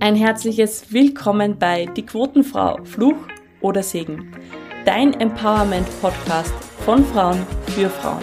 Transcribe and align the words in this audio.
Ein 0.00 0.16
herzliches 0.16 0.90
Willkommen 0.90 1.58
bei 1.58 1.84
Die 1.84 2.06
Quotenfrau, 2.06 2.82
Fluch 2.84 3.28
oder 3.60 3.82
Segen. 3.82 4.34
Dein 4.86 5.12
Empowerment-Podcast 5.12 6.54
von 6.84 7.04
Frauen 7.04 7.46
für 7.66 7.90
Frauen. 7.90 8.22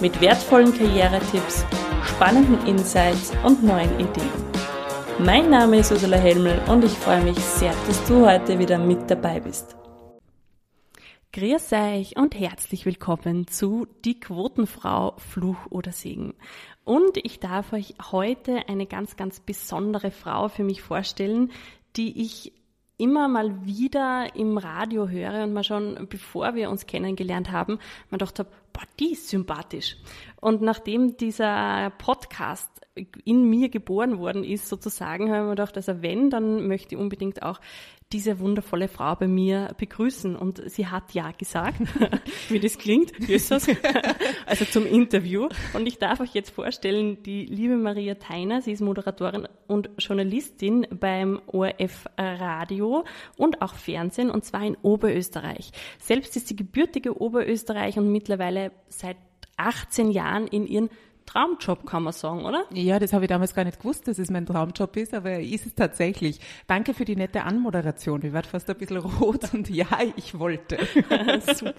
Mit 0.00 0.20
wertvollen 0.20 0.76
Karrieretipps, 0.76 1.64
spannenden 2.04 2.66
Insights 2.66 3.32
und 3.44 3.62
neuen 3.62 3.94
Ideen. 4.00 4.28
Mein 5.20 5.50
Name 5.50 5.78
ist 5.78 5.92
Ursula 5.92 6.16
Helmel 6.16 6.60
und 6.68 6.82
ich 6.84 6.92
freue 6.92 7.22
mich 7.22 7.38
sehr, 7.38 7.72
dass 7.86 8.04
du 8.06 8.26
heute 8.26 8.58
wieder 8.58 8.78
mit 8.78 9.08
dabei 9.08 9.38
bist. 9.38 9.76
Grüß 11.32 11.72
euch 11.72 12.16
und 12.16 12.38
herzlich 12.38 12.86
willkommen 12.86 13.46
zu 13.46 13.86
Die 14.04 14.20
Quotenfrau, 14.20 15.14
Fluch 15.18 15.66
oder 15.70 15.90
Segen. 15.90 16.34
Und 16.84 17.16
ich 17.16 17.40
darf 17.40 17.72
euch 17.72 17.94
heute 18.12 18.68
eine 18.68 18.86
ganz, 18.86 19.16
ganz 19.16 19.40
besondere 19.40 20.10
Frau 20.10 20.48
für 20.48 20.64
mich 20.64 20.82
vorstellen, 20.82 21.50
die 21.96 22.22
ich 22.22 22.52
immer 22.96 23.26
mal 23.26 23.64
wieder 23.66 24.36
im 24.36 24.56
Radio 24.56 25.08
höre 25.08 25.44
und 25.44 25.52
mal 25.52 25.64
schon, 25.64 26.06
bevor 26.08 26.54
wir 26.54 26.70
uns 26.70 26.86
kennengelernt 26.86 27.50
haben, 27.50 27.78
man 28.10 28.18
dachte, 28.18 28.44
boah, 28.44 28.82
die 29.00 29.12
ist 29.12 29.28
sympathisch. 29.28 29.96
Und 30.40 30.62
nachdem 30.62 31.16
dieser 31.16 31.90
Podcast 31.98 32.68
in 33.24 33.48
mir 33.50 33.70
geboren 33.70 34.18
worden 34.18 34.44
ist, 34.44 34.68
sozusagen, 34.68 35.28
habe 35.28 35.38
ich 35.38 35.44
mir 35.44 35.50
gedacht, 35.50 35.76
also 35.76 36.02
wenn, 36.02 36.30
dann 36.30 36.68
möchte 36.68 36.94
ich 36.94 37.00
unbedingt 37.00 37.42
auch 37.42 37.60
diese 38.12 38.38
wundervolle 38.38 38.88
Frau 38.88 39.14
bei 39.16 39.26
mir 39.26 39.74
begrüßen. 39.76 40.36
Und 40.36 40.62
sie 40.70 40.86
hat 40.86 41.14
ja 41.14 41.32
gesagt, 41.32 41.80
wie 42.48 42.60
das 42.60 42.78
klingt, 42.78 43.12
also 44.46 44.64
zum 44.64 44.86
Interview. 44.86 45.48
Und 45.72 45.86
ich 45.86 45.98
darf 45.98 46.20
euch 46.20 46.34
jetzt 46.34 46.50
vorstellen, 46.50 47.22
die 47.22 47.44
liebe 47.46 47.76
Maria 47.76 48.14
Theiner, 48.14 48.62
sie 48.62 48.72
ist 48.72 48.80
Moderatorin 48.80 49.48
und 49.66 49.90
Journalistin 49.98 50.86
beim 50.90 51.40
ORF 51.46 52.06
Radio 52.16 53.04
und 53.36 53.62
auch 53.62 53.74
Fernsehen, 53.74 54.30
und 54.30 54.44
zwar 54.44 54.64
in 54.64 54.76
Oberösterreich. 54.82 55.72
Selbst 55.98 56.36
ist 56.36 56.48
sie 56.48 56.56
gebürtige 56.56 57.20
Oberösterreich 57.20 57.98
und 57.98 58.12
mittlerweile 58.12 58.70
seit 58.88 59.16
18 59.56 60.10
Jahren 60.10 60.46
in 60.46 60.66
ihren 60.66 60.90
Traumjob, 61.26 61.86
kann 61.86 62.02
man 62.02 62.12
sagen, 62.12 62.44
oder? 62.44 62.64
Ja, 62.72 62.98
das 62.98 63.12
habe 63.12 63.24
ich 63.24 63.28
damals 63.28 63.54
gar 63.54 63.64
nicht 63.64 63.78
gewusst, 63.78 64.06
dass 64.08 64.18
es 64.18 64.30
mein 64.30 64.46
Traumjob 64.46 64.96
ist, 64.96 65.14
aber 65.14 65.30
er 65.30 65.42
ist 65.42 65.66
es 65.66 65.74
tatsächlich. 65.74 66.40
Danke 66.66 66.94
für 66.94 67.04
die 67.04 67.16
nette 67.16 67.42
Anmoderation. 67.44 68.24
Ich 68.24 68.32
werde 68.32 68.48
fast 68.48 68.68
ein 68.70 68.76
bisschen 68.76 68.98
rot 68.98 69.40
und 69.52 69.68
ja, 69.70 69.86
ich 70.16 70.38
wollte. 70.38 70.78
Super. 71.54 71.74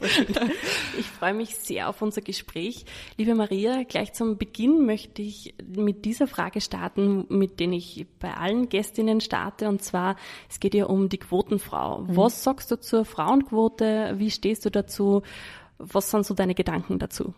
Ich 0.97 1.05
freue 1.05 1.33
mich 1.33 1.55
sehr 1.55 1.89
auf 1.89 2.01
unser 2.01 2.21
Gespräch. 2.21 2.85
Liebe 3.17 3.35
Maria, 3.35 3.83
gleich 3.83 4.13
zum 4.13 4.37
Beginn 4.37 4.85
möchte 4.85 5.21
ich 5.21 5.55
mit 5.65 6.05
dieser 6.05 6.27
Frage 6.27 6.61
starten, 6.61 7.25
mit 7.29 7.59
der 7.59 7.65
ich 7.71 8.05
bei 8.19 8.33
allen 8.33 8.69
Gästinnen 8.69 9.21
starte, 9.21 9.69
und 9.69 9.81
zwar, 9.81 10.15
es 10.49 10.59
geht 10.59 10.75
ja 10.75 10.85
um 10.85 11.09
die 11.09 11.17
Quotenfrau. 11.17 12.01
Mhm. 12.01 12.17
Was 12.17 12.43
sagst 12.43 12.71
du 12.71 12.79
zur 12.79 13.05
Frauenquote? 13.05 14.15
Wie 14.17 14.31
stehst 14.31 14.65
du 14.65 14.69
dazu? 14.69 15.23
Was 15.77 16.11
sind 16.11 16.25
so 16.25 16.33
deine 16.33 16.55
Gedanken 16.55 16.99
dazu? 16.99 17.33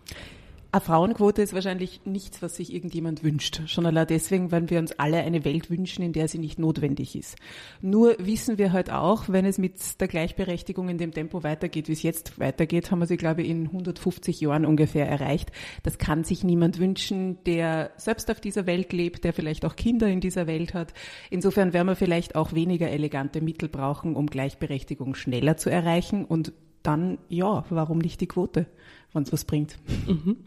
Eine 0.77 0.85
Frauenquote 0.85 1.41
ist 1.41 1.55
wahrscheinlich 1.55 2.01
nichts, 2.05 2.43
was 2.43 2.57
sich 2.57 2.71
irgendjemand 2.71 3.23
wünscht. 3.23 3.63
Schon 3.65 3.87
allein 3.87 4.05
deswegen, 4.05 4.51
weil 4.51 4.69
wir 4.69 4.77
uns 4.77 4.91
alle 4.99 5.17
eine 5.17 5.43
Welt 5.43 5.71
wünschen, 5.71 6.03
in 6.03 6.13
der 6.13 6.27
sie 6.27 6.37
nicht 6.37 6.59
notwendig 6.59 7.15
ist. 7.15 7.35
Nur 7.81 8.15
wissen 8.19 8.59
wir 8.59 8.73
halt 8.73 8.91
auch, 8.91 9.27
wenn 9.27 9.45
es 9.45 9.57
mit 9.57 9.99
der 9.99 10.07
Gleichberechtigung 10.07 10.87
in 10.87 10.99
dem 10.99 11.13
Tempo 11.13 11.41
weitergeht, 11.41 11.87
wie 11.87 11.93
es 11.93 12.03
jetzt 12.03 12.39
weitergeht, 12.39 12.91
haben 12.91 12.99
wir 12.99 13.07
sie, 13.07 13.17
glaube 13.17 13.41
ich, 13.41 13.49
in 13.49 13.65
150 13.65 14.39
Jahren 14.39 14.67
ungefähr 14.67 15.09
erreicht. 15.09 15.51
Das 15.81 15.97
kann 15.97 16.23
sich 16.23 16.43
niemand 16.43 16.77
wünschen, 16.77 17.43
der 17.45 17.89
selbst 17.97 18.29
auf 18.29 18.39
dieser 18.39 18.67
Welt 18.67 18.93
lebt, 18.93 19.23
der 19.23 19.33
vielleicht 19.33 19.65
auch 19.65 19.75
Kinder 19.75 20.07
in 20.07 20.21
dieser 20.21 20.45
Welt 20.45 20.75
hat. 20.75 20.93
Insofern 21.31 21.73
werden 21.73 21.87
wir 21.87 21.95
vielleicht 21.95 22.35
auch 22.35 22.53
weniger 22.53 22.91
elegante 22.91 23.41
Mittel 23.41 23.67
brauchen, 23.67 24.15
um 24.15 24.27
Gleichberechtigung 24.27 25.15
schneller 25.15 25.57
zu 25.57 25.71
erreichen 25.71 26.23
und 26.23 26.53
dann, 26.87 27.17
ja, 27.29 27.65
warum 27.69 27.99
nicht 27.99 28.21
die 28.21 28.27
Quote? 28.27 28.67
wenn 29.13 29.23
es 29.23 29.33
was 29.33 29.45
bringt. 29.45 29.77
Mhm. 30.05 30.37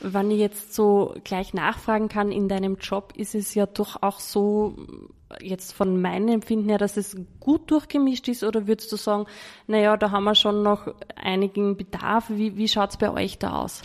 Wenn 0.00 0.30
ich 0.30 0.38
jetzt 0.38 0.74
so 0.74 1.14
gleich 1.24 1.54
nachfragen 1.54 2.08
kann, 2.08 2.32
in 2.32 2.48
deinem 2.48 2.76
Job 2.76 3.12
ist 3.16 3.34
es 3.34 3.54
ja 3.54 3.66
doch 3.66 4.02
auch 4.02 4.20
so, 4.20 4.76
jetzt 5.40 5.72
von 5.72 6.00
meinem 6.00 6.28
Empfinden 6.28 6.68
her, 6.68 6.78
dass 6.78 6.96
es 6.96 7.16
gut 7.40 7.70
durchgemischt 7.70 8.28
ist 8.28 8.44
oder 8.44 8.66
würdest 8.66 8.92
du 8.92 8.96
sagen, 8.96 9.26
naja, 9.66 9.96
da 9.96 10.10
haben 10.10 10.24
wir 10.24 10.34
schon 10.34 10.62
noch 10.62 10.94
einigen 11.16 11.76
Bedarf. 11.76 12.26
Wie, 12.28 12.56
wie 12.56 12.68
schaut 12.68 12.90
es 12.90 12.96
bei 12.96 13.10
euch 13.10 13.38
da 13.38 13.60
aus? 13.60 13.82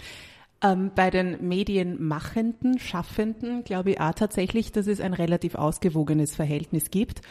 Ähm, 0.61 0.91
bei 0.95 1.11
den 1.11 1.47
Medienmachenden, 1.47 2.79
Schaffenden 2.79 3.63
glaube 3.63 3.91
ich 3.91 4.01
auch 4.01 4.13
tatsächlich, 4.13 4.71
dass 4.71 4.87
es 4.87 4.99
ein 4.99 5.13
relativ 5.13 5.55
ausgewogenes 5.55 6.35
Verhältnis 6.35 6.89
gibt. 6.89 7.21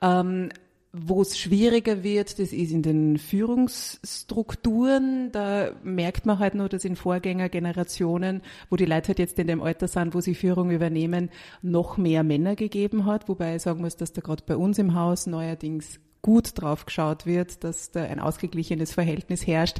Ähm, 0.00 0.48
wo 0.92 1.22
es 1.22 1.38
schwieriger 1.38 2.02
wird, 2.02 2.38
das 2.38 2.52
ist 2.52 2.70
in 2.70 2.82
den 2.82 3.16
Führungsstrukturen. 3.16 5.32
Da 5.32 5.72
merkt 5.82 6.26
man 6.26 6.38
halt 6.38 6.54
nur, 6.54 6.68
dass 6.68 6.84
in 6.84 6.96
Vorgängergenerationen, 6.96 8.42
wo 8.68 8.76
die 8.76 8.84
Leute 8.84 9.08
halt 9.08 9.18
jetzt 9.18 9.38
in 9.38 9.46
dem 9.46 9.62
Alter 9.62 9.88
sind, 9.88 10.14
wo 10.14 10.20
sie 10.20 10.34
Führung 10.34 10.70
übernehmen, 10.70 11.30
noch 11.62 11.96
mehr 11.96 12.24
Männer 12.24 12.56
gegeben 12.56 13.06
hat. 13.06 13.26
Wobei 13.28 13.56
ich 13.56 13.62
sagen 13.62 13.80
muss, 13.80 13.96
dass 13.96 14.12
da 14.12 14.20
gerade 14.20 14.42
bei 14.46 14.56
uns 14.56 14.78
im 14.78 14.94
Haus 14.94 15.26
neuerdings 15.26 15.98
gut 16.22 16.60
drauf 16.60 16.86
geschaut 16.86 17.26
wird, 17.26 17.64
dass 17.64 17.90
da 17.90 18.04
ein 18.04 18.20
ausgeglichenes 18.20 18.94
Verhältnis 18.94 19.46
herrscht 19.46 19.78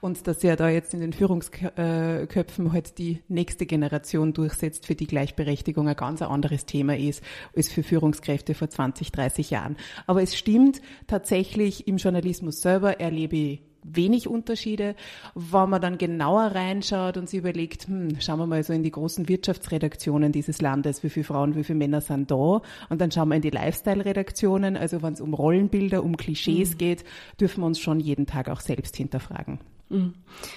und 0.00 0.26
dass 0.26 0.42
ja 0.42 0.56
da 0.56 0.68
jetzt 0.68 0.92
in 0.92 1.00
den 1.00 1.12
Führungsköpfen 1.12 2.72
halt 2.72 2.98
die 2.98 3.22
nächste 3.28 3.64
Generation 3.64 4.32
durchsetzt, 4.32 4.86
für 4.86 4.96
die 4.96 5.06
Gleichberechtigung 5.06 5.88
ein 5.88 5.96
ganz 5.96 6.20
anderes 6.20 6.66
Thema 6.66 6.98
ist, 6.98 7.22
als 7.56 7.70
für 7.70 7.84
Führungskräfte 7.84 8.54
vor 8.54 8.68
20, 8.68 9.12
30 9.12 9.50
Jahren. 9.50 9.76
Aber 10.06 10.22
es 10.22 10.36
stimmt 10.36 10.82
tatsächlich, 11.06 11.86
im 11.86 11.96
Journalismus 11.96 12.60
selber 12.60 13.00
erlebe 13.00 13.36
ich 13.36 13.62
wenig 13.84 14.28
Unterschiede. 14.28 14.96
Wenn 15.34 15.70
man 15.70 15.80
dann 15.80 15.98
genauer 15.98 16.46
reinschaut 16.54 17.16
und 17.16 17.28
sich 17.28 17.38
überlegt, 17.38 17.86
hm, 17.86 18.20
schauen 18.20 18.38
wir 18.38 18.46
mal 18.46 18.64
so 18.64 18.72
in 18.72 18.82
die 18.82 18.90
großen 18.90 19.28
Wirtschaftsredaktionen 19.28 20.32
dieses 20.32 20.60
Landes, 20.60 21.02
wie 21.02 21.10
viele 21.10 21.24
Frauen, 21.24 21.54
wie 21.54 21.64
viele 21.64 21.78
Männer 21.78 22.00
sind 22.00 22.30
da? 22.30 22.62
Und 22.88 23.00
dann 23.00 23.10
schauen 23.10 23.28
wir 23.28 23.36
in 23.36 23.42
die 23.42 23.50
Lifestyle-Redaktionen, 23.50 24.76
also 24.76 25.02
wenn 25.02 25.12
es 25.12 25.20
um 25.20 25.34
Rollenbilder, 25.34 26.02
um 26.02 26.16
Klischees 26.16 26.72
mhm. 26.72 26.78
geht, 26.78 27.04
dürfen 27.40 27.60
wir 27.60 27.66
uns 27.66 27.78
schon 27.78 28.00
jeden 28.00 28.26
Tag 28.26 28.48
auch 28.48 28.60
selbst 28.60 28.96
hinterfragen. 28.96 29.60
Mhm. 29.90 30.14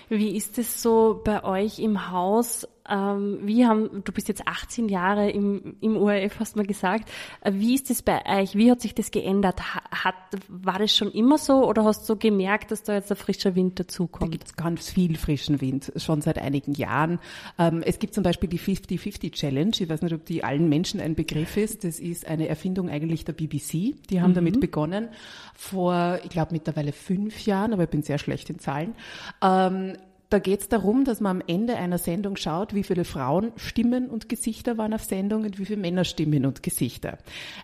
Wie 0.09 0.35
ist 0.35 0.57
es 0.57 0.81
so 0.81 1.21
bei 1.23 1.43
euch 1.43 1.79
im 1.79 2.11
Haus? 2.11 2.67
Ähm, 2.89 3.39
wie 3.43 3.65
haben, 3.65 4.03
du 4.03 4.11
bist 4.11 4.27
jetzt 4.27 4.47
18 4.47 4.89
Jahre 4.89 5.29
im, 5.29 5.75
im 5.81 5.97
ORF, 5.97 6.39
hast 6.39 6.55
du 6.55 6.59
mal 6.59 6.65
gesagt. 6.65 7.09
Äh, 7.41 7.53
wie 7.55 7.75
ist 7.75 7.89
es 7.89 8.01
bei 8.01 8.21
euch? 8.25 8.55
Wie 8.55 8.71
hat 8.71 8.81
sich 8.81 8.95
das 8.95 9.11
geändert? 9.11 9.61
Hat, 9.91 10.15
war 10.47 10.79
das 10.79 10.95
schon 10.95 11.11
immer 11.11 11.37
so 11.37 11.67
oder 11.67 11.83
hast 11.83 12.07
du 12.09 12.15
gemerkt, 12.15 12.71
dass 12.71 12.83
da 12.83 12.95
jetzt 12.95 13.11
ein 13.11 13.17
frischer 13.17 13.55
Wind 13.55 13.79
dazukommt? 13.79 14.31
Da 14.33 14.37
gibt 14.37 14.47
es 14.47 14.55
ganz 14.55 14.89
viel 14.89 15.17
frischen 15.17 15.61
Wind, 15.61 15.91
schon 15.95 16.21
seit 16.21 16.37
einigen 16.37 16.73
Jahren. 16.73 17.19
Ähm, 17.57 17.83
es 17.85 17.99
gibt 17.99 18.13
zum 18.13 18.23
Beispiel 18.23 18.49
die 18.49 18.59
50-50 18.59 19.31
Challenge. 19.31 19.71
Ich 19.77 19.89
weiß 19.89 20.01
nicht, 20.01 20.13
ob 20.13 20.25
die 20.25 20.43
allen 20.43 20.69
Menschen 20.69 20.99
ein 20.99 21.15
Begriff 21.15 21.57
ist. 21.57 21.83
Das 21.83 21.99
ist 21.99 22.27
eine 22.27 22.47
Erfindung 22.47 22.89
eigentlich 22.89 23.25
der 23.25 23.33
BBC. 23.33 23.95
Die 24.09 24.21
haben 24.21 24.31
mhm. 24.31 24.35
damit 24.35 24.59
begonnen 24.59 25.09
vor, 25.53 26.19
ich 26.23 26.29
glaube, 26.29 26.53
mittlerweile 26.53 26.91
fünf 26.91 27.45
Jahren, 27.45 27.73
aber 27.73 27.83
ich 27.83 27.89
bin 27.89 28.03
sehr 28.03 28.17
schlecht 28.17 28.49
in 28.49 28.59
Zahlen. 28.59 28.95
Ähm, 29.41 29.97
da 30.29 30.39
geht 30.39 30.61
es 30.61 30.69
darum, 30.69 31.05
dass 31.05 31.21
man 31.21 31.37
am 31.37 31.43
Ende 31.47 31.77
einer 31.77 31.97
Sendung 31.97 32.35
schaut, 32.35 32.73
wie 32.73 32.83
viele 32.83 33.05
Frauenstimmen 33.05 34.09
und 34.09 34.27
Gesichter 34.27 34.77
waren 34.77 34.93
auf 34.93 35.03
Sendung 35.03 35.43
und 35.43 35.57
wie 35.57 35.65
viele 35.65 35.79
Männerstimmen 35.79 36.45
und 36.45 36.63
Gesichter. 36.63 37.17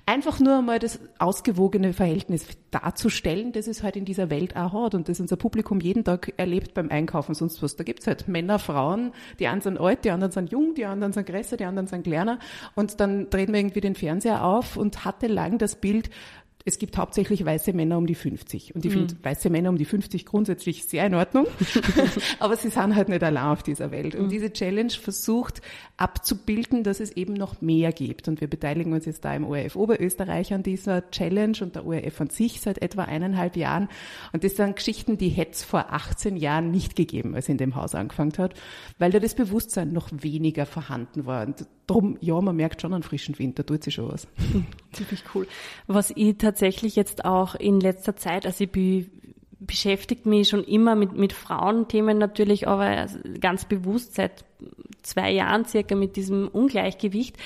Einfach 0.06 0.40
nur 0.40 0.60
einmal 0.60 0.80
das 0.80 1.00
ausgewogene 1.20 1.92
Verhältnis 1.92 2.48
darzustellen, 2.72 3.52
das 3.52 3.68
es 3.68 3.84
halt 3.84 3.98
in 3.98 4.06
dieser 4.06 4.30
Welt 4.30 4.56
auch 4.56 4.86
hat 4.86 4.96
und 4.96 5.10
das 5.10 5.20
unser 5.20 5.36
Publikum 5.36 5.82
jeden 5.82 6.06
Tag 6.06 6.34
erlebt 6.38 6.74
beim 6.74 6.90
Einkaufen, 6.90 7.36
sonst 7.36 7.62
was. 7.62 7.76
Da 7.76 7.84
gibt's 7.84 8.08
halt 8.08 8.30
Männer, 8.30 8.60
Frauen, 8.60 9.12
die 9.40 9.48
einen 9.48 9.62
sind 9.62 9.80
alt, 9.80 10.06
die 10.06 10.12
anderen 10.12 10.32
sind 10.32 10.52
jung, 10.52 10.74
die 10.74 10.86
anderen 10.86 11.12
sind 11.12 11.26
größer, 11.28 11.58
die 11.58 11.66
anderen 11.66 11.88
sind 11.88 12.04
kleiner 12.04 12.40
und 12.76 13.00
dann 13.02 13.30
drehen 13.30 13.52
wir 13.52 13.60
irgendwie 13.60 13.82
den 13.82 13.96
Fernseher 13.96 14.44
auf 14.46 14.78
und 14.78 15.04
hatte 15.04 15.28
lang 15.28 15.58
das 15.58 15.76
Bild, 15.76 16.10
es 16.66 16.78
gibt 16.78 16.98
hauptsächlich 16.98 17.44
weiße 17.44 17.74
Männer 17.74 17.98
um 17.98 18.08
die 18.08 18.16
50. 18.16 18.74
Und 18.74 18.86
ich 18.86 18.92
mhm. 18.92 19.10
finde 19.10 19.16
weiße 19.22 19.50
Männer 19.50 19.70
um 19.70 19.78
die 19.78 19.84
50 19.84 20.26
grundsätzlich 20.26 20.86
sehr 20.86 21.06
in 21.06 21.14
Ordnung. 21.14 21.46
Aber 22.40 22.56
sie 22.56 22.70
sind 22.70 22.96
halt 22.96 23.10
nicht 23.10 23.22
allein 23.22 23.48
auf 23.48 23.64
dieser 23.64 23.92
Welt. 23.92 24.16
Und 24.16 24.28
mhm. 24.28 24.30
diese 24.30 24.54
Challenge 24.54 24.92
versucht 24.92 25.62
abzubilden, 25.98 26.84
dass 26.84 27.02
es 27.02 27.12
eben 27.12 27.34
noch 27.34 27.62
mehr 27.62 27.92
gibt. 27.92 28.30
Und 28.30 28.40
wir 28.40 28.48
beteiligen 28.48 28.94
uns 28.94 29.06
jetzt 29.06 29.26
da 29.26 29.36
im 29.36 29.44
ORF 29.44 29.76
Oberösterreich 29.76 30.54
an 30.54 30.64
dieser 30.64 31.10
Challenge 31.12 31.58
und 31.60 31.76
der 31.76 31.86
ORF 31.86 32.22
an 32.22 32.30
sich 32.30 32.62
seit 32.62 32.82
etwa 32.82 33.04
eineinhalb 33.04 33.58
Jahren. 33.58 33.90
Und 34.32 34.46
das 34.46 34.56
sind 34.56 34.78
Geschichten, 34.78 35.18
die 35.18 35.30
hätte 35.30 35.52
es 35.52 35.64
vor 35.66 35.92
18 35.92 36.38
Jahren 36.38 36.72
nicht 36.72 36.96
gegeben, 36.96 37.36
als 37.36 37.50
in 37.50 37.58
dem 37.58 37.76
Haus 37.76 37.94
angefangen 37.94 38.34
hat, 38.38 38.54
weil 39.00 39.12
da 39.12 39.20
das 39.20 39.36
Bewusstsein 39.36 39.92
noch 39.92 40.10
weniger 40.12 40.66
vorhanden 40.66 41.26
war. 41.26 41.46
Und 41.46 41.68
drum, 41.88 42.18
ja, 42.22 42.40
man 42.40 42.56
merkt 42.56 42.82
schon 42.82 42.94
einen 42.94 43.04
frischen 43.04 43.38
Wind, 43.38 43.60
da 43.60 43.64
tut 43.64 43.84
sich 43.84 43.96
schon 43.96 44.10
was. 44.10 44.28
Ziemlich 44.92 45.24
cool. 45.34 45.48
Was 45.88 46.12
ich 46.16 46.38
tatsächlich 46.54 46.96
jetzt 46.96 47.26
auch 47.26 47.56
in 47.56 47.80
letzter 47.80 48.16
Zeit, 48.16 48.46
also 48.46 48.64
ich 48.64 48.72
be 48.72 49.06
beschäftigt 49.60 50.26
mich 50.26 50.50
schon 50.50 50.66
immer 50.66 50.94
mit, 50.94 51.14
mit 51.14 51.32
Frauenthemen 51.32 52.18
natürlich, 52.18 52.68
aber 52.68 53.08
ganz 53.40 53.64
bewusst 53.64 54.14
seit 54.14 54.44
zwei 55.04 55.32
Jahren 55.32 55.64
circa 55.64 55.96
mit 55.96 56.18
diesem 56.18 56.50
Ungleichgewicht. 56.50 57.38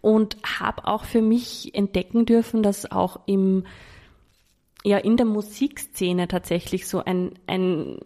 und 0.00 0.38
habe 0.42 0.86
auch 0.86 1.04
für 1.04 1.20
mich 1.20 1.74
entdecken 1.74 2.24
dürfen, 2.24 2.62
dass 2.62 2.90
auch 2.90 3.20
im 3.26 3.64
ja 4.84 4.98
in 4.98 5.18
der 5.18 5.26
Musikszene 5.26 6.28
tatsächlich 6.28 6.86
so 6.86 7.04
ein, 7.04 7.32
ein 7.46 7.98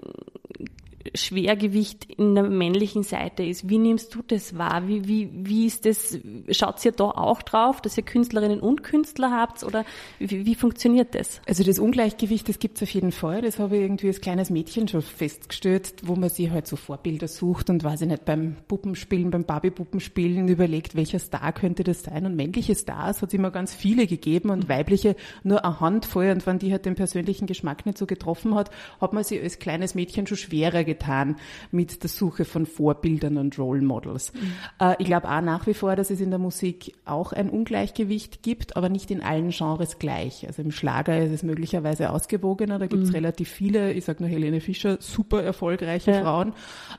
Schwergewicht 1.14 2.04
in 2.04 2.34
der 2.34 2.44
männlichen 2.44 3.02
Seite 3.02 3.42
ist. 3.42 3.68
Wie 3.68 3.78
nimmst 3.78 4.14
du 4.14 4.22
das 4.26 4.56
wahr? 4.56 4.86
Wie, 4.86 5.06
wie, 5.06 5.30
wie 5.32 5.66
ist 5.66 5.86
das? 5.86 6.18
Schaut 6.50 6.84
ihr 6.84 6.92
da 6.92 7.04
auch 7.04 7.42
drauf, 7.42 7.80
dass 7.80 7.96
ihr 7.96 8.04
Künstlerinnen 8.04 8.60
und 8.60 8.82
Künstler 8.82 9.30
habt 9.30 9.62
oder 9.64 9.84
wie, 10.18 10.46
wie 10.46 10.54
funktioniert 10.54 11.14
das? 11.14 11.40
Also 11.46 11.64
das 11.64 11.78
Ungleichgewicht, 11.78 12.48
das 12.48 12.58
gibt 12.58 12.76
es 12.76 12.82
auf 12.82 12.90
jeden 12.90 13.12
Fall. 13.12 13.42
Das 13.42 13.58
habe 13.58 13.76
ich 13.76 13.82
irgendwie 13.82 14.08
als 14.08 14.20
kleines 14.20 14.50
Mädchen 14.50 14.88
schon 14.88 15.02
festgestellt, 15.02 15.94
wo 16.02 16.16
man 16.16 16.28
sich 16.28 16.50
halt 16.50 16.66
so 16.66 16.76
Vorbilder 16.76 17.28
sucht 17.28 17.70
und 17.70 17.84
weiß 17.84 18.02
ich 18.02 18.08
nicht, 18.08 18.24
beim 18.24 18.56
Puppenspielen, 18.68 19.30
beim 19.30 19.44
Barbie-Puppenspielen 19.44 20.48
überlegt, 20.48 20.94
welcher 20.94 21.18
Star 21.18 21.52
könnte 21.52 21.84
das 21.84 22.02
sein. 22.02 22.26
Und 22.26 22.36
männliche 22.36 22.74
Stars 22.74 23.22
hat 23.22 23.28
es 23.30 23.34
immer 23.34 23.50
ganz 23.50 23.74
viele 23.74 24.06
gegeben 24.06 24.50
und 24.50 24.68
weibliche 24.68 25.16
nur 25.42 25.64
eine 25.64 25.80
Handvoll. 25.80 26.30
Und 26.30 26.46
wenn 26.46 26.58
die 26.58 26.72
halt 26.72 26.86
den 26.86 26.94
persönlichen 26.94 27.46
Geschmack 27.46 27.86
nicht 27.86 27.98
so 27.98 28.06
getroffen 28.06 28.54
hat, 28.54 28.70
hat 29.00 29.12
man 29.12 29.24
sich 29.24 29.42
als 29.42 29.58
kleines 29.58 29.94
Mädchen 29.94 30.26
schon 30.26 30.36
schwerer 30.36 30.84
getan 31.00 31.36
mit 31.70 32.02
der 32.02 32.10
Suche 32.10 32.44
von 32.44 32.66
Vorbildern 32.66 33.38
und 33.38 33.58
Role 33.58 33.82
Models. 33.82 34.32
Mhm. 34.34 34.94
Ich 34.98 35.06
glaube 35.06 35.28
auch 35.28 35.40
nach 35.40 35.66
wie 35.66 35.74
vor, 35.74 35.96
dass 35.96 36.10
es 36.10 36.20
in 36.20 36.30
der 36.30 36.38
Musik 36.38 36.94
auch 37.04 37.32
ein 37.32 37.48
Ungleichgewicht 37.48 38.42
gibt, 38.42 38.76
aber 38.76 38.88
nicht 38.88 39.10
in 39.10 39.22
allen 39.22 39.50
Genres 39.50 39.98
gleich. 39.98 40.46
Also 40.46 40.62
im 40.62 40.70
Schlager 40.70 41.18
ist 41.22 41.32
es 41.32 41.42
möglicherweise 41.42 42.10
ausgewogener, 42.10 42.78
da 42.78 42.86
gibt 42.86 43.02
es 43.02 43.08
mhm. 43.10 43.16
relativ 43.16 43.48
viele, 43.48 43.92
ich 43.92 44.04
sage 44.04 44.22
nur 44.22 44.30
Helene 44.30 44.60
Fischer, 44.60 44.98
super 45.00 45.42
erfolgreiche 45.42 46.12
ja. 46.12 46.22
Frauen. 46.22 46.52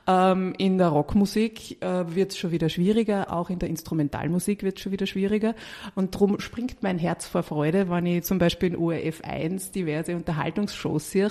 Ähm, 0.08 0.54
in 0.58 0.78
der 0.78 0.88
Rockmusik 0.88 1.82
äh, 1.82 2.16
wird 2.16 2.32
es 2.32 2.38
schon 2.38 2.52
wieder 2.52 2.70
schwieriger, 2.70 3.32
auch 3.32 3.50
in 3.50 3.60
der 3.60 3.70
Instrumentalmusik 3.70 4.64
wird 4.64 4.78
es 4.78 4.84
schon 4.84 4.92
wieder 4.92 5.06
schwieriger. 5.06 5.54
Und 5.96 6.16
darum 6.16 6.40
springt 6.40 6.82
mein 6.82 6.98
Herz 6.98 7.28
vor 7.28 7.44
Freude, 7.44 7.90
wenn 7.90 8.06
ich 8.06 8.24
zum 8.24 8.40
Beispiel 8.40 8.70
in 8.70 8.76
ORF 8.76 9.22
1 9.24 9.72
diverse 9.72 10.16
Unterhaltungsshows 10.16 11.12
sehe, 11.12 11.30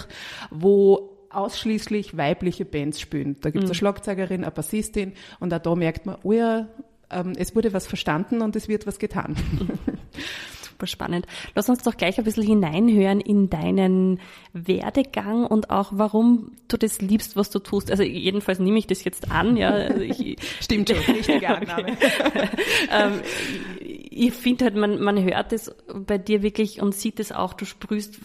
wo 0.50 1.19
ausschließlich 1.30 2.16
weibliche 2.16 2.64
Bands 2.64 3.00
spielen. 3.00 3.36
Da 3.40 3.50
gibt 3.50 3.64
es 3.64 3.68
mhm. 3.68 3.70
eine 3.70 3.74
Schlagzeugerin, 3.74 4.42
eine 4.42 4.50
Bassistin 4.50 5.12
und 5.38 5.54
auch 5.54 5.58
da 5.58 5.74
merkt 5.74 6.06
man, 6.06 6.16
oh 6.22 6.32
ja, 6.32 6.68
ähm, 7.10 7.32
es 7.36 7.54
wurde 7.54 7.72
was 7.72 7.86
verstanden 7.86 8.42
und 8.42 8.56
es 8.56 8.68
wird 8.68 8.86
was 8.86 8.98
getan. 8.98 9.36
Super 10.62 10.86
spannend. 10.86 11.26
Lass 11.54 11.68
uns 11.68 11.82
doch 11.82 11.96
gleich 11.96 12.18
ein 12.18 12.24
bisschen 12.24 12.44
hineinhören 12.44 13.20
in 13.20 13.50
deinen 13.50 14.20
Werdegang 14.52 15.46
und 15.46 15.70
auch 15.70 15.90
warum 15.92 16.52
du 16.68 16.76
das 16.76 17.00
liebst, 17.00 17.36
was 17.36 17.50
du 17.50 17.58
tust. 17.58 17.90
Also 17.90 18.02
jedenfalls 18.02 18.60
nehme 18.60 18.78
ich 18.78 18.86
das 18.86 19.04
jetzt 19.04 19.30
an. 19.30 19.56
Ja, 19.56 19.70
also 19.70 20.00
ich, 20.00 20.36
Stimmt 20.60 20.88
schon, 20.88 20.98
richtige 21.14 21.48
Annahme. 21.48 21.96
ähm, 22.90 23.20
ich 24.20 24.34
finde 24.34 24.66
halt, 24.66 24.76
man, 24.76 25.00
man 25.00 25.22
hört 25.22 25.50
es 25.54 25.74
bei 25.94 26.18
dir 26.18 26.42
wirklich 26.42 26.82
und 26.82 26.94
sieht 26.94 27.18
es 27.20 27.32
auch, 27.32 27.54
du 27.54 27.64
sprühst 27.64 28.18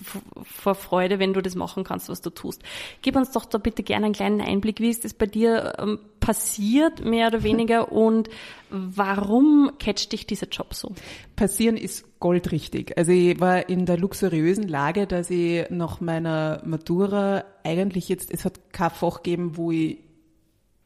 vor 0.43 0.75
Freude, 0.75 1.19
wenn 1.19 1.31
du 1.31 1.41
das 1.41 1.55
machen 1.55 1.85
kannst, 1.85 2.09
was 2.09 2.19
du 2.19 2.31
tust. 2.31 2.61
Gib 3.01 3.15
uns 3.15 3.31
doch 3.31 3.45
da 3.45 3.59
bitte 3.59 3.81
gerne 3.81 4.07
einen 4.07 4.13
kleinen 4.13 4.41
Einblick, 4.41 4.81
wie 4.81 4.89
ist 4.89 5.05
das 5.05 5.13
bei 5.13 5.25
dir 5.25 5.75
ähm, 5.79 5.99
passiert, 6.19 7.05
mehr 7.05 7.27
oder 7.27 7.43
weniger, 7.43 7.91
und 7.93 8.29
warum 8.69 9.71
catcht 9.79 10.11
dich 10.11 10.27
dieser 10.27 10.49
Job 10.49 10.73
so? 10.73 10.91
Passieren 11.37 11.77
ist 11.77 12.19
goldrichtig. 12.19 12.97
Also 12.97 13.13
ich 13.13 13.39
war 13.39 13.69
in 13.69 13.85
der 13.85 13.97
luxuriösen 13.97 14.67
Lage, 14.67 15.07
dass 15.07 15.29
ich 15.29 15.69
nach 15.69 16.01
meiner 16.01 16.61
Matura 16.65 17.45
eigentlich 17.63 18.09
jetzt, 18.09 18.33
es 18.33 18.43
hat 18.43 18.73
kein 18.73 18.89
Fach 18.89 19.23
gegeben, 19.23 19.55
wo 19.55 19.71
ich 19.71 19.99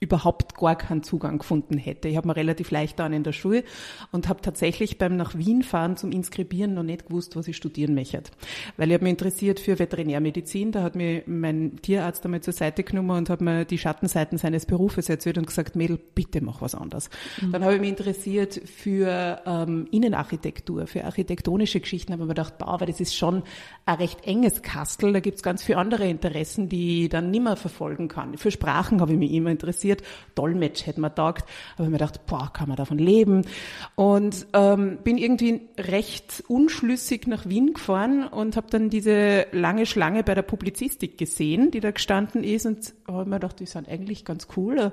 überhaupt 0.01 0.55
gar 0.55 0.77
keinen 0.77 1.03
Zugang 1.03 1.39
gefunden 1.39 1.77
hätte. 1.77 2.07
Ich 2.07 2.15
habe 2.15 2.27
mir 2.27 2.35
relativ 2.35 2.71
leicht 2.71 3.01
an 3.01 3.11
in 3.11 3.23
der 3.23 3.33
Schule 3.33 3.65
und 4.11 4.29
habe 4.29 4.41
tatsächlich 4.41 4.97
beim 4.97 5.17
nach 5.17 5.37
Wien 5.37 5.61
fahren 5.61 5.97
zum 5.97 6.11
Inskribieren 6.11 6.73
noch 6.73 6.83
nicht 6.83 7.07
gewusst, 7.07 7.35
was 7.35 7.49
ich 7.49 7.57
studieren 7.57 7.95
möchte. 7.95 8.23
Weil 8.77 8.87
ich 8.87 8.93
habe 8.93 9.03
mich 9.03 9.11
interessiert 9.11 9.59
für 9.59 9.77
Veterinärmedizin. 9.77 10.71
Da 10.71 10.83
hat 10.83 10.95
mir 10.95 11.23
mein 11.25 11.77
Tierarzt 11.81 12.23
einmal 12.23 12.39
zur 12.39 12.53
Seite 12.53 12.83
genommen 12.83 13.11
und 13.11 13.29
hat 13.29 13.41
mir 13.41 13.65
die 13.65 13.77
Schattenseiten 13.77 14.37
seines 14.37 14.65
Berufes 14.65 15.09
erzählt 15.09 15.37
und 15.37 15.47
gesagt, 15.47 15.75
Mädel, 15.75 15.99
bitte 16.15 16.41
mach 16.41 16.61
was 16.61 16.75
anderes. 16.75 17.09
Mhm. 17.41 17.51
Dann 17.51 17.63
habe 17.65 17.75
ich 17.75 17.81
mich 17.81 17.89
interessiert 17.89 18.61
für 18.65 19.41
ähm, 19.45 19.87
Innenarchitektur, 19.91 20.87
für 20.87 21.03
architektonische 21.03 21.81
Geschichten. 21.81 22.13
habe 22.13 22.23
mir 22.23 22.29
gedacht, 22.29 22.57
boah, 22.57 22.69
aber 22.69 22.85
das 22.85 23.01
ist 23.01 23.15
schon 23.15 23.43
ein 23.85 23.95
recht 23.97 24.25
enges 24.25 24.61
Kastel. 24.61 25.11
Da 25.11 25.19
gibt's 25.19 25.43
ganz 25.43 25.61
viele 25.61 25.77
andere 25.77 26.07
Interessen, 26.07 26.69
die 26.69 27.03
ich 27.03 27.09
dann 27.09 27.31
nimmer 27.31 27.57
verfolgen 27.57 28.07
kann. 28.07 28.37
Für 28.37 28.49
Sprachen 28.49 29.01
habe 29.01 29.11
ich 29.11 29.19
mich 29.19 29.33
immer 29.33 29.51
interessiert 29.51 29.88
interessiert. 29.89 30.03
Dolmetsch 30.36 30.86
hätte 30.86 31.01
man 31.01 31.12
gedacht. 31.12 31.44
Aber 31.75 31.83
ich 31.83 31.89
mir 31.89 31.97
gedacht, 31.97 32.25
boah, 32.25 32.51
kann 32.53 32.69
man 32.69 32.77
davon 32.77 32.97
leben? 32.97 33.45
Und 33.95 34.47
ähm, 34.53 35.00
bin 35.03 35.18
irgendwie 35.18 35.62
recht 35.77 36.44
unschlüssig 36.47 37.27
nach 37.27 37.47
Wien 37.47 37.74
gefahren 37.74 38.25
und 38.27 38.56
habe 38.56 38.68
dann 38.69 38.89
diese 38.89 39.47
lange 39.51 39.86
Schlange 39.86 40.24
bei 40.24 40.33
der 40.33 40.44
Publizistik 40.44 41.18
gesehen, 41.18 41.71
die 41.71 41.80
da 41.80 41.91
gestanden 41.91 42.44
ist 42.44 42.65
und 42.65 42.94
habe 43.07 43.30
mir 43.30 43.36
gedacht, 43.36 43.59
die 43.59 43.65
sind 43.65 43.89
eigentlich 43.89 44.24
ganz 44.24 44.47
cool. 44.56 44.80
Eine 44.80 44.91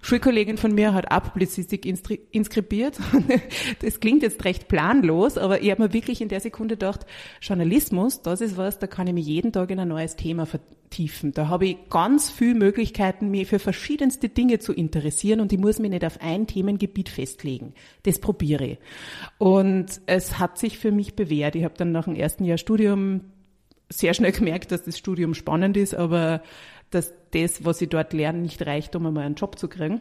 Schulkollegin 0.00 0.56
von 0.56 0.74
mir 0.74 0.94
hat 0.94 1.10
auch 1.10 1.24
Publizistik 1.24 1.84
inskribiert. 1.84 2.98
das 3.82 4.00
klingt 4.00 4.22
jetzt 4.22 4.44
recht 4.44 4.68
planlos, 4.68 5.36
aber 5.36 5.60
ich 5.62 5.70
habe 5.70 5.82
mir 5.82 5.92
wirklich 5.92 6.20
in 6.20 6.28
der 6.28 6.40
Sekunde 6.40 6.76
gedacht, 6.76 7.06
Journalismus, 7.40 8.22
das 8.22 8.40
ist 8.40 8.56
was, 8.56 8.78
da 8.78 8.86
kann 8.86 9.06
ich 9.06 9.14
mich 9.14 9.26
jeden 9.26 9.52
Tag 9.52 9.70
in 9.70 9.78
ein 9.78 9.88
neues 9.88 10.16
Thema 10.16 10.46
vertiefen. 10.46 11.32
Da 11.32 11.48
habe 11.48 11.66
ich 11.66 11.76
ganz 11.90 12.30
viele 12.30 12.54
Möglichkeiten, 12.54 13.30
mich 13.30 13.48
für 13.48 13.58
verschiedenste 13.58 14.28
Dinge 14.36 14.58
zu 14.58 14.72
interessieren 14.72 15.40
und 15.40 15.52
ich 15.52 15.58
muss 15.58 15.78
mich 15.78 15.90
nicht 15.90 16.04
auf 16.04 16.20
ein 16.20 16.46
Themengebiet 16.46 17.08
festlegen. 17.08 17.74
Das 18.02 18.18
probiere 18.18 18.66
ich. 18.66 18.78
Und 19.38 20.00
es 20.06 20.38
hat 20.38 20.58
sich 20.58 20.78
für 20.78 20.92
mich 20.92 21.16
bewährt. 21.16 21.54
Ich 21.54 21.64
habe 21.64 21.74
dann 21.76 21.92
nach 21.92 22.04
dem 22.04 22.14
ersten 22.14 22.44
Jahr 22.44 22.58
Studium 22.58 23.22
sehr 23.88 24.14
schnell 24.14 24.32
gemerkt, 24.32 24.72
dass 24.72 24.82
das 24.82 24.98
Studium 24.98 25.34
spannend 25.34 25.76
ist, 25.76 25.94
aber 25.94 26.42
dass 26.90 27.12
das, 27.32 27.64
was 27.64 27.80
ich 27.80 27.88
dort 27.88 28.12
lerne, 28.12 28.38
nicht 28.40 28.64
reicht, 28.66 28.96
um 28.96 29.06
einmal 29.06 29.24
einen 29.24 29.34
Job 29.34 29.58
zu 29.58 29.68
kriegen 29.68 30.00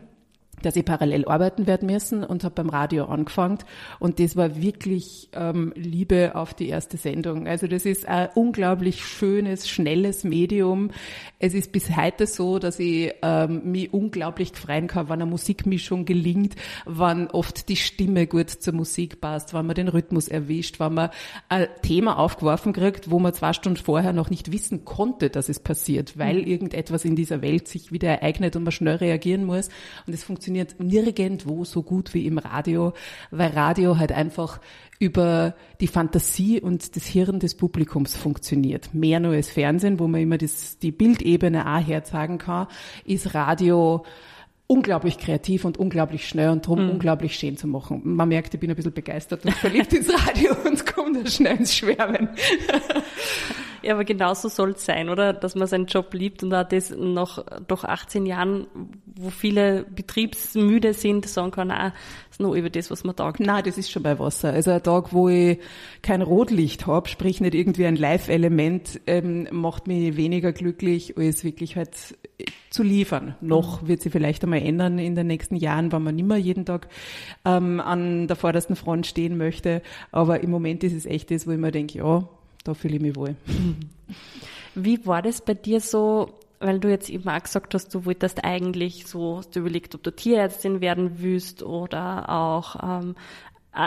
dass 0.62 0.76
ich 0.76 0.86
parallel 0.86 1.26
arbeiten 1.26 1.68
werde 1.68 1.86
müssen 1.86 2.24
und 2.24 2.44
habe 2.44 2.56
beim 2.56 2.70
Radio 2.70 3.06
angefangen 3.06 3.60
und 4.00 4.20
das 4.20 4.36
war 4.36 4.62
wirklich 4.62 5.30
ähm, 5.34 5.74
Liebe 5.76 6.36
auf 6.36 6.54
die 6.54 6.70
erste 6.70 6.98
Sendung. 6.98 7.48
Also 7.48 7.68
das 7.68 7.86
ist 7.86 8.08
ein 8.08 8.30
unglaublich 8.36 9.04
schönes, 9.04 9.70
schnelles 9.70 10.24
Medium. 10.24 10.92
Es 11.40 11.54
ist 11.54 11.72
bis 11.72 11.96
heute 11.96 12.28
so, 12.28 12.60
dass 12.60 12.80
ich 12.80 13.14
ähm, 13.22 13.72
mich 13.72 13.94
unglaublich 13.94 14.52
freuen 14.54 14.88
kann, 14.88 15.10
wenn 15.10 15.22
eine 15.22 15.26
Musikmischung 15.26 16.06
gelingt, 16.06 16.56
wann 16.86 17.28
oft 17.28 17.70
die 17.70 17.76
Stimme 17.76 18.28
gut 18.28 18.50
zur 18.50 18.74
Musik 18.74 19.22
passt, 19.22 19.54
wann 19.54 19.68
man 19.68 19.76
den 19.76 19.88
Rhythmus 19.88 20.28
erwischt, 20.28 20.80
wann 20.80 20.96
man 20.96 21.10
ein 21.50 21.68
Thema 21.82 22.18
aufgeworfen 22.18 22.74
kriegt, 22.74 23.12
wo 23.12 23.20
man 23.20 23.34
zwei 23.34 23.54
Stunden 23.54 23.78
vorher 23.78 24.14
noch 24.14 24.30
nicht 24.30 24.52
wissen 24.52 24.86
konnte, 24.86 25.30
dass 25.30 25.50
es 25.50 25.60
passiert, 25.60 26.18
weil 26.18 26.42
mhm. 26.42 26.48
irgendetwas 26.48 27.06
in 27.06 27.16
dieser 27.16 27.42
Welt 27.42 27.68
sich 27.68 27.92
wieder 27.92 28.10
ereignet 28.10 28.56
und 28.56 28.64
man 28.64 28.72
schnell 28.72 28.96
reagieren 28.96 29.46
muss 29.46 29.70
und 30.08 30.14
es 30.14 30.24
funktioniert 30.24 30.55
funktioniert 30.56 30.80
nirgendwo 30.80 31.66
so 31.66 31.84
gut 31.84 32.14
wie 32.14 32.26
im 32.26 32.38
Radio, 32.38 32.94
weil 33.32 33.52
Radio 33.52 33.98
halt 33.98 34.12
einfach 34.12 34.60
über 35.00 35.56
die 35.82 35.88
Fantasie 35.88 36.62
und 36.62 36.96
das 36.96 37.06
Hirn 37.06 37.40
des 37.40 37.56
Publikums 37.56 38.16
funktioniert. 38.16 38.94
Mehr 38.94 39.20
nur 39.20 39.34
als 39.34 39.50
Fernsehen, 39.50 40.00
wo 40.00 40.08
man 40.08 40.22
immer 40.22 40.38
das, 40.38 40.80
die 40.80 40.92
Bildebene 40.92 41.66
auch 41.66 41.86
herzagen 41.86 42.38
kann, 42.38 42.68
ist 43.04 43.34
Radio 43.34 44.06
unglaublich 44.68 45.18
kreativ 45.18 45.66
und 45.66 45.78
unglaublich 45.78 46.28
schnell 46.28 46.50
und 46.50 46.66
darum 46.66 46.86
mhm. 46.86 46.92
unglaublich 46.92 47.36
schön 47.36 47.58
zu 47.58 47.68
machen. 47.68 48.02
Man 48.04 48.30
merkt, 48.30 48.54
ich 48.54 48.60
bin 48.60 48.70
ein 48.70 48.76
bisschen 48.76 48.94
begeistert 48.94 49.46
und 49.46 49.54
verliebt 49.54 49.94
ins 49.94 50.10
Radio 50.10 50.56
und 50.66 50.86
komme 50.96 51.22
da 51.22 51.30
schnell 51.30 51.58
ins 51.58 51.76
Schwärmen. 51.76 52.30
Ja, 53.86 53.94
aber 53.94 54.04
genauso 54.04 54.50
soll 54.50 54.72
es 54.72 54.84
sein, 54.84 55.10
oder? 55.10 55.32
Dass 55.32 55.54
man 55.54 55.68
seinen 55.68 55.86
Job 55.86 56.12
liebt 56.16 56.42
und 56.42 56.52
auch 56.56 56.68
das 56.68 56.90
nach 56.90 57.46
doch 57.68 57.84
18 57.84 58.26
Jahren, 58.26 58.66
wo 59.06 59.30
viele 59.30 59.84
betriebsmüde 59.84 60.94
sind, 60.94 61.28
sagen 61.28 61.52
kann, 61.52 61.70
ah, 61.70 61.94
ist 62.32 62.40
noch 62.40 62.56
über 62.56 62.72
das, 62.72 62.90
was 62.90 63.04
man 63.04 63.16
tagt. 63.16 63.40
Nein, 63.40 63.64
das 63.64 63.78
ist 63.78 63.92
schon 63.92 64.02
bei 64.02 64.18
Wasser. 64.18 64.54
Also 64.54 64.72
ein 64.72 64.82
Tag, 64.82 65.14
wo 65.14 65.30
ich 65.30 65.60
kein 66.02 66.24
Rotlicht 66.24 66.88
habe, 66.88 67.08
sprich 67.08 67.42
nicht 67.42 67.54
irgendwie 67.54 67.86
ein 67.86 67.96
Live-Element, 67.96 69.02
ähm, 69.06 69.48
macht 69.52 69.86
mich 69.86 70.18
weniger 70.18 70.52
glücklich, 70.52 71.16
als 71.16 71.44
wirklich 71.44 71.76
halt 71.76 71.92
zu 72.72 72.82
liefern. 72.82 73.36
Noch 73.40 73.84
mhm. 73.84 73.88
wird 73.88 74.02
sich 74.02 74.12
vielleicht 74.12 74.44
einmal 74.44 74.64
ändern 74.64 74.98
in 74.98 75.14
den 75.14 75.28
nächsten 75.28 75.58
Jahren, 75.58 75.92
wenn 75.92 76.02
man 76.02 76.16
nicht 76.16 76.28
mehr 76.28 76.38
jeden 76.38 76.66
Tag 76.66 76.88
ähm, 77.46 77.80
an 77.80 78.28
der 78.28 78.36
vordersten 78.36 78.76
Front 78.76 79.06
stehen 79.06 79.38
möchte. 79.38 79.84
Aber 80.12 80.42
im 80.42 80.50
Moment 80.50 80.84
ist 80.84 80.94
es 80.94 81.06
echt 81.06 81.30
das, 81.30 81.46
wo 81.46 81.52
ich 81.52 81.60
mir 81.60 81.72
denke, 81.72 82.00
ja, 82.00 82.28
da 82.66 82.74
fühle 82.74 82.96
ich 82.96 83.02
mich 83.02 83.16
wohl. 83.16 83.36
Wie 84.76 85.06
war 85.06 85.22
das 85.22 85.40
bei 85.40 85.54
dir 85.54 85.80
so, 85.80 86.34
weil 86.60 86.80
du 86.80 86.90
jetzt 86.90 87.10
eben 87.10 87.30
auch 87.30 87.42
gesagt 87.42 87.74
hast, 87.74 87.94
du 87.94 88.04
wolltest 88.04 88.44
eigentlich 88.44 89.08
so, 89.08 89.38
hast 89.38 89.56
du 89.56 89.62
überlegt, 89.62 89.96
ob 89.96 90.04
du 90.04 90.12
Tierärztin 90.12 90.82
werden 90.82 91.22
willst 91.22 91.64
oder 91.64 92.28
auch 92.30 92.76
ähm, 92.84 93.16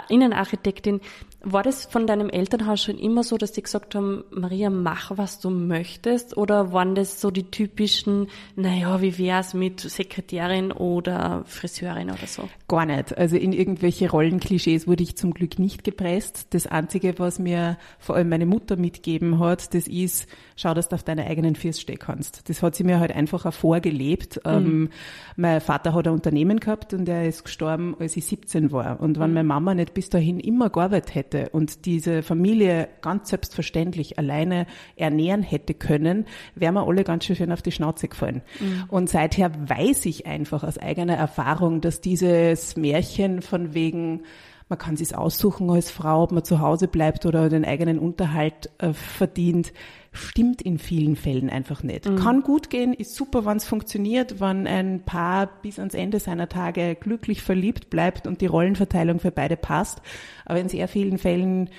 Innenarchitektin. 0.08 1.00
War 1.40 1.62
das 1.62 1.86
von 1.86 2.08
deinem 2.08 2.30
Elternhaus 2.30 2.82
schon 2.82 2.98
immer 2.98 3.22
so, 3.22 3.38
dass 3.38 3.52
die 3.52 3.62
gesagt 3.62 3.94
haben, 3.94 4.24
Maria, 4.32 4.70
mach, 4.70 5.16
was 5.16 5.38
du 5.38 5.50
möchtest? 5.50 6.36
Oder 6.36 6.72
waren 6.72 6.96
das 6.96 7.20
so 7.20 7.30
die 7.30 7.44
typischen, 7.44 8.26
naja, 8.56 9.00
wie 9.02 9.18
wär's 9.18 9.54
mit 9.54 9.78
Sekretärin 9.78 10.72
oder 10.72 11.44
Friseurin 11.46 12.10
oder 12.10 12.26
so? 12.26 12.48
Gar 12.66 12.86
nicht. 12.86 13.16
Also 13.16 13.36
in 13.36 13.52
irgendwelche 13.52 14.10
Rollenklischees 14.10 14.88
wurde 14.88 15.04
ich 15.04 15.16
zum 15.16 15.32
Glück 15.32 15.60
nicht 15.60 15.84
gepresst. 15.84 16.48
Das 16.50 16.66
Einzige, 16.66 17.16
was 17.20 17.38
mir 17.38 17.78
vor 18.00 18.16
allem 18.16 18.30
meine 18.30 18.46
Mutter 18.46 18.74
mitgeben 18.74 19.38
hat, 19.38 19.74
das 19.74 19.86
ist, 19.86 20.26
schau, 20.56 20.74
dass 20.74 20.88
du 20.88 20.96
auf 20.96 21.04
deine 21.04 21.26
eigenen 21.26 21.54
Füße 21.54 21.82
stehen 21.82 22.00
kannst. 22.00 22.48
Das 22.48 22.64
hat 22.64 22.74
sie 22.74 22.82
mir 22.82 22.98
halt 22.98 23.12
einfach 23.12 23.46
auch 23.46 23.54
vorgelebt. 23.54 24.40
Mhm. 24.44 24.50
Ähm, 24.50 24.90
mein 25.36 25.60
Vater 25.60 25.94
hat 25.94 26.08
ein 26.08 26.14
Unternehmen 26.14 26.58
gehabt 26.58 26.94
und 26.94 27.08
er 27.08 27.28
ist 27.28 27.44
gestorben, 27.44 27.94
als 28.00 28.16
ich 28.16 28.26
17 28.26 28.72
war. 28.72 28.98
Und 28.98 29.20
wenn 29.20 29.28
mhm. 29.28 29.34
meine 29.34 29.48
Mama 29.48 29.74
nicht 29.74 29.94
bis 29.94 30.10
dahin 30.10 30.40
immer 30.40 30.68
gearbeitet 30.68 31.14
hätte 31.14 31.27
und 31.52 31.84
diese 31.86 32.22
Familie 32.22 32.88
ganz 33.00 33.30
selbstverständlich 33.30 34.18
alleine 34.18 34.66
ernähren 34.96 35.42
hätte 35.42 35.74
können, 35.74 36.26
wären 36.54 36.74
wir 36.74 36.86
alle 36.86 37.04
ganz 37.04 37.24
schön 37.24 37.52
auf 37.52 37.62
die 37.62 37.72
Schnauze 37.72 38.08
gefallen. 38.08 38.42
Mhm. 38.60 38.84
Und 38.88 39.08
seither 39.08 39.52
weiß 39.68 40.06
ich 40.06 40.26
einfach 40.26 40.64
aus 40.64 40.78
eigener 40.78 41.16
Erfahrung, 41.16 41.80
dass 41.80 42.00
dieses 42.00 42.76
Märchen 42.76 43.42
von 43.42 43.74
wegen, 43.74 44.22
man 44.68 44.78
kann 44.78 44.96
sich 44.96 45.16
aussuchen 45.16 45.70
als 45.70 45.90
Frau, 45.90 46.24
ob 46.24 46.32
man 46.32 46.44
zu 46.44 46.60
Hause 46.60 46.88
bleibt 46.88 47.26
oder 47.26 47.48
den 47.48 47.64
eigenen 47.64 47.98
Unterhalt 47.98 48.70
äh, 48.78 48.92
verdient, 48.92 49.72
stimmt 50.12 50.62
in 50.62 50.78
vielen 50.78 51.16
Fällen 51.16 51.50
einfach 51.50 51.82
nicht. 51.82 52.06
Mhm. 52.08 52.16
Kann 52.16 52.42
gut 52.42 52.70
gehen, 52.70 52.92
ist 52.92 53.14
super, 53.14 53.44
wenn 53.44 53.56
es 53.58 53.66
funktioniert, 53.66 54.40
wenn 54.40 54.66
ein 54.66 55.02
Paar 55.04 55.48
bis 55.62 55.78
ans 55.78 55.94
Ende 55.94 56.20
seiner 56.20 56.48
Tage 56.48 56.94
glücklich 56.94 57.42
verliebt 57.42 57.90
bleibt 57.90 58.26
und 58.26 58.40
die 58.40 58.46
Rollenverteilung 58.46 59.20
für 59.20 59.30
beide 59.30 59.56
passt. 59.56 60.00
Aber 60.44 60.60
in 60.60 60.68
sehr 60.68 60.88
vielen 60.88 61.18
Fällen 61.18 61.70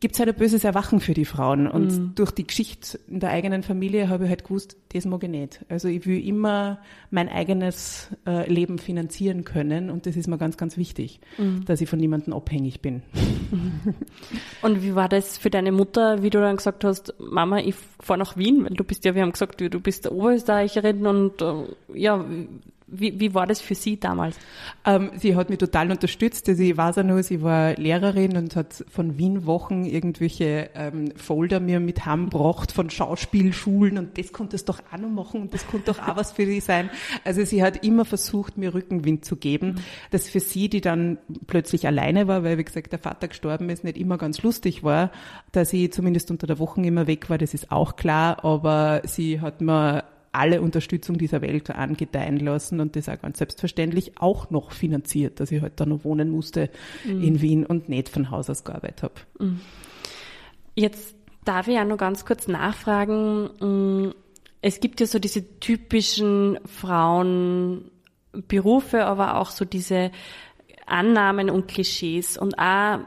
gibt 0.00 0.14
es 0.14 0.20
halt 0.20 0.28
ein 0.28 0.36
böses 0.36 0.64
Erwachen 0.64 1.00
für 1.00 1.14
die 1.14 1.24
Frauen. 1.24 1.66
Und 1.66 1.92
mhm. 1.92 2.14
durch 2.14 2.30
die 2.30 2.46
Geschichte 2.46 2.98
in 3.08 3.20
der 3.20 3.30
eigenen 3.30 3.62
Familie 3.62 4.08
habe 4.08 4.24
ich 4.24 4.30
halt 4.30 4.44
gewusst, 4.44 4.76
das 4.92 5.04
mag 5.04 5.22
ich 5.24 5.30
nicht. 5.30 5.64
Also 5.68 5.88
ich 5.88 6.06
will 6.06 6.26
immer 6.26 6.78
mein 7.10 7.28
eigenes 7.28 8.08
äh, 8.26 8.50
Leben 8.50 8.78
finanzieren 8.78 9.44
können 9.44 9.90
und 9.90 10.06
das 10.06 10.16
ist 10.16 10.28
mir 10.28 10.38
ganz, 10.38 10.56
ganz 10.56 10.76
wichtig, 10.76 11.20
mhm. 11.36 11.64
dass 11.64 11.80
ich 11.80 11.88
von 11.88 11.98
niemandem 11.98 12.32
abhängig 12.32 12.80
bin. 12.80 13.02
Und 14.62 14.82
wie 14.82 14.94
war 14.94 15.08
das 15.08 15.38
für 15.38 15.50
deine 15.50 15.72
Mutter, 15.72 16.22
wie 16.22 16.30
du 16.30 16.40
dann 16.40 16.56
gesagt 16.56 16.84
hast, 16.84 17.14
Mama, 17.18 17.58
ich 17.58 17.74
fahre 18.00 18.18
nach 18.18 18.36
Wien, 18.36 18.64
weil 18.64 18.74
du 18.74 18.84
bist 18.84 19.04
ja, 19.04 19.14
wir 19.14 19.22
haben 19.22 19.32
gesagt, 19.32 19.60
du, 19.60 19.80
bist 19.80 20.10
Oberösterreicherin 20.10 21.06
und 21.06 21.40
äh, 21.40 21.54
ja, 21.94 22.24
wie, 22.90 23.20
wie 23.20 23.34
war 23.34 23.46
das 23.46 23.60
für 23.60 23.74
Sie 23.74 24.00
damals? 24.00 24.36
Ähm, 24.84 25.10
sie 25.16 25.36
hat 25.36 25.50
mich 25.50 25.58
total 25.58 25.90
unterstützt. 25.90 26.48
Ich 26.48 26.76
weiß 26.76 26.98
auch 26.98 27.02
noch, 27.04 27.20
sie 27.22 27.42
war 27.42 27.74
Lehrerin 27.74 28.36
und 28.36 28.56
hat 28.56 28.84
von 28.90 29.18
Wien 29.18 29.46
Wochen 29.46 29.84
irgendwelche 29.84 30.70
ähm, 30.74 31.12
Folder 31.16 31.60
mir 31.60 31.80
mit 31.80 32.06
heimgebracht 32.06 32.72
von 32.72 32.90
Schauspielschulen 32.90 33.98
und 33.98 34.18
das 34.18 34.32
konnte 34.32 34.56
es 34.56 34.64
doch 34.64 34.80
auch 34.92 34.98
noch 34.98 35.10
machen 35.10 35.42
und 35.42 35.54
das 35.54 35.66
konnte 35.66 35.92
doch 35.92 35.98
auch 36.00 36.16
was 36.16 36.32
für 36.32 36.46
sie 36.46 36.60
sein. 36.60 36.90
Also 37.24 37.44
sie 37.44 37.62
hat 37.62 37.84
immer 37.84 38.04
versucht, 38.04 38.56
mir 38.56 38.74
Rückenwind 38.74 39.24
zu 39.24 39.36
geben. 39.36 39.68
Mhm. 39.68 39.76
Das 40.10 40.28
für 40.28 40.40
sie, 40.40 40.68
die 40.68 40.80
dann 40.80 41.18
plötzlich 41.46 41.86
alleine 41.86 42.26
war, 42.26 42.42
weil 42.42 42.58
wie 42.58 42.64
gesagt 42.64 42.92
der 42.92 42.98
Vater 42.98 43.28
gestorben 43.28 43.68
ist, 43.70 43.84
nicht 43.84 43.98
immer 43.98 44.18
ganz 44.18 44.42
lustig 44.42 44.82
war, 44.82 45.10
dass 45.52 45.70
sie 45.70 45.90
zumindest 45.90 46.30
unter 46.30 46.46
der 46.46 46.58
Woche 46.58 46.80
immer 46.80 47.06
weg 47.06 47.28
war, 47.28 47.38
das 47.38 47.54
ist 47.54 47.70
auch 47.70 47.96
klar, 47.96 48.44
aber 48.44 49.02
sie 49.04 49.40
hat 49.40 49.60
mir 49.60 50.04
alle 50.32 50.60
Unterstützung 50.60 51.18
dieser 51.18 51.42
Welt 51.42 51.70
angedeihen 51.70 52.38
lassen 52.38 52.80
und 52.80 52.96
das 52.96 53.08
auch 53.08 53.20
ganz 53.20 53.38
selbstverständlich 53.38 54.12
auch 54.18 54.50
noch 54.50 54.72
finanziert, 54.72 55.40
dass 55.40 55.50
ich 55.50 55.62
halt 55.62 55.74
da 55.76 55.86
noch 55.86 56.04
wohnen 56.04 56.30
musste 56.30 56.70
mhm. 57.04 57.22
in 57.22 57.40
Wien 57.40 57.66
und 57.66 57.88
nicht 57.88 58.08
von 58.08 58.30
Haus 58.30 58.50
aus 58.50 58.64
gearbeitet 58.64 59.02
habe. 59.02 59.14
Mhm. 59.38 59.60
Jetzt 60.74 61.16
darf 61.44 61.68
ich 61.68 61.74
ja 61.74 61.84
noch 61.84 61.96
ganz 61.96 62.24
kurz 62.24 62.48
nachfragen. 62.48 63.50
Mm, 63.60 64.12
es 64.60 64.80
gibt 64.80 65.00
ja 65.00 65.06
so 65.06 65.18
diese 65.18 65.58
typischen 65.60 66.58
Frauenberufe, 66.66 69.04
aber 69.04 69.38
auch 69.38 69.50
so 69.50 69.64
diese 69.64 70.10
Annahmen 70.86 71.50
und 71.50 71.68
Klischees 71.68 72.38
und 72.38 72.58
auch 72.58 73.00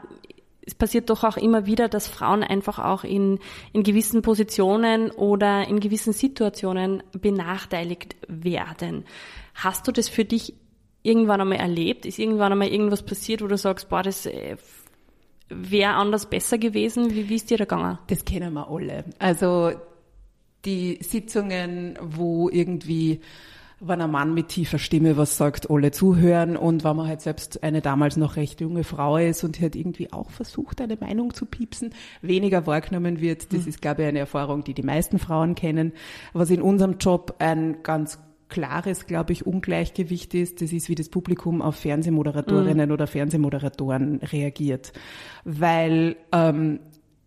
es 0.64 0.74
passiert 0.74 1.10
doch 1.10 1.24
auch 1.24 1.36
immer 1.36 1.66
wieder, 1.66 1.88
dass 1.88 2.06
Frauen 2.06 2.42
einfach 2.42 2.78
auch 2.78 3.04
in, 3.04 3.38
in 3.72 3.82
gewissen 3.82 4.22
Positionen 4.22 5.10
oder 5.10 5.66
in 5.66 5.80
gewissen 5.80 6.12
Situationen 6.12 7.02
benachteiligt 7.20 8.16
werden. 8.28 9.04
Hast 9.54 9.88
du 9.88 9.92
das 9.92 10.08
für 10.08 10.24
dich 10.24 10.54
irgendwann 11.02 11.40
einmal 11.40 11.58
erlebt? 11.58 12.06
Ist 12.06 12.18
irgendwann 12.18 12.52
einmal 12.52 12.68
irgendwas 12.68 13.02
passiert, 13.02 13.42
wo 13.42 13.48
du 13.48 13.56
sagst, 13.56 13.88
boah, 13.88 14.02
das 14.02 14.26
äh, 14.26 14.56
wäre 15.48 15.94
anders 15.94 16.26
besser 16.30 16.58
gewesen? 16.58 17.12
Wie, 17.12 17.28
wie 17.28 17.34
ist 17.34 17.50
dir 17.50 17.58
da 17.58 17.64
gegangen? 17.64 17.98
Das 18.06 18.24
kennen 18.24 18.52
wir 18.52 18.68
alle. 18.68 19.04
Also 19.18 19.72
die 20.64 20.98
Sitzungen, 21.02 21.98
wo 22.00 22.48
irgendwie 22.48 23.20
wenn 23.84 24.00
ein 24.00 24.10
Mann 24.10 24.32
mit 24.32 24.48
tiefer 24.48 24.78
Stimme 24.78 25.16
was 25.16 25.36
sagt, 25.36 25.68
alle 25.70 25.90
zuhören 25.90 26.56
und 26.56 26.84
wenn 26.84 26.96
man 26.96 27.08
halt 27.08 27.20
selbst 27.20 27.62
eine 27.62 27.80
damals 27.80 28.16
noch 28.16 28.36
recht 28.36 28.60
junge 28.60 28.84
Frau 28.84 29.16
ist 29.16 29.42
und 29.42 29.60
halt 29.60 29.74
irgendwie 29.74 30.12
auch 30.12 30.30
versucht, 30.30 30.80
eine 30.80 30.96
Meinung 30.96 31.34
zu 31.34 31.46
piepsen, 31.46 31.92
weniger 32.20 32.66
wahrgenommen 32.66 33.20
wird. 33.20 33.52
Das 33.52 33.62
mhm. 33.62 33.68
ist, 33.68 33.82
glaube 33.82 34.02
ich, 34.02 34.08
eine 34.08 34.20
Erfahrung, 34.20 34.62
die 34.62 34.74
die 34.74 34.82
meisten 34.82 35.18
Frauen 35.18 35.54
kennen. 35.54 35.92
Was 36.32 36.50
in 36.50 36.62
unserem 36.62 36.98
Job 36.98 37.36
ein 37.40 37.82
ganz 37.82 38.18
klares, 38.48 39.06
glaube 39.06 39.32
ich, 39.32 39.46
Ungleichgewicht 39.46 40.34
ist, 40.34 40.60
das 40.60 40.72
ist, 40.72 40.88
wie 40.88 40.94
das 40.94 41.08
Publikum 41.08 41.62
auf 41.62 41.76
Fernsehmoderatorinnen 41.76 42.88
mhm. 42.88 42.92
oder 42.92 43.06
Fernsehmoderatoren 43.06 44.18
reagiert. 44.18 44.92
Weil 45.44 46.16
ähm, 46.32 46.80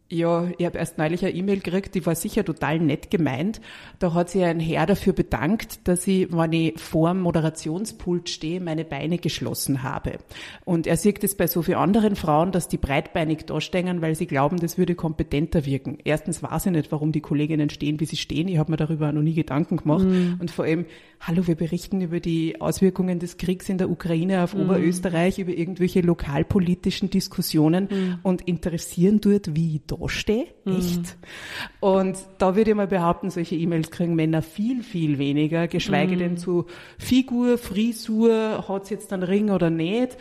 ja, 0.08 0.48
ich 0.60 0.66
habe 0.66 0.78
erst 0.78 1.00
neulich 1.00 1.26
eine 1.26 1.34
E-Mail 1.34 1.62
gekriegt, 1.62 1.96
die 1.96 2.06
war 2.06 2.14
sicher 2.14 2.46
total 2.46 2.80
nett 2.80 3.10
gemeint. 3.10 3.60
Da 3.98 4.14
hat 4.14 4.30
sich 4.30 4.44
ein 4.44 4.60
Herr 4.60 4.86
dafür 4.86 5.14
bedankt, 5.14 5.88
dass 5.88 6.06
ich, 6.06 6.32
wenn 6.32 6.54
ich 6.54 6.80
vor 6.80 7.10
dem 7.10 7.22
Moderationspult 7.22 8.30
stehe, 8.30 8.62
meine 8.62 8.86
Beine 8.86 9.18
geschlossen 9.18 9.82
habe. 9.82 10.20
Und 10.64 10.86
er 10.86 10.98
sieht 10.98 11.24
es 11.24 11.36
bei 11.36 11.48
so 11.48 11.64
vielen 11.64 11.80
anderen 11.80 12.16
Frauen, 12.16 12.52
dass 12.52 12.68
die 12.68 12.78
breitbeinig 12.78 13.46
dastehen, 13.46 14.04
weil 14.04 14.14
sie 14.14 14.28
glauben, 14.28 14.58
das 14.58 14.78
würde 14.78 14.94
kompetenter 14.94 15.66
wirken. 15.66 15.98
Erstens 16.04 16.44
weiß 16.44 16.68
ich 16.68 16.74
nicht, 16.74 16.92
warum 16.92 17.12
die 17.12 17.22
Kolleginnen 17.22 17.72
stehen, 17.72 18.00
wie 18.00 18.06
sie 18.06 18.18
stehen. 18.18 18.48
Ich 18.48 18.60
habe 18.60 18.72
mir 18.72 18.78
darüber 18.78 19.12
noch 19.12 19.24
nie 19.24 19.34
Gedanken 19.34 19.78
gemacht. 19.78 20.06
Mhm. 20.06 20.38
Und 20.40 20.52
vor 20.52 20.66
allem, 20.66 20.86
hallo, 21.20 21.48
wir 21.48 21.56
berichten 21.56 22.02
über 22.02 22.20
die 22.20 22.62
Auswirkungen 22.62 23.18
des 23.18 23.38
Kriegs 23.38 23.70
in 23.70 23.80
der 23.80 23.90
Ukraine 23.90 24.44
auf 24.44 24.54
mhm. 24.54 24.62
Oberösterreich, 24.62 25.40
über 25.40 25.52
irgendwelche 25.52 26.02
lokalpolitischen 26.02 27.10
Diskussionen 27.10 27.88
mhm. 27.90 28.20
und 28.22 28.48
interessieren 28.48 29.20
dort, 29.20 29.56
wie 29.56 29.78
ich 29.78 29.82
da 30.00 30.10
stehe. 30.10 30.48
Mhm. 30.66 31.04
Und 31.80 32.18
da 32.38 32.56
würde 32.56 32.72
ich 32.72 32.76
mal 32.76 32.88
behaupten, 32.88 33.30
solche 33.30 33.56
E-Mails 33.56 33.92
kriegen 33.92 34.16
Männer 34.16 34.42
viel, 34.42 34.84
viel 34.84 35.18
weniger, 35.18 35.68
geschweige 35.68 36.16
mhm. 36.16 36.20
denn 36.20 36.38
zu 36.38 36.66
Figur, 36.98 37.58
Frisur, 37.58 38.66
hat's 38.68 38.90
jetzt 38.90 39.14
einen 39.14 39.24
Ring 39.24 39.52
oder 39.52 39.70
nicht, 39.70 40.18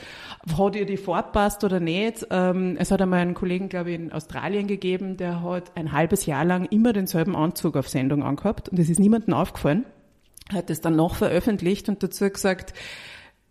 hat 0.56 0.76
ihr 0.76 0.86
die 0.86 0.96
Farbe 0.96 1.32
passt 1.32 1.64
oder 1.64 1.80
nicht. 1.80 2.26
Ähm, 2.30 2.76
es 2.78 2.90
hat 2.90 3.02
einmal 3.02 3.20
einen 3.20 3.34
Kollegen, 3.34 3.68
glaube 3.68 3.90
ich, 3.90 3.96
in 3.96 4.12
Australien 4.12 4.66
gegeben, 4.66 5.16
der 5.16 5.42
hat 5.42 5.72
ein 5.76 5.92
halbes 5.92 6.26
Jahr 6.26 6.44
lang 6.44 6.66
immer 6.66 6.92
denselben 6.92 7.36
Anzug 7.36 7.76
auf 7.76 7.88
Sendung 7.88 8.22
angehabt 8.22 8.68
und 8.68 8.78
es 8.78 8.90
ist 8.90 9.00
niemandem 9.00 9.34
aufgefallen 9.34 9.84
hat 10.52 10.70
es 10.70 10.80
dann 10.80 10.96
noch 10.96 11.14
veröffentlicht 11.14 11.88
und 11.88 12.02
dazu 12.02 12.28
gesagt, 12.28 12.74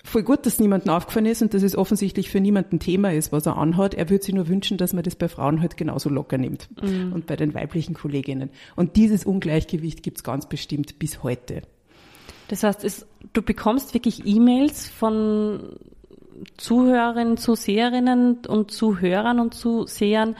voll 0.04 0.24
gut, 0.24 0.46
dass 0.46 0.60
niemandem 0.60 0.92
aufgefallen 0.92 1.26
ist 1.26 1.42
und 1.42 1.54
dass 1.54 1.64
es 1.64 1.76
offensichtlich 1.76 2.30
für 2.30 2.40
niemanden 2.40 2.80
Thema 2.80 3.14
ist, 3.14 3.32
was 3.32 3.46
er 3.46 3.58
anhat. 3.58 3.94
Er 3.94 4.10
würde 4.10 4.24
sich 4.24 4.36
nur 4.36 4.48
wünschen, 4.48 4.78
dass 4.78 4.94
man 4.94 5.04
das 5.04 5.16
bei 5.16 5.30
Frauen 5.30 5.62
halt 5.62 5.78
genauso 5.78 6.10
locker 6.10 6.38
nimmt 6.38 6.70
mhm. 6.82 7.14
und 7.14 7.26
bei 7.26 7.36
den 7.36 7.54
weiblichen 7.54 7.94
Kolleginnen. 7.94 8.50
Und 8.76 8.96
dieses 8.96 9.26
Ungleichgewicht 9.26 10.04
gibt's 10.04 10.24
ganz 10.24 10.48
bestimmt 10.48 11.00
bis 11.00 11.24
heute. 11.24 11.62
Das 12.50 12.64
heißt, 12.64 12.84
es, 12.84 13.06
du 13.32 13.42
bekommst 13.42 13.94
wirklich 13.94 14.26
E-Mails 14.26 14.88
von 14.88 15.78
Zuhörerinnen, 16.58 17.38
Zuseherinnen 17.38 18.46
und 18.48 18.72
Zuhörern 18.72 19.40
und 19.40 19.54
Zusehern 19.54 20.36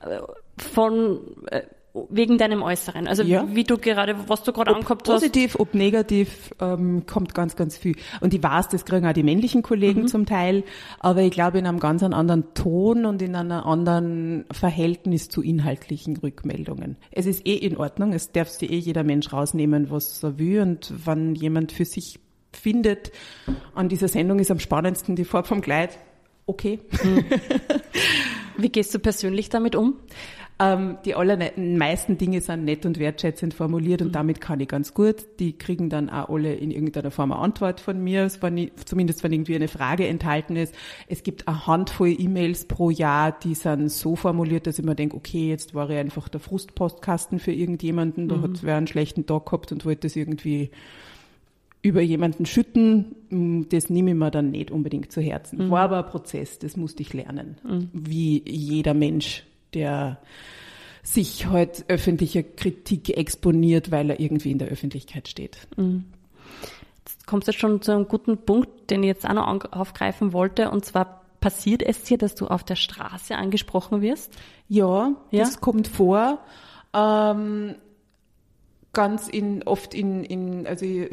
äh, 0.00 0.20
von 0.56 1.20
äh, 1.50 1.62
wegen 2.08 2.38
deinem 2.38 2.62
Äußeren. 2.62 3.08
Also 3.08 3.22
ja. 3.22 3.44
wie 3.52 3.64
du 3.64 3.76
gerade, 3.76 4.16
was 4.28 4.42
du 4.42 4.52
gerade 4.52 4.74
angehabt 4.74 5.08
hast. 5.08 5.14
Positiv, 5.14 5.56
ob 5.58 5.74
negativ, 5.74 6.54
ähm, 6.60 7.04
kommt 7.06 7.34
ganz, 7.34 7.56
ganz 7.56 7.76
viel. 7.76 7.96
Und 8.20 8.32
ich 8.32 8.42
weiß, 8.42 8.68
das 8.68 8.84
kriegen 8.84 9.06
auch 9.06 9.12
die 9.12 9.22
männlichen 9.22 9.62
Kollegen 9.62 10.02
mhm. 10.02 10.06
zum 10.08 10.26
Teil, 10.26 10.62
aber 11.00 11.22
ich 11.22 11.32
glaube 11.32 11.58
in 11.58 11.66
einem 11.66 11.80
ganz 11.80 12.02
anderen 12.02 12.54
Ton 12.54 13.06
und 13.06 13.22
in 13.22 13.34
einem 13.34 13.52
anderen 13.52 14.44
Verhältnis 14.52 15.28
zu 15.28 15.42
inhaltlichen 15.42 16.16
Rückmeldungen. 16.16 16.96
Es 17.10 17.26
ist 17.26 17.46
eh 17.46 17.54
in 17.54 17.76
Ordnung, 17.76 18.12
es 18.12 18.30
darf 18.32 18.48
sich 18.48 18.70
eh 18.70 18.78
jeder 18.78 19.02
Mensch 19.02 19.32
rausnehmen, 19.32 19.90
was 19.90 20.22
er 20.22 20.38
will 20.38 20.60
und 20.60 20.92
wenn 21.04 21.34
jemand 21.34 21.72
für 21.72 21.84
sich 21.84 22.20
findet, 22.52 23.12
an 23.74 23.88
dieser 23.88 24.08
Sendung 24.08 24.38
ist 24.38 24.50
am 24.50 24.58
spannendsten 24.58 25.16
die 25.16 25.24
Farbe 25.24 25.48
vom 25.48 25.60
Kleid, 25.60 25.98
okay. 26.46 26.80
Mhm. 27.02 27.24
Wie 28.56 28.68
gehst 28.68 28.94
du 28.94 28.98
persönlich 28.98 29.48
damit 29.48 29.74
um? 29.74 29.94
Ähm, 30.62 30.98
die 31.06 31.14
allermeisten 31.14 32.18
Dinge 32.18 32.42
sind 32.42 32.66
nett 32.66 32.84
und 32.84 32.98
wertschätzend 32.98 33.54
formuliert 33.54 34.02
und 34.02 34.08
mhm. 34.08 34.12
damit 34.12 34.40
kann 34.42 34.60
ich 34.60 34.68
ganz 34.68 34.92
gut. 34.92 35.24
Die 35.38 35.56
kriegen 35.56 35.88
dann 35.88 36.10
auch 36.10 36.28
alle 36.28 36.54
in 36.54 36.70
irgendeiner 36.70 37.10
Form 37.10 37.32
eine 37.32 37.40
Antwort 37.40 37.80
von 37.80 38.04
mir, 38.04 38.28
zumindest 38.28 39.24
wenn 39.24 39.32
irgendwie 39.32 39.54
eine 39.54 39.68
Frage 39.68 40.06
enthalten 40.06 40.56
ist. 40.56 40.74
Es 41.08 41.22
gibt 41.22 41.48
eine 41.48 41.66
Handvoll 41.66 42.14
E-Mails 42.18 42.66
pro 42.66 42.90
Jahr, 42.90 43.32
die 43.32 43.54
sind 43.54 43.90
so 43.90 44.16
formuliert, 44.16 44.66
dass 44.66 44.78
ich 44.78 44.84
mir 44.84 44.94
denke, 44.94 45.16
okay, 45.16 45.48
jetzt 45.48 45.74
war 45.74 45.88
ich 45.88 45.96
einfach 45.96 46.28
der 46.28 46.40
Frustpostkasten 46.40 47.38
für 47.38 47.52
irgendjemanden, 47.52 48.28
da 48.28 48.36
mhm. 48.36 48.42
hat 48.42 48.62
wer 48.62 48.76
einen 48.76 48.86
schlechten 48.86 49.24
Tag 49.24 49.46
gehabt 49.46 49.72
und 49.72 49.86
wollte 49.86 50.02
das 50.02 50.16
irgendwie 50.16 50.70
über 51.82 52.02
jemanden 52.02 52.44
schütten, 52.44 53.16
mm, 53.30 53.62
das 53.70 53.88
nehme 53.88 54.10
ich 54.10 54.16
mir 54.16 54.30
dann 54.30 54.50
nicht 54.50 54.70
unbedingt 54.70 55.10
zu 55.10 55.22
Herzen. 55.22 55.66
Mhm. 55.66 55.70
War 55.70 55.84
aber 55.84 56.04
ein 56.04 56.10
Prozess, 56.10 56.58
das 56.58 56.76
musste 56.76 57.02
ich 57.02 57.14
lernen. 57.14 57.56
Mhm. 57.64 57.88
Wie 57.94 58.42
jeder 58.46 58.92
Mensch, 58.92 59.44
der 59.74 60.18
sich 61.02 61.46
heute 61.46 61.78
halt 61.78 61.84
öffentlicher 61.88 62.42
Kritik 62.42 63.16
exponiert, 63.16 63.90
weil 63.90 64.10
er 64.10 64.20
irgendwie 64.20 64.50
in 64.50 64.58
der 64.58 64.68
Öffentlichkeit 64.68 65.28
steht. 65.28 65.58
Mhm. 65.76 66.04
Jetzt 67.06 67.26
kommst 67.26 67.48
du 67.48 67.52
schon 67.52 67.82
zu 67.82 67.92
einem 67.92 68.06
guten 68.06 68.38
Punkt, 68.38 68.90
den 68.90 69.02
ich 69.02 69.08
jetzt 69.08 69.28
auch 69.28 69.34
noch 69.34 69.72
aufgreifen 69.72 70.32
wollte, 70.32 70.70
und 70.70 70.84
zwar 70.84 71.20
passiert 71.40 71.82
es 71.82 72.02
dir, 72.02 72.18
dass 72.18 72.34
du 72.34 72.46
auf 72.46 72.64
der 72.64 72.76
Straße 72.76 73.34
angesprochen 73.34 74.02
wirst? 74.02 74.32
Ja, 74.68 75.12
ja? 75.30 75.44
das 75.44 75.60
kommt 75.60 75.88
vor. 75.88 76.38
Ähm, 76.94 77.76
ganz 78.92 79.28
in, 79.28 79.62
oft 79.62 79.94
in, 79.94 80.24
in 80.24 80.66
also 80.66 80.84
ich, 80.84 81.10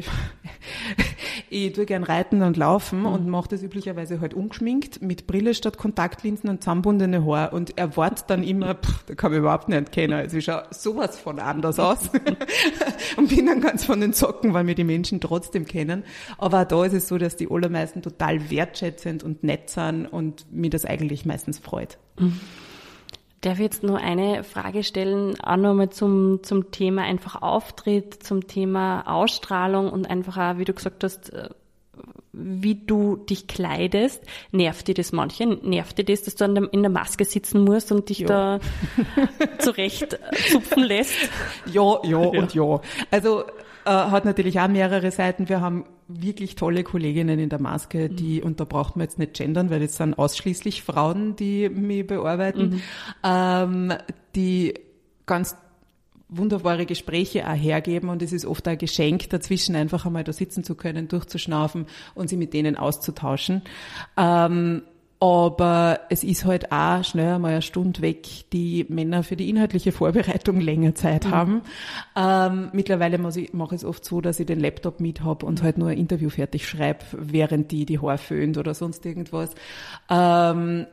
ich 1.50 1.72
tue 1.72 1.86
gern 1.86 2.02
reiten 2.02 2.42
und 2.42 2.56
laufen 2.56 3.00
mhm. 3.00 3.06
und 3.06 3.28
mache 3.28 3.48
das 3.48 3.62
üblicherweise 3.62 4.20
halt 4.20 4.34
ungeschminkt 4.34 5.00
mit 5.00 5.26
Brille 5.26 5.54
statt 5.54 5.78
Kontaktlinsen 5.78 6.50
und 6.50 6.62
zusammenbundene 6.62 7.24
Haar 7.24 7.52
und 7.52 7.78
erwartet 7.78 8.24
dann 8.28 8.42
immer, 8.42 8.74
pff, 8.74 9.04
da 9.04 9.14
kann 9.14 9.30
man 9.30 9.40
überhaupt 9.40 9.68
nicht 9.68 9.92
kennen, 9.92 10.14
also 10.14 10.38
ich 10.38 10.44
schaue 10.44 10.64
sowas 10.70 11.18
von 11.18 11.38
anders 11.38 11.78
aus 11.78 12.10
und 13.16 13.28
bin 13.28 13.46
dann 13.46 13.60
ganz 13.60 13.84
von 13.84 14.00
den 14.00 14.12
Socken, 14.12 14.54
weil 14.54 14.64
mir 14.64 14.74
die 14.74 14.84
Menschen 14.84 15.20
trotzdem 15.20 15.64
kennen. 15.64 16.04
Aber 16.36 16.62
auch 16.62 16.68
da 16.68 16.84
ist 16.84 16.94
es 16.94 17.08
so, 17.08 17.18
dass 17.18 17.36
die 17.36 17.48
allermeisten 17.50 18.02
total 18.02 18.50
wertschätzend 18.50 19.22
und 19.22 19.44
nett 19.44 19.70
sind 19.70 20.06
und 20.06 20.52
mir 20.52 20.70
das 20.70 20.84
eigentlich 20.84 21.24
meistens 21.24 21.58
freut. 21.58 21.98
Mhm. 22.18 22.40
Darf 23.40 23.54
ich 23.54 23.64
jetzt 23.64 23.82
nur 23.84 23.98
eine 23.98 24.42
Frage 24.42 24.82
stellen, 24.82 25.38
auch 25.40 25.56
nochmal 25.56 25.90
zum, 25.90 26.42
zum 26.42 26.72
Thema 26.72 27.02
einfach 27.02 27.40
Auftritt, 27.40 28.22
zum 28.22 28.48
Thema 28.48 29.02
Ausstrahlung 29.02 29.90
und 29.90 30.10
einfach 30.10 30.36
auch, 30.36 30.58
wie 30.58 30.64
du 30.64 30.72
gesagt 30.72 31.04
hast, 31.04 31.32
äh, 31.32 31.48
wie 32.32 32.74
du 32.74 33.16
dich 33.16 33.46
kleidest. 33.46 34.22
Nervt 34.50 34.88
dir 34.88 34.94
das 34.94 35.12
manche? 35.12 35.46
Nervt 35.46 35.98
dir 35.98 36.04
das, 36.04 36.22
dass 36.22 36.34
du 36.34 36.44
in 36.44 36.82
der 36.82 36.90
Maske 36.90 37.24
sitzen 37.24 37.64
musst 37.64 37.92
und 37.92 38.08
dich 38.08 38.20
ja. 38.20 38.26
da 38.26 38.60
zurecht 39.58 40.18
zupfen 40.50 40.82
lässt? 40.82 41.14
Ja, 41.66 42.00
ja, 42.02 42.10
ja 42.10 42.16
und 42.18 42.54
ja. 42.54 42.80
Also 43.10 43.44
äh, 43.84 43.90
hat 43.90 44.24
natürlich 44.24 44.58
auch 44.60 44.68
mehrere 44.68 45.10
Seiten. 45.10 45.48
Wir 45.48 45.60
haben 45.60 45.84
wirklich 46.08 46.56
tolle 46.56 46.82
Kolleginnen 46.84 47.38
in 47.38 47.50
der 47.50 47.60
Maske, 47.60 48.08
die, 48.08 48.40
mhm. 48.40 48.46
und 48.46 48.60
da 48.60 48.64
braucht 48.64 48.96
man 48.96 49.04
jetzt 49.04 49.18
nicht 49.18 49.34
gendern, 49.34 49.70
weil 49.70 49.80
das 49.80 49.96
sind 49.96 50.18
ausschließlich 50.18 50.82
Frauen, 50.82 51.36
die 51.36 51.68
mich 51.68 52.06
bearbeiten, 52.06 52.70
mhm. 52.70 52.82
ähm, 53.22 53.92
die 54.34 54.74
ganz 55.26 55.56
wunderbare 56.30 56.84
Gespräche 56.86 57.48
auch 57.48 57.54
hergeben 57.54 58.08
und 58.08 58.22
es 58.22 58.32
ist 58.32 58.44
oft 58.44 58.66
ein 58.68 58.78
Geschenk, 58.78 59.30
dazwischen 59.30 59.76
einfach 59.76 60.04
einmal 60.04 60.24
da 60.24 60.32
sitzen 60.32 60.62
zu 60.62 60.74
können, 60.74 61.08
durchzuschnaufen 61.08 61.86
und 62.14 62.28
sie 62.28 62.36
mit 62.36 62.52
denen 62.52 62.76
auszutauschen. 62.76 63.62
Ähm, 64.16 64.82
aber 65.20 66.00
es 66.10 66.22
ist 66.22 66.44
halt 66.44 66.70
auch 66.70 67.02
schnell 67.02 67.34
einmal 67.34 67.52
eine 67.52 67.62
Stunde 67.62 68.02
weg, 68.02 68.26
die 68.52 68.86
Männer 68.88 69.24
für 69.24 69.34
die 69.34 69.50
inhaltliche 69.50 69.90
Vorbereitung 69.90 70.60
länger 70.60 70.94
Zeit 70.94 71.26
mhm. 71.26 71.30
haben. 71.30 71.62
Ähm, 72.14 72.68
mittlerweile 72.72 73.18
mache 73.18 73.40
ich, 73.40 73.52
mach 73.52 73.72
ich 73.72 73.78
es 73.78 73.84
oft 73.84 74.04
so, 74.04 74.20
dass 74.20 74.38
ich 74.38 74.46
den 74.46 74.60
Laptop 74.60 75.00
mit 75.00 75.22
habe 75.24 75.44
und 75.44 75.62
halt 75.62 75.76
nur 75.76 75.88
ein 75.88 75.98
Interview 75.98 76.30
fertig 76.30 76.68
schreibe, 76.68 77.04
während 77.12 77.72
die 77.72 77.84
die 77.84 77.98
Haare 77.98 78.18
föhnt 78.18 78.58
oder 78.58 78.74
sonst 78.74 79.04
irgendwas. 79.06 79.50
Ähm, 80.08 80.86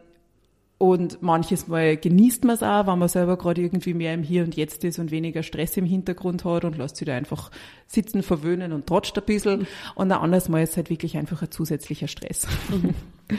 und 0.77 1.21
manches 1.21 1.67
Mal 1.67 1.95
genießt 1.95 2.45
man 2.45 2.55
es 2.55 2.63
auch, 2.63 2.87
wenn 2.87 2.99
man 2.99 3.07
selber 3.07 3.37
gerade 3.37 3.61
irgendwie 3.61 3.93
mehr 3.93 4.13
im 4.13 4.23
Hier 4.23 4.43
und 4.43 4.55
Jetzt 4.55 4.83
ist 4.83 4.97
und 4.97 5.11
weniger 5.11 5.43
Stress 5.43 5.77
im 5.77 5.85
Hintergrund 5.85 6.43
hat 6.45 6.65
und 6.65 6.77
lässt 6.77 6.97
sich 6.97 7.05
da 7.05 7.15
einfach 7.15 7.51
sitzen, 7.87 8.23
verwöhnen 8.23 8.73
und 8.73 8.87
trotzt 8.87 9.15
ein 9.17 9.23
bisschen. 9.23 9.59
Mhm. 9.59 9.67
Und 9.93 10.11
ein 10.11 10.19
anderes 10.19 10.49
Mal 10.49 10.63
ist 10.63 10.71
es 10.71 10.77
halt 10.77 10.89
wirklich 10.89 11.15
einfach 11.15 11.43
ein 11.43 11.51
zusätzlicher 11.51 12.07
Stress. 12.07 12.47
Mhm. 12.69 12.95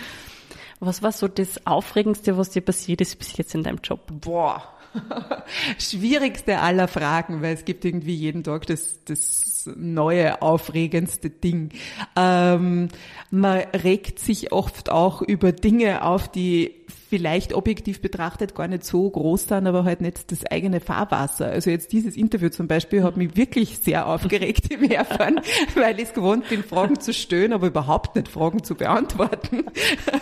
Was 0.80 1.02
war 1.02 1.12
so 1.12 1.28
das 1.28 1.66
Aufregendste, 1.66 2.36
was 2.36 2.50
dir 2.50 2.60
passiert 2.60 3.00
ist 3.00 3.18
bis 3.18 3.36
jetzt 3.36 3.54
in 3.54 3.62
deinem 3.62 3.78
Job? 3.82 4.00
Boah. 4.20 4.62
Schwierigste 5.78 6.58
aller 6.58 6.88
Fragen, 6.88 7.42
weil 7.42 7.54
es 7.54 7.64
gibt 7.64 7.84
irgendwie 7.84 8.14
jeden 8.14 8.44
Tag 8.44 8.66
das, 8.66 9.04
das 9.04 9.68
neue, 9.76 10.40
aufregendste 10.42 11.30
Ding. 11.30 11.70
Ähm, 12.14 12.88
man 13.30 13.58
regt 13.58 14.18
sich 14.18 14.52
oft 14.52 14.90
auch 14.90 15.22
über 15.22 15.52
Dinge 15.52 16.02
auf, 16.02 16.28
die 16.28 16.74
vielleicht 17.16 17.54
objektiv 17.54 18.02
betrachtet 18.02 18.54
gar 18.54 18.68
nicht 18.68 18.84
so 18.84 19.08
groß 19.08 19.48
sind, 19.48 19.66
aber 19.66 19.84
halt 19.84 20.02
nicht 20.02 20.30
das 20.30 20.44
eigene 20.44 20.80
Fahrwasser. 20.80 21.46
Also 21.46 21.70
jetzt 21.70 21.90
dieses 21.92 22.14
Interview 22.14 22.50
zum 22.50 22.68
Beispiel 22.68 23.02
hat 23.02 23.16
mich 23.16 23.36
wirklich 23.36 23.78
sehr 23.78 24.06
aufgeregt 24.06 24.70
im 24.70 24.82
Herfahren, 24.82 25.40
weil 25.74 25.96
ich 25.96 26.08
es 26.08 26.12
gewohnt 26.12 26.46
bin, 26.50 26.62
Fragen 26.62 27.00
zu 27.00 27.14
stellen, 27.14 27.54
aber 27.54 27.68
überhaupt 27.68 28.16
nicht 28.16 28.28
Fragen 28.28 28.62
zu 28.62 28.74
beantworten. 28.74 29.64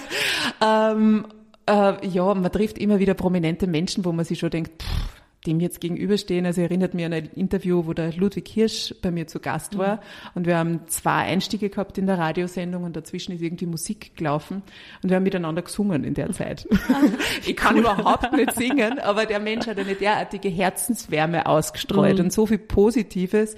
ähm, 0.65 1.27
äh, 1.69 2.07
ja, 2.07 2.33
man 2.33 2.53
trifft 2.53 2.79
immer 2.79 3.01
wieder 3.01 3.15
prominente 3.15 3.67
Menschen, 3.67 4.05
wo 4.05 4.13
man 4.13 4.25
sich 4.25 4.39
schon 4.39 4.51
denkt, 4.51 4.81
pff, 4.81 5.24
dem 5.47 5.61
jetzt 5.61 5.81
gegenüberstehen. 5.81 6.47
Also 6.47 6.63
erinnert 6.63 6.95
mich 6.95 7.05
an 7.05 7.13
ein 7.13 7.27
Interview, 7.35 7.87
wo 7.87 7.93
der 7.93 8.13
Ludwig 8.13 8.49
Hirsch 8.49 8.95
bei 9.03 9.11
mir 9.11 9.27
zu 9.27 9.41
Gast 9.41 9.77
war. 9.77 9.97
Mhm. 9.97 10.01
Und 10.35 10.47
wir 10.47 10.57
haben 10.57 10.81
zwei 10.87 11.25
Einstiege 11.25 11.69
gehabt 11.69 11.99
in 11.99 12.07
der 12.07 12.19
Radiosendung 12.19 12.85
und 12.85 12.97
dazwischen 12.97 13.33
ist 13.33 13.43
irgendwie 13.43 13.67
Musik 13.67 14.17
gelaufen. 14.17 14.63
Und 15.03 15.11
wir 15.11 15.17
haben 15.17 15.23
miteinander 15.23 15.63
gesungen 15.63 16.05
in 16.05 16.15
der 16.15 16.31
Zeit. 16.33 16.67
ich 17.47 17.57
kann 17.57 17.75
cool. 17.75 17.81
überhaupt 17.81 18.33
nicht 18.33 18.53
singen, 18.53 18.99
aber 18.99 19.27
der 19.27 19.41
Mensch 19.41 19.67
hat 19.67 19.79
eine 19.79 19.95
derartige 19.95 20.49
Herzenswärme 20.49 21.47
ausgestreut 21.47 22.19
mhm. 22.19 22.25
und 22.25 22.33
so 22.33 22.47
viel 22.47 22.59
Positives, 22.59 23.57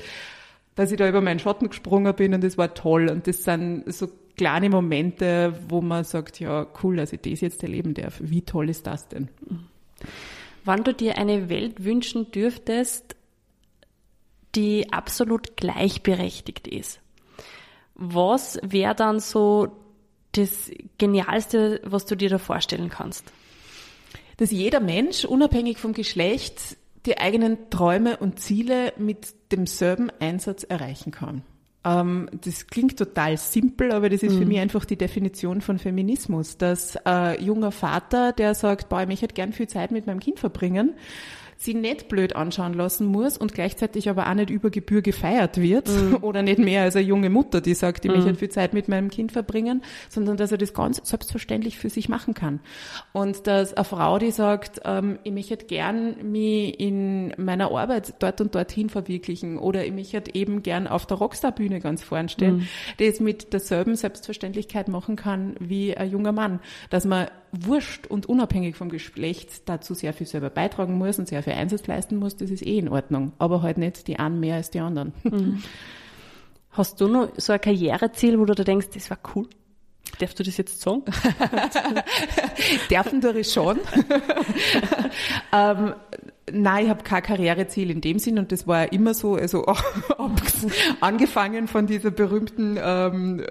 dass 0.75 0.91
ich 0.91 0.99
da 0.99 1.09
über 1.09 1.21
meinen 1.21 1.39
Schatten 1.39 1.69
gesprungen 1.69 2.15
bin 2.15 2.35
und 2.35 2.43
das 2.43 2.59
war 2.59 2.75
toll. 2.75 3.09
Und 3.09 3.27
das 3.27 3.45
sind 3.45 3.85
so 3.93 4.09
kleine 4.37 4.69
Momente, 4.69 5.59
wo 5.69 5.81
man 5.81 6.05
sagt, 6.05 6.41
ja, 6.41 6.67
cool, 6.83 6.97
dass 6.97 7.13
ich 7.13 7.21
das 7.21 7.41
jetzt 7.41 7.63
erleben 7.63 7.95
darf. 7.95 8.21
Wie 8.21 8.43
toll 8.43 8.69
ist 8.69 8.87
das 8.87 9.09
denn? 9.09 9.29
Mhm. 9.49 9.65
Wann 10.67 10.83
du 10.83 10.93
dir 10.93 11.17
eine 11.17 11.49
Welt 11.49 11.85
wünschen 11.85 12.33
dürftest, 12.33 13.15
die 14.57 14.93
absolut 14.93 15.57
gleichberechtigt 15.57 16.67
ist, 16.67 17.01
was 17.95 18.59
wäre 18.63 18.97
dann 18.97 19.21
so 19.21 19.69
das 20.33 20.73
Genialste, 20.99 21.81
was 21.85 22.05
du 22.05 22.17
dir 22.17 22.29
da 22.29 22.39
vorstellen 22.39 22.91
kannst? 22.91 23.33
Dass 24.39 24.51
jeder 24.51 24.81
Mensch, 24.81 25.25
unabhängig 25.25 25.79
vom 25.79 25.93
Geschlecht, 25.93 26.77
die 27.07 27.17
eigenen 27.17 27.71
Träume 27.71 28.17
und 28.17 28.41
Ziele 28.41 28.93
mit 28.99 29.53
demselben 29.53 30.11
Einsatz 30.19 30.65
erreichen 30.65 31.13
kann. 31.13 31.43
Ähm, 31.87 32.29
das 32.45 32.67
klingt 32.67 32.99
total 32.99 33.37
simpel, 33.37 33.93
aber 33.93 34.11
das 34.11 34.25
ist 34.25 34.35
mhm. 34.35 34.39
für 34.39 34.47
mich 34.47 34.59
einfach 34.59 34.85
die 34.85 34.97
Definition 34.97 35.61
von 35.61 35.79
Feminismus, 35.79 36.59
dass 36.59 36.97
ein 36.97 37.43
junger 37.43 37.71
Vater, 37.71 38.33
der 38.33 38.55
sagt, 38.55 38.89
boah, 38.89 39.07
ich 39.09 39.23
hätte 39.23 39.35
gern 39.35 39.53
viel 39.53 39.69
Zeit 39.69 39.93
mit 39.93 40.07
meinem 40.07 40.19
Kind 40.19 40.41
verbringen, 40.41 40.95
sie 41.57 41.75
nicht 41.75 42.09
blöd 42.09 42.37
anschauen 42.37 42.75
lassen 42.75 43.07
muss 43.07 43.39
und 43.39 43.55
gleichzeitig 43.55 44.09
aber 44.09 44.29
auch 44.29 44.35
nicht 44.35 44.51
über 44.51 44.71
Gebühr 44.71 45.03
gefeiert 45.03 45.61
wird 45.61 45.89
mhm. 45.89 46.19
oder 46.21 46.43
nicht 46.43 46.59
mehr 46.59 46.83
als 46.83 46.97
eine 46.97 47.07
junge 47.07 47.31
Mutter, 47.31 47.61
die 47.61 47.75
sagt, 47.75 48.05
ich 48.05 48.11
mhm. 48.11 48.19
möchte 48.19 48.35
viel 48.35 48.49
Zeit 48.51 48.75
mit 48.75 48.89
meinem 48.89 49.11
Kind 49.11 49.33
verbringen, 49.33 49.83
sondern 50.09 50.37
dass 50.37 50.53
er 50.53 50.59
das 50.59 50.75
ganz 50.75 51.01
selbstverständlich 51.03 51.79
für 51.79 51.89
sich 51.89 52.09
machen 52.09 52.35
kann. 52.35 52.61
Und 53.13 53.47
dass 53.47 53.75
eine 53.75 53.85
Frau, 53.85 54.19
die 54.19 54.31
sagt, 54.31 54.81
ähm, 54.85 55.19
ich 55.25 55.33
möchte 55.33 55.57
gern 55.57 56.31
mich 56.31 56.79
in 56.79 57.33
meiner 57.39 57.71
Arbeit 57.71 58.15
dort 58.19 58.41
und 58.41 58.55
dorthin 58.55 58.91
verwirklichen 58.91 59.59
oder 59.59 59.85
ich 59.85 59.93
möchte 59.93 60.35
eben 60.35 60.63
gern 60.63 60.87
auf 60.87 61.07
der 61.07 61.17
Rockstar-Bühne 61.17 61.81
ganz 61.81 62.03
vorn 62.03 62.29
stehen, 62.29 62.57
mhm. 62.57 62.69
das 62.99 63.21
mit 63.21 63.53
derselben 63.53 63.97
Selbstverständlichkeit 63.97 64.89
machen 64.89 65.17
kann 65.17 65.55
wie 65.59 65.97
ein 65.97 66.11
junger 66.11 66.33
Mann. 66.33 66.61
Dass 66.91 67.05
man 67.05 67.29
wurscht 67.53 68.07
und 68.07 68.27
unabhängig 68.27 68.77
vom 68.77 68.89
Geschlecht 68.89 69.69
dazu 69.69 69.95
sehr 69.95 70.13
viel 70.13 70.27
selber 70.27 70.51
beitragen 70.51 70.99
muss 70.99 71.19
und 71.19 71.29
sehr 71.29 71.43
viel 71.43 71.55
Einsatz 71.55 71.87
leisten 71.87 72.17
muss, 72.17 72.37
das 72.37 72.51
ist 72.51 72.65
eh 72.65 72.79
in 72.79 72.89
Ordnung. 72.89 73.33
Aber 73.39 73.63
halt 73.63 73.79
nicht 73.79 74.07
die 74.09 74.19
einen 74.19 74.41
mehr 74.41 74.57
als 74.57 74.71
die 74.71 74.81
anderen. 74.81 75.13
Mhm. 75.25 75.63
Hast 76.71 77.01
du 77.01 77.09
noch 77.09 77.31
so 77.37 77.53
ein 77.53 77.61
Karriereziel, 77.61 78.39
wo 78.39 78.45
du 78.45 78.55
da 78.55 78.63
denkst, 78.63 78.89
das 78.93 79.09
war 79.09 79.19
cool? 79.35 79.49
Darfst 80.19 80.39
du 80.39 80.43
das 80.43 80.57
jetzt 80.57 80.81
sagen? 80.81 81.03
Dürfen 82.91 83.21
du 83.21 83.33
das 83.33 83.53
schon? 83.53 83.81
ähm, 85.53 85.95
nein, 86.51 86.85
ich 86.85 86.91
habe 86.91 87.03
kein 87.03 87.23
Karriereziel 87.23 87.91
in 87.91 88.01
dem 88.01 88.19
Sinn 88.19 88.39
und 88.39 88.53
das 88.53 88.67
war 88.67 88.93
immer 88.93 89.15
so, 89.15 89.35
also 89.35 89.67
angefangen 91.01 91.69
von 91.69 91.87
dieser 91.87 92.11
berühmten 92.11 92.79
ähm, 92.81 93.45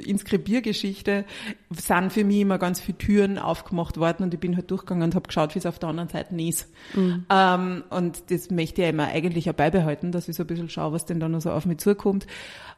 Inskribiergeschichte 0.00 1.24
sind 1.70 2.12
für 2.12 2.24
mich 2.24 2.40
immer 2.40 2.58
ganz 2.58 2.80
viele 2.80 2.98
Türen 2.98 3.38
aufgemacht 3.38 3.98
worden 3.98 4.24
und 4.24 4.34
ich 4.34 4.40
bin 4.40 4.56
halt 4.56 4.70
durchgegangen 4.70 5.04
und 5.04 5.14
habe 5.14 5.26
geschaut, 5.26 5.54
wie 5.54 5.58
es 5.58 5.66
auf 5.66 5.78
der 5.78 5.90
anderen 5.90 6.08
Seite 6.08 6.34
ist. 6.40 6.68
Mhm. 6.94 7.24
Ähm, 7.30 7.84
und 7.90 8.30
das 8.30 8.50
möchte 8.50 8.82
ich 8.82 8.86
ja 8.86 8.90
immer 8.90 9.08
eigentlich 9.08 9.48
auch 9.48 9.54
beibehalten, 9.54 10.12
dass 10.12 10.28
ich 10.28 10.36
so 10.36 10.44
ein 10.44 10.46
bisschen 10.46 10.68
schaue, 10.68 10.92
was 10.92 11.06
denn 11.06 11.20
da 11.20 11.28
noch 11.28 11.40
so 11.40 11.50
auf 11.50 11.66
mich 11.66 11.78
zukommt. 11.78 12.26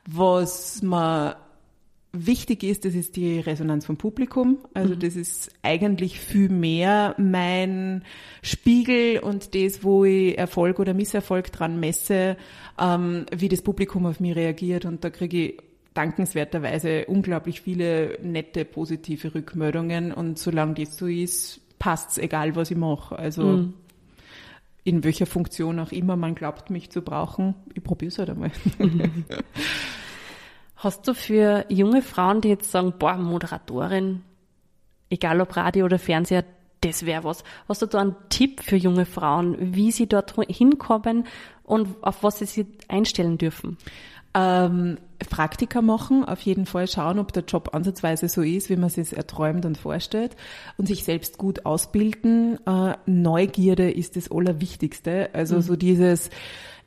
Was 0.07 0.83
man 0.83 1.35
wichtig 2.13 2.63
ist, 2.63 2.85
das 2.85 2.95
ist 2.95 3.17
die 3.17 3.41
Resonanz 3.41 3.87
vom 3.87 3.97
Publikum. 3.97 4.59
Also 4.75 4.95
mhm. 4.95 5.01
das 5.01 5.17
ist 5.17 5.51
eigentlich 5.63 6.21
viel 6.21 6.49
mehr 6.49 7.15
mein 7.19 8.05
Spiegel 8.43 9.21
und 9.21 9.55
das, 9.55 9.83
wo 9.83 10.05
ich 10.05 10.37
Erfolg 10.37 10.79
oder 10.79 10.95
Misserfolg 10.95 11.51
dran 11.53 11.81
messe, 11.81 12.37
ähm, 12.79 13.27
wie 13.35 13.49
das 13.49 13.63
Publikum 13.63 14.07
auf 14.07 14.21
mich 14.21 14.37
reagiert. 14.37 14.85
Und 14.85 15.05
da 15.05 15.11
kriege 15.11 15.47
ich 15.47 15.63
dankenswerterweise 15.95 17.07
unglaublich 17.07 17.61
viele 17.61 18.19
nette, 18.23 18.65
positive 18.65 19.35
Rückmeldungen. 19.35 20.13
Und 20.13 20.39
solange 20.39 20.75
das 20.75 20.97
so 20.97 21.07
ist, 21.07 21.61
passt's, 21.79 22.19
egal 22.19 22.57
was 22.57 22.71
ich 22.71 22.77
mache. 22.77 23.19
Also 23.19 23.45
mhm. 23.45 23.75
in 24.85 25.05
welcher 25.05 25.27
Funktion 25.27 25.79
auch 25.79 25.93
immer 25.93 26.17
man 26.17 26.35
glaubt, 26.35 26.71
mich 26.71 26.91
zu 26.91 27.03
brauchen, 27.03 27.55
ich 27.75 27.83
probiere 27.83 28.09
es 28.09 28.19
halt 28.19 28.31
einmal. 28.31 28.53
Mhm. 28.79 29.25
Hast 30.77 31.07
du 31.07 31.15
für 31.15 31.67
junge 31.69 32.03
Frauen, 32.03 32.41
die 32.41 32.49
jetzt 32.49 32.73
sagen, 32.73 32.95
boah, 32.99 33.17
Moderatorin, 33.17 34.23
egal 35.11 35.41
ob 35.41 35.57
Radio 35.57 35.85
oder 35.85 36.01
Fernseher, 36.01 36.45
das 36.81 37.07
wäre 37.07 37.23
was. 37.23 37.45
Hast 37.69 37.83
du 37.83 37.87
da 37.87 38.01
einen 38.01 38.17
Tipp 38.29 38.61
für 38.61 38.75
junge 38.77 39.07
Frauen, 39.07 39.75
wie 39.77 39.93
sie 39.93 40.09
dort 40.09 40.35
hinkommen 40.49 41.27
und 41.63 42.03
auf 42.03 42.25
was 42.25 42.41
sie 42.41 42.47
sich 42.47 42.67
einstellen 42.89 43.39
dürfen? 43.39 43.79
Ähm, 44.35 44.99
Praktika 45.29 45.83
machen, 45.83 46.25
auf 46.25 46.41
jeden 46.41 46.67
Fall 46.67 46.89
schauen, 46.89 47.19
ob 47.19 47.33
der 47.33 47.45
Job 47.45 47.71
ansatzweise 47.75 48.29
so 48.29 48.43
ist, 48.43 48.71
wie 48.71 48.77
man 48.77 48.87
es 48.87 48.95
sich 48.95 49.17
erträumt 49.17 49.65
und 49.65 49.79
vorstellt 49.79 50.37
und 50.79 50.87
sich 50.87 51.05
selbst 51.05 51.39
gut 51.39 51.65
ausbilden. 51.65 52.59
Äh, 52.67 52.95
Neugierde 53.07 53.91
ist 53.91 54.17
das 54.17 54.31
Allerwichtigste. 54.31 55.31
Also 55.33 55.57
mhm. 55.57 55.63
so 55.63 55.77
dieses, 55.77 56.31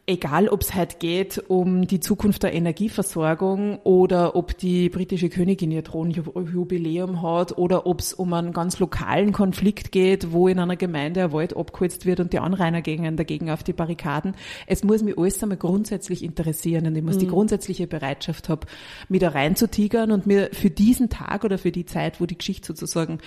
egal 0.08 0.50
ob 0.50 0.62
es 0.62 0.76
halt 0.76 1.00
geht 1.00 1.44
um 1.48 1.88
die 1.88 2.00
Zukunft 2.00 2.44
der 2.44 2.54
Energieversorgung 2.54 3.80
oder 3.84 4.36
ob 4.36 4.56
die 4.58 4.90
britische 4.90 5.30
Königin 5.30 5.72
ihr 5.72 5.84
Thronjubiläum 5.84 7.24
hat 7.24 7.58
oder 7.58 7.88
ob 7.88 8.02
es 8.02 8.14
um 8.14 8.32
einen 8.34 8.54
ganz 8.54 8.80
lokalen 8.80 9.32
Konflikt 9.32 9.92
geht, 9.92 10.32
wo 10.32 10.48
in 10.48 10.60
einer 10.60 10.76
Gemeinde 10.76 11.24
ein 11.24 11.34
Wald 11.34 11.58
abgeholzt 11.58 12.06
wird 12.06 12.20
und 12.20 12.34
die 12.34 12.40
Anrainer 12.40 12.82
gehen 12.82 13.18
dagegen 13.18 13.50
auf 13.50 13.64
die 13.64 13.74
Barrikaden. 13.74 14.36
Es 14.68 14.84
muss 14.84 15.02
mich 15.02 15.18
alles 15.18 15.42
einmal 15.42 15.58
grundsätzlich 15.58 16.24
interessieren 16.24 16.86
und 16.86 16.96
ich 16.96 17.04
muss 17.04 17.16
mhm. 17.16 17.20
die 17.20 17.28
grundsätzliche 17.28 17.88
Bereitschaft 17.88 18.48
haben, 18.48 18.62
mich 19.10 19.22
da 19.22 19.30
reinzutigern 19.30 20.12
und 20.12 20.28
mir 20.28 20.50
für 20.52 20.70
diesen 20.70 21.10
Tag 21.10 21.44
oder 21.44 21.58
für 21.58 21.72
die 21.72 21.86
Zeit, 21.86 22.22
wo 22.22 22.28
die 22.28 22.38
Geschichte 22.38 22.68
sozusagen 22.68 23.20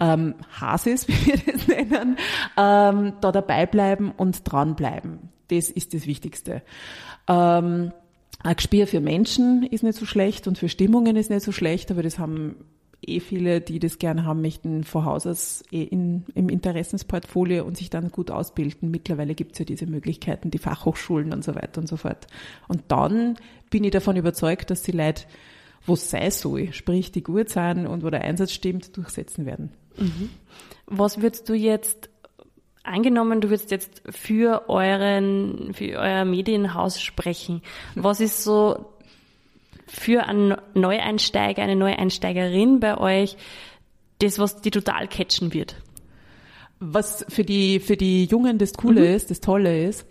ähm, 0.00 0.34
Has 0.60 0.86
ist, 0.86 1.08
wie 1.08 1.26
wir 1.26 1.52
das 1.52 1.68
nennen, 1.68 2.16
ähm, 2.56 3.12
da 3.20 3.30
dabei 3.30 3.66
bleiben 3.66 4.10
und 4.16 4.40
dranbleiben. 4.50 5.33
Das 5.48 5.70
ist 5.70 5.94
das 5.94 6.06
Wichtigste. 6.06 6.62
Ähm, 7.28 7.92
ein 8.42 8.56
Gespür 8.56 8.86
für 8.86 9.00
Menschen 9.00 9.62
ist 9.62 9.82
nicht 9.82 9.98
so 9.98 10.06
schlecht 10.06 10.46
und 10.46 10.58
für 10.58 10.68
Stimmungen 10.68 11.16
ist 11.16 11.30
nicht 11.30 11.42
so 11.42 11.52
schlecht, 11.52 11.90
aber 11.90 12.02
das 12.02 12.18
haben 12.18 12.56
eh 13.06 13.20
viele, 13.20 13.60
die 13.60 13.78
das 13.78 13.98
gerne 13.98 14.24
haben 14.24 14.40
möchten, 14.40 14.84
vor 14.84 15.04
Haus 15.04 15.26
aus 15.26 15.62
eh 15.70 15.82
in, 15.82 16.24
im 16.34 16.48
Interessensportfolio 16.48 17.64
und 17.64 17.76
sich 17.76 17.90
dann 17.90 18.10
gut 18.10 18.30
ausbilden. 18.30 18.90
Mittlerweile 18.90 19.34
gibt 19.34 19.52
es 19.52 19.58
ja 19.60 19.64
diese 19.64 19.86
Möglichkeiten, 19.86 20.50
die 20.50 20.58
Fachhochschulen 20.58 21.32
und 21.32 21.44
so 21.44 21.54
weiter 21.54 21.80
und 21.80 21.86
so 21.86 21.96
fort. 21.96 22.26
Und 22.68 22.82
dann 22.88 23.38
bin 23.70 23.84
ich 23.84 23.90
davon 23.90 24.16
überzeugt, 24.16 24.70
dass 24.70 24.82
die 24.82 24.92
Leute, 24.92 25.24
wo 25.86 25.94
es 25.94 26.10
sein 26.10 26.30
soll, 26.30 26.72
sprich 26.72 27.12
die 27.12 27.22
gut 27.22 27.48
sind 27.48 27.86
und 27.86 28.02
wo 28.02 28.10
der 28.10 28.22
Einsatz 28.22 28.52
stimmt, 28.52 28.96
durchsetzen 28.96 29.46
werden. 29.46 29.72
Mhm. 29.98 30.30
Was 30.86 31.20
würdest 31.20 31.48
du 31.48 31.54
jetzt 31.54 32.10
Angenommen, 32.84 33.40
du 33.40 33.48
würdest 33.48 33.70
jetzt 33.70 34.02
für 34.10 34.68
euren, 34.68 35.72
für 35.72 35.98
euer 35.98 36.26
Medienhaus 36.26 37.00
sprechen. 37.00 37.62
Was 37.94 38.20
ist 38.20 38.44
so 38.44 38.92
für 39.86 40.24
einen 40.24 40.56
Neueinsteiger, 40.74 41.62
eine 41.62 41.76
Neueinsteigerin 41.76 42.80
bei 42.80 42.98
euch 42.98 43.36
das, 44.18 44.38
was 44.38 44.60
die 44.60 44.70
total 44.70 45.08
catchen 45.08 45.54
wird? 45.54 45.76
Was 46.78 47.24
für 47.30 47.42
die, 47.42 47.80
für 47.80 47.96
die 47.96 48.26
Jungen 48.26 48.58
das 48.58 48.74
Coole 48.74 49.00
mhm. 49.00 49.16
ist, 49.16 49.30
das 49.30 49.40
Tolle 49.40 49.86
ist, 49.86 50.06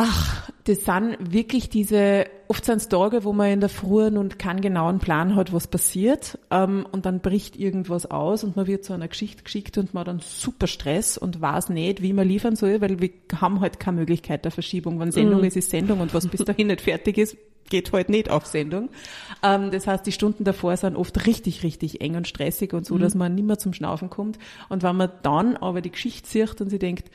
Ach, 0.00 0.48
das 0.62 0.84
sind 0.84 1.16
wirklich 1.18 1.70
diese, 1.70 2.26
oft 2.46 2.64
sind 2.64 2.76
es 2.76 2.88
Tage, 2.88 3.24
wo 3.24 3.32
man 3.32 3.50
in 3.50 3.58
der 3.58 3.68
Früh 3.68 4.06
und 4.06 4.38
keinen 4.38 4.60
genauen 4.60 5.00
Plan 5.00 5.34
hat, 5.34 5.52
was 5.52 5.66
passiert, 5.66 6.38
ähm, 6.52 6.86
und 6.92 7.04
dann 7.04 7.18
bricht 7.18 7.56
irgendwas 7.56 8.08
aus 8.08 8.44
und 8.44 8.54
man 8.54 8.68
wird 8.68 8.84
zu 8.84 8.92
einer 8.92 9.08
Geschichte 9.08 9.42
geschickt 9.42 9.76
und 9.76 9.94
man 9.94 10.02
hat 10.02 10.06
dann 10.06 10.20
super 10.20 10.68
Stress 10.68 11.18
und 11.18 11.40
weiß 11.40 11.70
nicht, 11.70 12.00
wie 12.00 12.12
man 12.12 12.28
liefern 12.28 12.54
soll, 12.54 12.80
weil 12.80 13.00
wir 13.00 13.10
haben 13.40 13.58
halt 13.58 13.80
keine 13.80 13.98
Möglichkeit 13.98 14.44
der 14.44 14.52
Verschiebung. 14.52 15.00
Wenn 15.00 15.10
Sendung 15.10 15.40
mm. 15.40 15.44
ist, 15.46 15.56
ist 15.56 15.70
Sendung 15.70 15.98
und 15.98 16.14
was 16.14 16.28
bis 16.28 16.44
dahin 16.44 16.68
nicht 16.68 16.82
fertig 16.82 17.18
ist, 17.18 17.36
geht 17.68 17.92
halt 17.92 18.08
nicht 18.08 18.30
auf 18.30 18.46
Sendung. 18.46 18.90
Ähm, 19.42 19.72
das 19.72 19.88
heißt, 19.88 20.06
die 20.06 20.12
Stunden 20.12 20.44
davor 20.44 20.76
sind 20.76 20.94
oft 20.94 21.26
richtig, 21.26 21.64
richtig 21.64 22.00
eng 22.00 22.14
und 22.14 22.28
stressig 22.28 22.72
und 22.72 22.86
so, 22.86 22.94
mm. 22.94 23.00
dass 23.00 23.16
man 23.16 23.34
nicht 23.34 23.48
mehr 23.48 23.58
zum 23.58 23.72
Schnaufen 23.72 24.10
kommt. 24.10 24.38
Und 24.68 24.84
wenn 24.84 24.94
man 24.94 25.10
dann 25.22 25.56
aber 25.56 25.80
die 25.80 25.90
Geschichte 25.90 26.28
sieht 26.28 26.60
und 26.60 26.70
sie 26.70 26.78
denkt, 26.78 27.10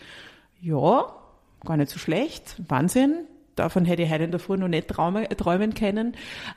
ja, 0.59 1.22
gar 1.65 1.77
nicht 1.77 1.89
so 1.89 1.99
schlecht, 1.99 2.55
Wahnsinn, 2.67 3.25
davon 3.55 3.85
hätte 3.85 4.03
ich 4.03 4.09
heute 4.09 4.39
Früh 4.39 4.57
noch 4.57 4.67
nicht 4.67 4.87
träumen, 4.87 5.27
träumen 5.29 5.73
können, 5.73 6.13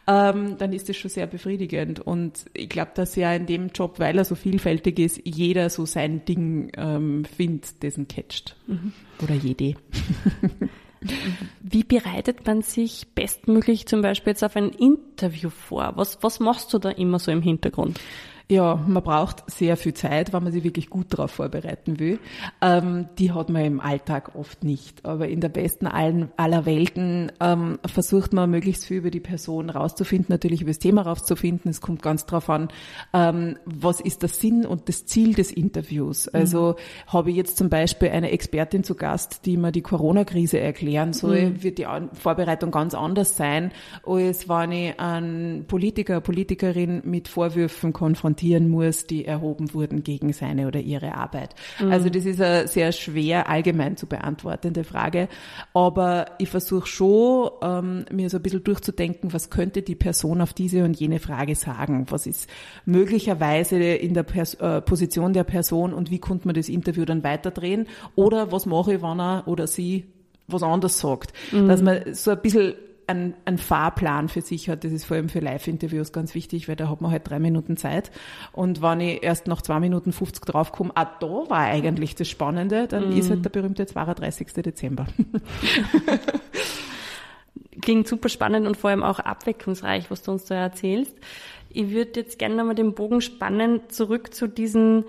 ähm, 0.06 0.56
dann 0.58 0.72
ist 0.72 0.88
das 0.88 0.96
schon 0.96 1.10
sehr 1.10 1.26
befriedigend. 1.26 2.00
Und 2.00 2.46
ich 2.54 2.68
glaube, 2.68 2.92
dass 2.94 3.16
ja 3.16 3.32
in 3.34 3.46
dem 3.46 3.68
Job, 3.68 3.98
weil 3.98 4.18
er 4.18 4.24
so 4.24 4.34
vielfältig 4.34 4.98
ist, 4.98 5.20
jeder 5.24 5.70
so 5.70 5.86
sein 5.86 6.24
Ding 6.24 6.70
ähm, 6.76 7.24
findet, 7.24 7.82
dessen 7.82 8.08
catcht. 8.08 8.56
Mhm. 8.66 8.92
Oder 9.22 9.34
jede. 9.34 9.74
Wie 11.60 11.84
bereitet 11.84 12.46
man 12.46 12.62
sich 12.62 13.06
bestmöglich 13.14 13.86
zum 13.86 14.02
Beispiel 14.02 14.32
jetzt 14.32 14.42
auf 14.42 14.56
ein 14.56 14.70
Interview 14.70 15.50
vor? 15.50 15.92
Was, 15.96 16.22
was 16.22 16.40
machst 16.40 16.72
du 16.72 16.78
da 16.78 16.90
immer 16.90 17.18
so 17.18 17.30
im 17.30 17.42
Hintergrund? 17.42 18.00
Ja, 18.48 18.76
man 18.86 19.02
braucht 19.02 19.42
sehr 19.50 19.76
viel 19.76 19.92
Zeit, 19.92 20.32
wenn 20.32 20.44
man 20.44 20.52
sich 20.52 20.62
wirklich 20.62 20.88
gut 20.88 21.06
darauf 21.12 21.32
vorbereiten 21.32 21.98
will. 21.98 22.20
Ähm, 22.60 23.08
die 23.18 23.32
hat 23.32 23.48
man 23.48 23.64
im 23.64 23.80
Alltag 23.80 24.36
oft 24.36 24.62
nicht. 24.62 25.04
Aber 25.04 25.26
in 25.26 25.40
der 25.40 25.48
besten 25.48 25.88
allen, 25.88 26.30
aller 26.36 26.64
Welten 26.64 27.32
ähm, 27.40 27.80
versucht 27.84 28.32
man 28.32 28.48
möglichst 28.48 28.84
viel 28.84 28.98
über 28.98 29.10
die 29.10 29.18
Person 29.18 29.68
rauszufinden, 29.68 30.26
natürlich 30.28 30.62
über 30.62 30.70
das 30.70 30.78
Thema 30.78 31.02
rauszufinden. 31.02 31.72
Es 31.72 31.80
kommt 31.80 32.02
ganz 32.02 32.24
darauf 32.24 32.48
an, 32.48 32.68
ähm, 33.12 33.58
was 33.64 34.00
ist 34.00 34.22
der 34.22 34.28
Sinn 34.28 34.64
und 34.64 34.88
das 34.88 35.06
Ziel 35.06 35.34
des 35.34 35.50
Interviews. 35.50 36.26
Mhm. 36.26 36.40
Also 36.40 36.76
mhm. 36.78 37.12
habe 37.12 37.30
ich 37.30 37.36
jetzt 37.36 37.56
zum 37.56 37.68
Beispiel 37.68 38.10
eine 38.10 38.30
Expertin 38.30 38.84
zu 38.84 38.94
Gast, 38.94 39.44
die 39.44 39.56
mir 39.56 39.72
die 39.72 39.82
Corona-Krise 39.82 40.60
erklären 40.60 41.14
soll, 41.14 41.46
mhm. 41.46 41.62
wird 41.64 41.78
die 41.78 41.86
Vorbereitung 42.12 42.70
ganz 42.70 42.94
anders 42.94 43.36
sein, 43.36 43.72
als 44.06 44.48
wenn 44.48 44.70
ich 44.70 45.00
einen 45.00 45.64
Politiker, 45.66 46.20
Politikerin 46.20 47.02
mit 47.04 47.26
Vorwürfen 47.26 47.92
konfrontiere 47.92 48.35
konfrontieren 48.36 48.68
muss, 48.68 49.06
die 49.06 49.24
erhoben 49.24 49.72
wurden 49.72 50.02
gegen 50.02 50.32
seine 50.32 50.66
oder 50.66 50.80
ihre 50.80 51.14
Arbeit. 51.14 51.54
Mhm. 51.80 51.90
Also 51.90 52.08
das 52.10 52.24
ist 52.24 52.40
eine 52.40 52.68
sehr 52.68 52.92
schwer 52.92 53.48
allgemein 53.48 53.96
zu 53.96 54.06
beantwortende 54.06 54.84
Frage. 54.84 55.28
Aber 55.72 56.26
ich 56.38 56.48
versuche 56.48 56.86
schon, 56.86 57.50
ähm, 57.62 58.04
mir 58.12 58.28
so 58.28 58.36
ein 58.36 58.42
bisschen 58.42 58.62
durchzudenken, 58.62 59.32
was 59.32 59.50
könnte 59.50 59.82
die 59.82 59.94
Person 59.94 60.40
auf 60.40 60.52
diese 60.52 60.84
und 60.84 60.98
jene 60.98 61.18
Frage 61.18 61.54
sagen? 61.54 62.06
Was 62.10 62.26
ist 62.26 62.48
möglicherweise 62.84 63.76
in 63.76 64.14
der 64.14 64.22
Pers 64.22 64.54
äh, 64.54 64.80
Position 64.82 65.32
der 65.32 65.44
Person 65.44 65.92
und 65.92 66.10
wie 66.10 66.18
konnte 66.18 66.46
man 66.46 66.54
das 66.54 66.68
Interview 66.68 67.04
dann 67.04 67.24
weiterdrehen? 67.24 67.86
Oder 68.14 68.52
was 68.52 68.66
mache 68.66 68.94
ich, 68.94 69.02
wenn 69.02 69.20
er 69.20 69.44
oder 69.46 69.66
sie 69.66 70.04
was 70.46 70.62
anderes 70.62 70.98
sagt? 70.98 71.32
Mhm. 71.52 71.68
Dass 71.68 71.82
man 71.82 72.14
so 72.14 72.32
ein 72.32 72.40
bisschen 72.42 72.74
ein, 73.06 73.34
ein 73.44 73.58
Fahrplan 73.58 74.28
für 74.28 74.42
sich 74.42 74.68
hat. 74.68 74.84
Das 74.84 74.92
ist 74.92 75.04
vor 75.04 75.16
allem 75.16 75.28
für 75.28 75.40
Live-Interviews 75.40 76.12
ganz 76.12 76.34
wichtig, 76.34 76.68
weil 76.68 76.76
da 76.76 76.88
hat 76.88 77.00
man 77.00 77.10
halt 77.10 77.28
drei 77.28 77.38
Minuten 77.38 77.76
Zeit. 77.76 78.10
Und 78.52 78.82
wenn 78.82 79.00
ich 79.00 79.22
erst 79.22 79.46
nach 79.46 79.62
zwei 79.62 79.80
Minuten 79.80 80.12
50 80.12 80.44
draufkomme, 80.44 80.92
ah, 80.94 81.06
da 81.20 81.26
war 81.26 81.60
eigentlich 81.60 82.14
das 82.14 82.28
Spannende, 82.28 82.88
dann 82.88 83.10
mm. 83.10 83.18
ist 83.18 83.30
halt 83.30 83.44
der 83.44 83.50
berühmte 83.50 83.86
32. 83.86 84.52
Dezember. 84.54 85.06
Klingt 87.80 88.08
super 88.08 88.28
spannend 88.28 88.66
und 88.66 88.76
vor 88.76 88.90
allem 88.90 89.02
auch 89.02 89.20
abwechslungsreich, 89.20 90.10
was 90.10 90.22
du 90.22 90.32
uns 90.32 90.46
da 90.46 90.56
erzählst. 90.56 91.14
Ich 91.68 91.90
würde 91.90 92.20
jetzt 92.20 92.38
gerne 92.38 92.56
nochmal 92.56 92.74
den 92.74 92.94
Bogen 92.94 93.20
spannen, 93.20 93.82
zurück 93.88 94.34
zu 94.34 94.48
diesen 94.48 95.04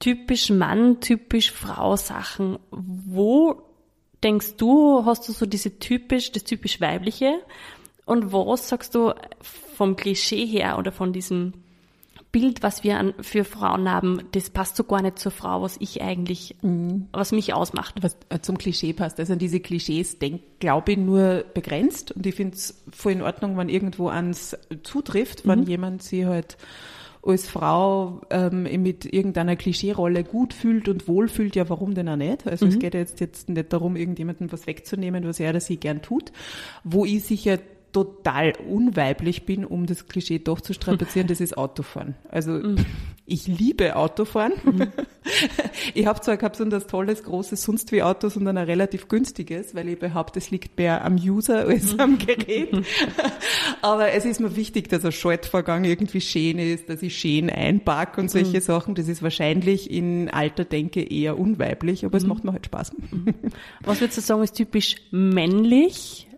typisch 0.00 0.50
Mann, 0.50 1.00
typisch 1.00 1.52
Frau 1.52 1.96
Sachen. 1.96 2.58
Wo 2.70 3.62
denkst 4.24 4.56
du, 4.56 5.04
hast 5.04 5.28
du 5.28 5.32
so 5.32 5.46
diese 5.46 5.78
typisch, 5.78 6.32
das 6.32 6.44
typisch 6.44 6.80
weibliche? 6.80 7.34
Und 8.06 8.32
was 8.32 8.68
sagst 8.68 8.94
du 8.94 9.12
vom 9.40 9.96
Klischee 9.96 10.46
her 10.46 10.78
oder 10.78 10.92
von 10.92 11.12
diesem 11.12 11.52
Bild, 12.34 12.64
was 12.64 12.82
wir 12.82 12.98
an, 12.98 13.14
für 13.20 13.44
Frauen 13.44 13.88
haben, 13.88 14.24
das 14.32 14.50
passt 14.50 14.74
so 14.74 14.82
gar 14.82 15.02
nicht 15.02 15.20
zur 15.20 15.30
Frau, 15.30 15.62
was 15.62 15.76
ich 15.78 16.02
eigentlich, 16.02 16.56
mhm. 16.62 17.06
was 17.12 17.30
mich 17.30 17.54
ausmacht. 17.54 17.94
Was 18.02 18.16
äh, 18.28 18.40
zum 18.40 18.58
Klischee 18.58 18.92
passt. 18.92 19.20
Also 19.20 19.34
an 19.34 19.38
diese 19.38 19.60
Klischees 19.60 20.18
denk, 20.18 20.42
glaube 20.58 20.92
ich, 20.92 20.98
nur 20.98 21.44
begrenzt. 21.54 22.10
Und 22.10 22.26
ich 22.26 22.34
finde 22.34 22.56
es 22.56 22.82
voll 22.90 23.12
in 23.12 23.22
Ordnung, 23.22 23.56
wenn 23.56 23.68
irgendwo 23.68 24.08
ans 24.08 24.56
zutrifft, 24.82 25.46
wenn 25.46 25.60
mhm. 25.60 25.66
jemand 25.68 26.02
sie 26.02 26.26
halt 26.26 26.56
als 27.24 27.48
Frau 27.48 28.20
ähm, 28.30 28.64
mit 28.82 29.10
irgendeiner 29.10 29.56
Klischeerolle 29.56 30.24
gut 30.24 30.52
fühlt 30.52 30.88
und 30.88 31.08
wohlfühlt, 31.08 31.56
ja, 31.56 31.68
warum 31.68 31.94
denn 31.94 32.08
auch 32.08 32.16
nicht? 32.16 32.46
Also 32.46 32.66
mhm. 32.66 32.72
es 32.72 32.78
geht 32.78 32.94
jetzt, 32.94 33.20
jetzt 33.20 33.48
nicht 33.48 33.72
darum, 33.72 33.96
irgendjemandem 33.96 34.52
was 34.52 34.66
wegzunehmen, 34.66 35.26
was 35.26 35.40
er 35.40 35.50
oder 35.50 35.60
sie 35.60 35.78
gern 35.78 36.02
tut. 36.02 36.32
Wo 36.82 37.04
ich 37.04 37.24
sicher 37.24 37.58
total 37.94 38.52
unweiblich 38.68 39.46
bin, 39.46 39.64
um 39.64 39.86
das 39.86 40.08
Klischee 40.08 40.40
doch 40.40 40.60
zu 40.60 40.74
strapazieren, 40.74 41.28
das 41.28 41.40
ist 41.40 41.56
Autofahren. 41.56 42.16
Also 42.28 42.50
mhm. 42.50 42.84
ich 43.24 43.46
liebe 43.46 43.96
Autofahren. 43.96 44.52
Mhm. 44.62 44.88
Ich 45.94 46.06
habe 46.06 46.20
zwar 46.20 46.36
kein 46.36 46.50
besonders 46.50 46.86
tolles, 46.86 47.22
großes 47.22 47.62
sonst 47.62 47.90
wie 47.92 48.02
Auto, 48.02 48.28
sondern 48.28 48.58
ein 48.58 48.66
relativ 48.66 49.08
günstiges, 49.08 49.74
weil 49.74 49.88
ich 49.88 49.98
behaupte, 49.98 50.38
es 50.38 50.50
liegt 50.50 50.76
mehr 50.78 51.04
am 51.04 51.16
User 51.16 51.66
als 51.66 51.94
mhm. 51.94 52.00
am 52.00 52.18
Gerät. 52.18 52.70
Aber 53.82 54.12
es 54.12 54.24
ist 54.24 54.40
mir 54.40 54.54
wichtig, 54.54 54.88
dass 54.88 55.04
ein 55.04 55.12
Schaltvorgang 55.12 55.84
irgendwie 55.84 56.20
schön 56.20 56.58
ist, 56.58 56.90
dass 56.90 57.02
ich 57.02 57.16
schön 57.16 57.48
einpark 57.48 58.18
und 58.18 58.30
solche 58.30 58.58
mhm. 58.58 58.62
Sachen. 58.62 58.94
Das 58.94 59.08
ist 59.08 59.22
wahrscheinlich 59.22 59.90
in 59.90 60.28
alter 60.28 60.64
Denke 60.64 61.02
eher 61.02 61.38
unweiblich, 61.38 62.04
aber 62.04 62.18
es 62.18 62.24
mhm. 62.24 62.28
macht 62.28 62.44
mir 62.44 62.52
halt 62.52 62.66
Spaß. 62.66 62.92
Was 63.80 64.00
würdest 64.00 64.18
du 64.18 64.22
sagen, 64.22 64.42
ist 64.42 64.56
typisch 64.56 64.96
männlich? 65.10 66.28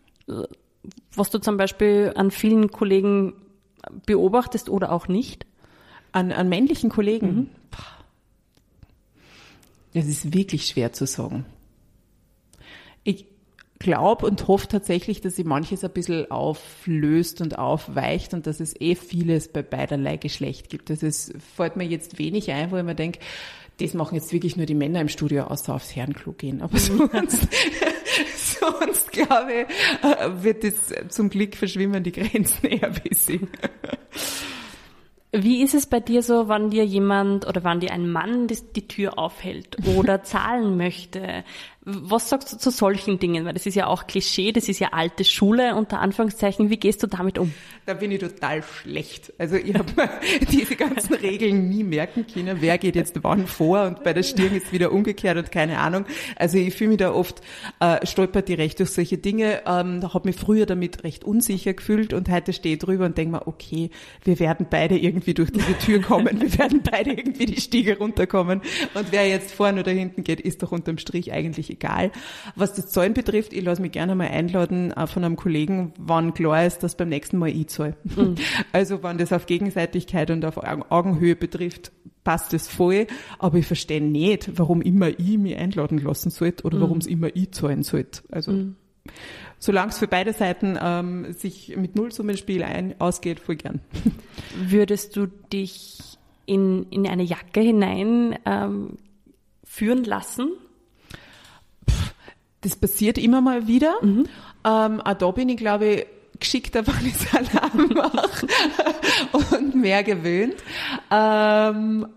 Was 1.16 1.30
du 1.30 1.38
zum 1.38 1.56
Beispiel 1.56 2.12
an 2.14 2.30
vielen 2.30 2.70
Kollegen 2.70 3.34
beobachtest 4.04 4.68
oder 4.68 4.92
auch 4.92 5.08
nicht? 5.08 5.46
An, 6.12 6.32
an 6.32 6.48
männlichen 6.48 6.90
Kollegen? 6.90 7.34
Mhm. 7.34 7.50
Das 9.94 10.06
ist 10.06 10.34
wirklich 10.34 10.66
schwer 10.66 10.92
zu 10.92 11.06
sagen. 11.06 11.46
Ich 13.02 13.26
glaube 13.78 14.26
und 14.26 14.46
hoffe 14.46 14.68
tatsächlich, 14.68 15.20
dass 15.22 15.36
sie 15.36 15.44
manches 15.44 15.84
ein 15.84 15.90
bisschen 15.90 16.30
auflöst 16.30 17.40
und 17.40 17.58
aufweicht 17.58 18.34
und 18.34 18.46
dass 18.46 18.60
es 18.60 18.78
eh 18.78 18.94
vieles 18.94 19.48
bei 19.48 19.62
beiderlei 19.62 20.16
Geschlecht 20.16 20.68
gibt. 20.68 20.90
Das 20.90 21.02
ist, 21.02 21.32
fällt 21.56 21.76
mir 21.76 21.84
jetzt 21.84 22.18
wenig 22.18 22.50
ein, 22.50 22.70
wo 22.70 22.76
ich 22.76 22.84
mir 22.84 22.94
denke, 22.94 23.20
das 23.78 23.94
machen 23.94 24.14
jetzt 24.14 24.32
wirklich 24.32 24.56
nur 24.56 24.66
die 24.66 24.74
Männer 24.74 25.00
im 25.00 25.08
Studio, 25.08 25.44
außer 25.44 25.74
aufs 25.74 25.94
Herrenklo 25.94 26.32
gehen. 26.32 26.62
Aber 26.62 26.78
sonst, 26.78 27.48
sonst 28.60 29.12
glaube 29.12 29.52
ich, 29.52 30.04
äh, 30.04 30.42
wird 30.42 30.64
es 30.64 30.92
zum 31.08 31.30
Glück 31.30 31.56
verschwimmen 31.56 32.02
die 32.02 32.12
Grenzen 32.12 32.66
eher 32.70 32.88
ein 32.88 32.94
bisschen. 32.94 33.48
Wie 35.32 35.62
ist 35.62 35.74
es 35.74 35.86
bei 35.86 36.00
dir 36.00 36.22
so, 36.22 36.48
wann 36.48 36.70
dir 36.70 36.84
jemand 36.84 37.46
oder 37.46 37.62
wann 37.64 37.80
dir 37.80 37.92
ein 37.92 38.10
Mann 38.10 38.46
die, 38.46 38.58
die 38.74 38.88
Tür 38.88 39.18
aufhält 39.18 39.76
oder 39.96 40.22
zahlen 40.22 40.76
möchte? 40.76 41.44
Was 41.88 42.28
sagst 42.28 42.52
du 42.52 42.58
zu 42.58 42.70
solchen 42.72 43.20
Dingen? 43.20 43.44
Weil 43.44 43.52
das 43.52 43.64
ist 43.64 43.76
ja 43.76 43.86
auch 43.86 44.08
Klischee, 44.08 44.50
das 44.50 44.68
ist 44.68 44.80
ja 44.80 44.88
alte 44.90 45.22
Schule 45.22 45.76
unter 45.76 46.00
Anführungszeichen. 46.00 46.68
Wie 46.68 46.78
gehst 46.78 47.00
du 47.04 47.06
damit 47.06 47.38
um? 47.38 47.54
Da 47.86 47.94
bin 47.94 48.10
ich 48.10 48.18
total 48.18 48.64
schlecht. 48.64 49.32
Also 49.38 49.54
ich 49.54 49.72
habe 49.72 49.92
diese 50.50 50.74
ganzen 50.74 51.14
Regeln 51.14 51.68
nie 51.68 51.84
merken 51.84 52.26
können. 52.26 52.56
Wer 52.60 52.78
geht 52.78 52.96
jetzt 52.96 53.22
wann 53.22 53.46
vor 53.46 53.84
und 53.84 54.02
bei 54.02 54.12
der 54.12 54.24
Stirn 54.24 54.56
ist 54.56 54.72
wieder 54.72 54.90
umgekehrt 54.90 55.38
und 55.38 55.52
keine 55.52 55.78
Ahnung. 55.78 56.06
Also 56.34 56.58
ich 56.58 56.74
fühle 56.74 56.88
mich 56.88 56.98
da 56.98 57.12
oft 57.12 57.40
äh, 57.78 58.04
stolpert 58.04 58.48
die 58.48 58.54
recht 58.54 58.80
durch 58.80 58.90
solche 58.90 59.18
Dinge. 59.18 59.62
Ähm, 59.64 60.00
da 60.00 60.12
habe 60.12 60.28
mich 60.28 60.34
früher 60.34 60.66
damit 60.66 61.04
recht 61.04 61.22
unsicher 61.22 61.72
gefühlt 61.72 62.12
und 62.12 62.28
heute 62.28 62.52
stehe 62.52 62.74
ich 62.74 62.80
drüber 62.80 63.04
und 63.04 63.16
denke 63.16 63.36
mir, 63.36 63.46
okay, 63.46 63.90
wir 64.24 64.40
werden 64.40 64.66
beide 64.68 64.98
irgendwie 64.98 65.34
durch 65.34 65.52
diese 65.52 65.78
Tür 65.78 66.02
kommen. 66.02 66.40
Wir 66.40 66.58
werden 66.58 66.82
beide 66.82 67.12
irgendwie 67.12 67.46
die 67.46 67.60
Stiege 67.60 67.98
runterkommen. 67.98 68.60
Und 68.94 69.12
wer 69.12 69.28
jetzt 69.28 69.52
vorne 69.52 69.82
oder 69.82 69.92
hinten 69.92 70.24
geht, 70.24 70.40
ist 70.40 70.64
doch 70.64 70.72
unterm 70.72 70.98
Strich 70.98 71.32
eigentlich 71.32 71.75
egal. 71.76 72.10
Was 72.54 72.74
das 72.74 72.88
Zahlen 72.88 73.14
betrifft, 73.14 73.52
ich 73.52 73.64
lasse 73.64 73.82
mich 73.82 73.92
gerne 73.92 74.14
mal 74.14 74.28
einladen 74.28 74.92
äh, 74.92 75.06
von 75.06 75.24
einem 75.24 75.36
Kollegen, 75.36 75.92
wann 75.98 76.34
klar 76.34 76.66
ist, 76.66 76.82
dass 76.82 76.96
beim 76.96 77.08
nächsten 77.08 77.38
Mal 77.38 77.48
ich 77.48 77.68
zahle. 77.68 77.96
Mhm. 78.04 78.36
Also 78.72 79.02
wenn 79.02 79.18
das 79.18 79.32
auf 79.32 79.46
Gegenseitigkeit 79.46 80.30
und 80.30 80.44
auf 80.44 80.58
Augenhöhe 80.90 81.36
betrifft, 81.36 81.92
passt 82.24 82.52
das 82.52 82.68
voll, 82.68 83.06
aber 83.38 83.58
ich 83.58 83.66
verstehe 83.66 84.02
nicht, 84.02 84.58
warum 84.58 84.82
immer 84.82 85.08
ich 85.08 85.38
mich 85.38 85.56
einladen 85.56 85.98
lassen 85.98 86.30
sollte 86.30 86.64
oder 86.64 86.78
mhm. 86.78 86.82
warum 86.82 86.98
es 86.98 87.06
immer 87.06 87.34
ich 87.34 87.52
zahlen 87.52 87.84
sollte. 87.84 88.22
Also 88.30 88.52
mhm. 88.52 88.76
solange 89.58 89.90
es 89.90 89.98
für 89.98 90.08
beide 90.08 90.32
Seiten 90.32 90.76
ähm, 90.80 91.32
sich 91.32 91.76
mit 91.76 91.94
Nullsummenspiel 91.94 92.64
ein, 92.64 93.00
ausgeht, 93.00 93.38
voll 93.38 93.56
gern. 93.56 93.80
Würdest 94.56 95.16
du 95.16 95.26
dich 95.26 95.98
in, 96.46 96.86
in 96.90 97.06
eine 97.06 97.22
Jacke 97.22 97.60
hinein 97.60 98.36
ähm, 98.44 98.98
führen 99.62 100.04
lassen? 100.04 100.50
Das 102.66 102.74
passiert 102.74 103.16
immer 103.16 103.40
mal 103.40 103.68
wieder. 103.68 103.94
Mhm. 104.02 104.26
Ähm, 104.64 105.00
auch 105.00 105.14
da 105.14 105.30
bin 105.30 105.48
ich, 105.48 105.56
glaube 105.56 105.86
ich, 105.86 106.06
geschickter, 106.40 106.84
weil 106.86 107.06
ich 107.06 107.16
Salam 107.16 107.90
mache 107.94 108.46
und 109.32 109.76
mehr 109.76 110.02
gewöhnt. 110.02 110.56
Ähm, 111.12 112.08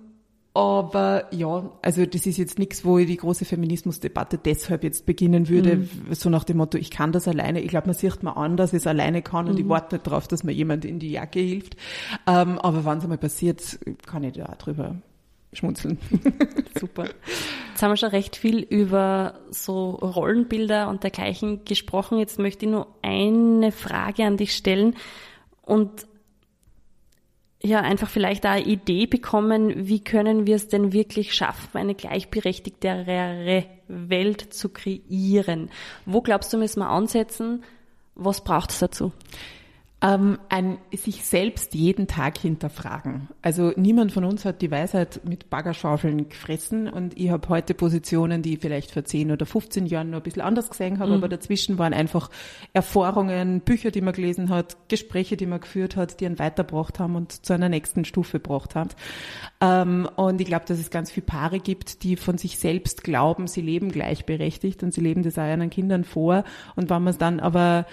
aber 0.56 1.28
ja, 1.32 1.72
also 1.84 2.08
das 2.08 2.26
ist 2.26 2.38
jetzt 2.38 2.58
nichts, 2.58 2.84
wo 2.84 2.98
ich 2.98 3.06
die 3.06 3.18
große 3.18 3.46
Feminismusdebatte 3.46 4.40
deshalb 4.40 4.84
jetzt 4.84 5.06
beginnen 5.06 5.50
würde, 5.50 5.76
mhm. 5.76 5.90
so 6.10 6.32
nach 6.32 6.44
dem 6.44 6.58
Motto, 6.58 6.80
ich 6.80 6.90
kann 6.90 7.12
das 7.12 7.28
alleine. 7.28 7.62
Ich 7.62 7.68
glaube, 7.68 7.86
man 7.86 7.96
sieht 7.96 8.24
mal 8.24 8.32
an, 8.32 8.58
dass 8.58 8.74
ich 8.74 8.78
es 8.78 8.88
alleine 8.88 9.22
kann 9.22 9.48
und 9.48 9.54
mhm. 9.54 9.60
ich 9.60 9.70
warte 9.70 9.98
nicht 9.98 10.08
darauf, 10.08 10.28
dass 10.28 10.44
mir 10.44 10.52
jemand 10.52 10.84
in 10.84 10.98
die 10.98 11.12
Jacke 11.12 11.40
hilft. 11.40 11.76
Ähm, 12.26 12.58
aber 12.58 12.84
wenn 12.86 12.98
es 12.98 13.04
einmal 13.04 13.20
passiert, 13.20 13.80
kann 14.08 14.24
ich 14.24 14.34
da 14.34 14.56
drüber 14.58 14.96
schmunzeln. 15.54 15.98
Super. 16.80 17.10
Jetzt 17.70 17.82
haben 17.82 17.92
wir 17.92 17.98
schon 17.98 18.10
recht 18.10 18.36
viel 18.36 18.60
über 18.60 19.40
so 19.50 19.92
Rollenbilder 19.92 20.90
und 20.90 21.04
dergleichen 21.04 21.66
gesprochen. 21.66 22.20
Jetzt 22.20 22.40
möchte 22.40 22.66
ich 22.66 22.72
nur 22.72 22.88
eine 23.02 23.72
Frage 23.72 24.26
an 24.26 24.38
dich 24.38 24.56
stellen 24.56 24.96
und 25.62 26.08
ja, 27.62 27.82
einfach 27.82 28.10
vielleicht 28.10 28.46
eine 28.46 28.66
Idee 28.66 29.06
bekommen, 29.06 29.88
wie 29.88 30.02
können 30.02 30.48
wir 30.48 30.56
es 30.56 30.70
denn 30.70 30.94
wirklich 30.94 31.34
schaffen, 31.34 31.78
eine 31.78 31.94
gleichberechtigtere 31.94 33.66
Welt 33.88 34.54
zu 34.54 34.70
kreieren? 34.70 35.70
Wo 36.06 36.22
glaubst 36.22 36.54
du, 36.54 36.58
müssen 36.58 36.80
wir 36.80 36.90
ansetzen? 36.90 37.64
Was 38.16 38.44
braucht 38.44 38.72
es 38.72 38.80
dazu? 38.80 39.12
Ähm, 40.02 40.40
ein 40.48 40.78
sich 40.96 41.26
selbst 41.26 41.74
jeden 41.74 42.08
Tag 42.08 42.38
hinterfragen. 42.38 43.28
Also 43.42 43.74
niemand 43.76 44.14
von 44.14 44.24
uns 44.24 44.46
hat 44.46 44.62
die 44.62 44.72
Weisheit 44.72 45.20
mit 45.28 45.50
Baggerschaufeln 45.50 46.30
gefressen 46.30 46.88
und 46.88 47.20
ich 47.20 47.30
habe 47.32 47.50
heute 47.50 47.74
Positionen, 47.74 48.42
die 48.42 48.54
ich 48.54 48.60
vielleicht 48.62 48.92
vor 48.92 49.04
10 49.04 49.30
oder 49.32 49.46
15 49.46 49.86
Jahren 49.88 50.12
noch 50.12 50.20
ein 50.20 50.24
bisschen 50.24 50.42
anders 50.42 50.70
gesehen 50.70 51.00
habe, 51.00 51.12
mhm. 51.12 51.18
aber 51.18 51.28
dazwischen 51.28 51.78
waren 51.80 51.94
einfach 51.94 52.30
Erfahrungen, 52.72 53.60
Bücher, 53.60 53.92
die 53.92 54.00
man 54.00 54.14
gelesen 54.14 54.48
hat, 54.48 54.78
Gespräche, 54.88 55.36
die 55.36 55.46
man 55.46 55.60
geführt 55.60 55.98
hat, 55.98 56.22
die 56.22 56.28
einen 56.28 56.40
weitergebracht 56.40 56.98
haben 56.98 57.18
und 57.18 57.46
zu 57.46 57.52
einer 57.52 57.68
nächsten 57.68 58.06
Stufe 58.06 58.40
gebracht 58.40 58.76
haben. 58.76 58.92
Ähm, 59.60 60.08
und 60.16 60.40
ich 60.40 60.48
glaube, 60.48 60.64
dass 60.66 60.80
es 60.80 60.92
ganz 60.92 61.12
viele 61.12 61.26
Paare 61.26 61.60
gibt, 61.60 62.04
die 62.04 62.16
von 62.16 62.38
sich 62.38 62.58
selbst 62.58 63.04
glauben, 63.04 63.48
sie 63.48 63.62
leben 63.62 63.92
gleichberechtigt 63.92 64.82
und 64.82 64.94
sie 64.94 65.02
leben 65.02 65.24
das 65.24 65.38
auch 65.38 65.46
ihren 65.46 65.70
Kindern 65.70 66.06
vor 66.06 66.46
und 66.78 66.90
wenn 66.90 67.04
man 67.04 67.12
es 67.12 67.18
dann 67.18 67.42
aber 67.42 67.86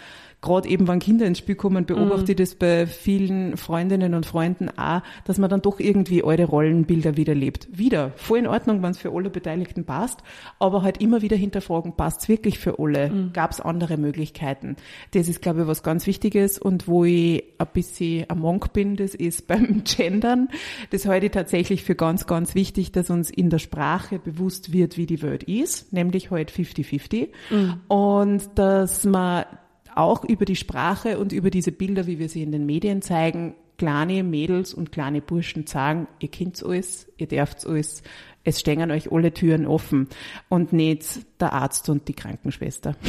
gerade 0.46 0.68
eben, 0.68 0.88
wenn 0.88 1.00
Kinder 1.00 1.26
ins 1.26 1.38
Spiel 1.38 1.56
kommen, 1.56 1.84
beobachte 1.84 2.22
mhm. 2.22 2.30
ich 2.30 2.36
das 2.36 2.54
bei 2.54 2.86
vielen 2.86 3.56
Freundinnen 3.56 4.14
und 4.14 4.24
Freunden 4.24 4.70
auch, 4.78 5.02
dass 5.24 5.38
man 5.38 5.50
dann 5.50 5.60
doch 5.60 5.80
irgendwie 5.80 6.22
eure 6.22 6.44
Rollenbilder 6.44 7.16
wiederlebt. 7.16 7.68
Wieder, 7.72 8.12
voll 8.16 8.38
in 8.38 8.46
Ordnung, 8.46 8.82
wenn 8.82 8.92
es 8.92 8.98
für 8.98 9.12
alle 9.12 9.28
Beteiligten 9.28 9.84
passt, 9.84 10.20
aber 10.58 10.82
halt 10.82 11.00
immer 11.00 11.20
wieder 11.20 11.36
hinterfragen, 11.36 11.96
passt 11.96 12.22
es 12.22 12.28
wirklich 12.28 12.58
für 12.58 12.78
alle? 12.78 13.10
Mhm. 13.10 13.32
Gab 13.32 13.50
es 13.50 13.60
andere 13.60 13.96
Möglichkeiten? 13.96 14.76
Das 15.12 15.28
ist, 15.28 15.42
glaube 15.42 15.62
ich, 15.62 15.66
was 15.66 15.82
ganz 15.82 16.06
Wichtiges 16.06 16.58
und 16.58 16.86
wo 16.86 17.04
ich 17.04 17.42
ein 17.58 17.66
bisschen 17.72 18.26
am 18.28 18.38
Monk 18.38 18.72
bin, 18.72 18.96
das 18.96 19.14
ist 19.14 19.46
beim 19.48 19.82
Gendern. 19.84 20.48
Das 20.90 21.06
halte 21.06 21.26
ich 21.26 21.32
tatsächlich 21.32 21.82
für 21.82 21.96
ganz, 21.96 22.26
ganz 22.26 22.54
wichtig, 22.54 22.92
dass 22.92 23.10
uns 23.10 23.30
in 23.30 23.50
der 23.50 23.58
Sprache 23.58 24.20
bewusst 24.20 24.72
wird, 24.72 24.96
wie 24.96 25.06
die 25.06 25.22
Welt 25.22 25.42
ist, 25.42 25.92
nämlich 25.92 26.30
halt 26.30 26.52
50-50 26.52 27.28
mhm. 27.50 27.80
und 27.88 28.42
dass 28.54 29.04
man 29.04 29.44
auch 29.96 30.24
über 30.24 30.44
die 30.44 30.56
Sprache 30.56 31.18
und 31.18 31.32
über 31.32 31.50
diese 31.50 31.72
Bilder, 31.72 32.06
wie 32.06 32.18
wir 32.18 32.28
sie 32.28 32.42
in 32.42 32.52
den 32.52 32.66
Medien 32.66 33.02
zeigen, 33.02 33.54
kleine 33.78 34.22
Mädels 34.22 34.72
und 34.74 34.92
kleine 34.92 35.20
Burschen 35.20 35.66
sagen, 35.66 36.08
ihr 36.20 36.30
kennt's 36.30 36.62
alles, 36.62 37.12
ihr 37.16 37.26
dürft's 37.26 37.66
alles, 37.66 38.02
es 38.44 38.60
stehen 38.60 38.90
euch 38.90 39.10
alle 39.12 39.32
Türen 39.32 39.66
offen 39.66 40.08
und 40.48 40.72
nicht 40.72 41.26
der 41.40 41.52
Arzt 41.52 41.88
und 41.88 42.08
die 42.08 42.14
Krankenschwester. 42.14 42.96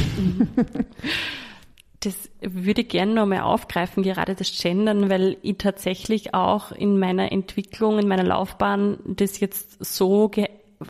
Das 2.00 2.30
würde 2.40 2.82
ich 2.82 2.88
gerne 2.88 3.12
nochmal 3.12 3.40
aufgreifen, 3.40 4.04
gerade 4.04 4.36
das 4.36 4.56
Gendern, 4.56 5.10
weil 5.10 5.36
ich 5.42 5.58
tatsächlich 5.58 6.32
auch 6.32 6.70
in 6.70 6.96
meiner 6.96 7.32
Entwicklung, 7.32 7.98
in 7.98 8.06
meiner 8.06 8.22
Laufbahn 8.22 8.98
das 9.04 9.40
jetzt 9.40 9.84
so 9.84 10.30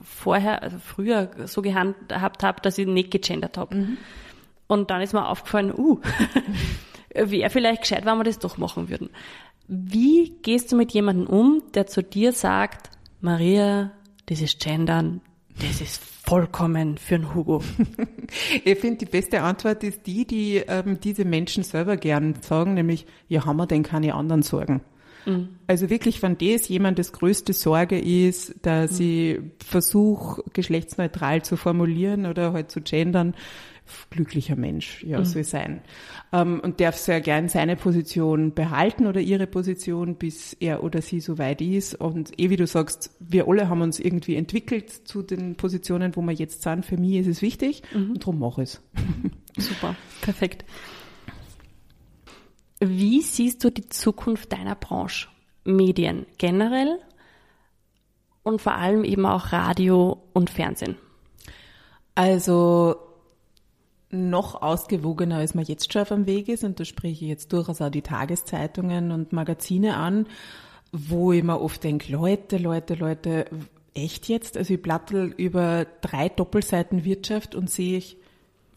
vorher, 0.02 0.62
also 0.62 0.78
früher 0.78 1.30
so 1.46 1.62
gehandhabt 1.62 2.42
habe, 2.42 2.61
dass 2.61 2.76
ich 2.76 2.87
nicht 2.87 3.11
gegendert 3.11 3.56
habe. 3.56 3.74
Mhm. 3.74 3.96
Und 4.68 4.90
dann 4.90 5.00
ist 5.00 5.12
mir 5.12 5.26
aufgefallen, 5.26 5.72
uh, 5.76 5.98
wäre 7.14 7.50
vielleicht 7.50 7.83
gescheit, 7.83 8.04
wenn 8.04 8.18
wir 8.18 8.24
das 8.24 8.38
doch 8.38 8.59
machen 8.59 8.88
würden. 8.88 9.11
Wie 9.66 10.31
gehst 10.42 10.70
du 10.70 10.76
mit 10.76 10.92
jemandem 10.92 11.26
um, 11.26 11.62
der 11.74 11.87
zu 11.87 12.02
dir 12.02 12.33
sagt, 12.33 12.90
Maria, 13.20 13.90
dieses 14.28 14.59
Gendern, 14.59 15.20
das 15.59 15.81
ist 15.81 16.00
vollkommen 16.28 16.98
für 16.98 17.16
einen 17.16 17.35
Hugo. 17.35 17.62
ich 18.64 18.78
finde, 18.78 18.98
die 18.98 19.07
beste 19.07 19.42
Antwort 19.42 19.83
ist 19.83 20.07
die, 20.07 20.26
die 20.26 20.57
ähm, 20.57 21.00
diese 21.00 21.24
Menschen 21.24 21.62
selber 21.62 21.96
gern 21.96 22.35
sagen, 22.42 22.74
nämlich, 22.74 23.07
ja, 23.28 23.44
haben 23.44 23.57
wir 23.57 23.66
denn 23.66 23.83
keine 23.83 24.14
anderen 24.14 24.42
Sorgen? 24.42 24.83
Mhm. 25.24 25.48
Also 25.66 25.90
wirklich, 25.90 26.22
wenn 26.22 26.37
das 26.38 26.68
jemand 26.68 26.98
das 26.98 27.12
größte 27.12 27.52
Sorge 27.52 27.98
ist, 27.98 28.54
dass 28.62 29.00
mhm. 29.00 29.07
ich 29.07 29.66
versuche, 29.66 30.42
geschlechtsneutral 30.52 31.42
zu 31.42 31.57
formulieren 31.57 32.26
oder 32.26 32.52
halt 32.52 32.70
zu 32.70 32.81
gendern, 32.81 33.35
glücklicher 34.11 34.57
Mensch, 34.57 35.03
ja, 35.05 35.18
mhm. 35.18 35.24
soll 35.24 35.44
sein. 35.44 35.81
Ähm, 36.33 36.61
und 36.61 36.81
darf 36.81 36.96
sehr 36.96 37.20
gern 37.20 37.48
seine 37.48 37.77
Position 37.77 38.55
behalten 38.55 39.07
oder 39.07 39.20
ihre 39.20 39.46
Position, 39.46 40.16
bis 40.16 40.55
er 40.55 40.83
oder 40.83 41.03
sie 41.03 41.20
so 41.20 41.38
weit 41.38 41.61
ist. 41.61 41.94
Und 41.94 42.38
eh 42.38 42.51
wie 42.51 42.57
du 42.57 42.66
sagst, 42.66 43.11
wir 43.20 43.48
alle 43.48 43.68
haben 43.68 43.83
uns 43.83 43.98
irgendwie 43.98 44.37
entwickelt 44.37 44.90
zu 44.90 45.22
den 45.22 45.57
Positionen, 45.57 46.14
wo 46.16 46.22
wir 46.22 46.33
jetzt 46.33 46.62
sind. 46.62 46.85
Für 46.85 46.96
mich 46.96 47.14
ist 47.16 47.27
es 47.27 47.42
wichtig 47.42 47.83
mhm. 47.94 48.12
und 48.12 48.22
darum 48.22 48.38
mache 48.38 48.62
ich 48.62 48.70
es. 48.70 48.83
Super, 49.59 49.96
perfekt. 50.20 50.64
Wie 52.81 53.22
siehst 53.22 53.64
du 53.64 53.70
die 53.70 53.88
Zukunft 53.88 54.53
deiner 54.53 54.77
Branche? 54.77 55.29
Medien 55.64 56.27
generell 56.38 56.98
und 58.42 58.62
vor 58.62 58.74
allem 58.74 59.05
eben 59.05 59.27
auch 59.27 59.53
Radio 59.53 60.22
und 60.33 60.51
Fernsehen? 60.51 60.96
Also 62.14 62.96
noch 64.11 64.62
ausgewogener, 64.62 65.37
als 65.37 65.55
man 65.55 65.64
jetzt 65.64 65.92
schon 65.92 66.03
auf 66.03 66.09
dem 66.09 66.27
Weg 66.27 66.49
ist. 66.49 66.64
Und 66.64 66.81
da 66.81 66.85
spreche 66.85 67.25
ich 67.25 67.31
jetzt 67.31 67.53
durchaus 67.53 67.81
auch 67.81 67.90
die 67.90 68.03
Tageszeitungen 68.03 69.11
und 69.11 69.33
Magazine 69.33 69.97
an, 69.97 70.27
wo 70.92 71.33
ich 71.33 71.42
mir 71.42 71.61
oft 71.61 71.85
denke, 71.85 72.11
Leute, 72.12 72.57
Leute, 72.57 72.94
Leute, 72.94 73.47
echt 73.94 74.29
jetzt? 74.29 74.57
Also 74.57 74.75
ich 74.75 74.83
plattel 74.83 75.35
über 75.37 75.87
drei 76.01 76.29
Doppelseiten 76.29 77.05
Wirtschaft 77.05 77.55
und 77.55 77.71
sehe 77.71 77.99
ich 77.99 78.16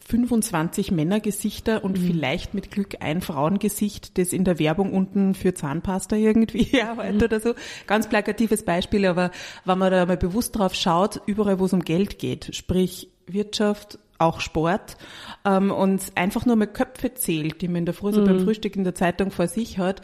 25 0.08 0.90
Männergesichter 0.90 1.84
und 1.84 1.98
mhm. 1.98 2.06
vielleicht 2.06 2.54
mit 2.54 2.70
Glück 2.70 2.96
ein 3.00 3.20
Frauengesicht, 3.20 4.18
das 4.18 4.32
in 4.32 4.44
der 4.44 4.58
Werbung 4.58 4.92
unten 4.92 5.34
für 5.34 5.54
Zahnpasta 5.54 6.16
irgendwie 6.16 6.82
arbeitet 6.82 7.20
mhm. 7.20 7.24
oder 7.24 7.40
so. 7.40 7.54
Ganz 7.86 8.08
plakatives 8.08 8.64
Beispiel, 8.64 9.06
aber 9.06 9.30
wenn 9.64 9.78
man 9.78 9.92
da 9.92 10.04
mal 10.04 10.16
bewusst 10.16 10.58
drauf 10.58 10.74
schaut, 10.74 11.20
überall 11.26 11.58
wo 11.58 11.66
es 11.66 11.72
um 11.72 11.80
Geld 11.80 12.18
geht, 12.18 12.54
sprich 12.54 13.08
Wirtschaft, 13.26 13.98
auch 14.18 14.40
Sport 14.40 14.96
ähm, 15.44 15.70
und 15.70 16.12
einfach 16.14 16.46
nur 16.46 16.56
mal 16.56 16.66
Köpfe 16.66 17.14
zählt, 17.14 17.60
die 17.60 17.68
man 17.68 17.78
in 17.78 17.86
der 17.86 17.94
Früh 17.94 18.12
so 18.12 18.24
beim 18.24 18.38
mhm. 18.38 18.44
Frühstück 18.44 18.76
in 18.76 18.84
der 18.84 18.94
Zeitung 18.94 19.30
vor 19.30 19.48
sich 19.48 19.78
hat, 19.78 20.02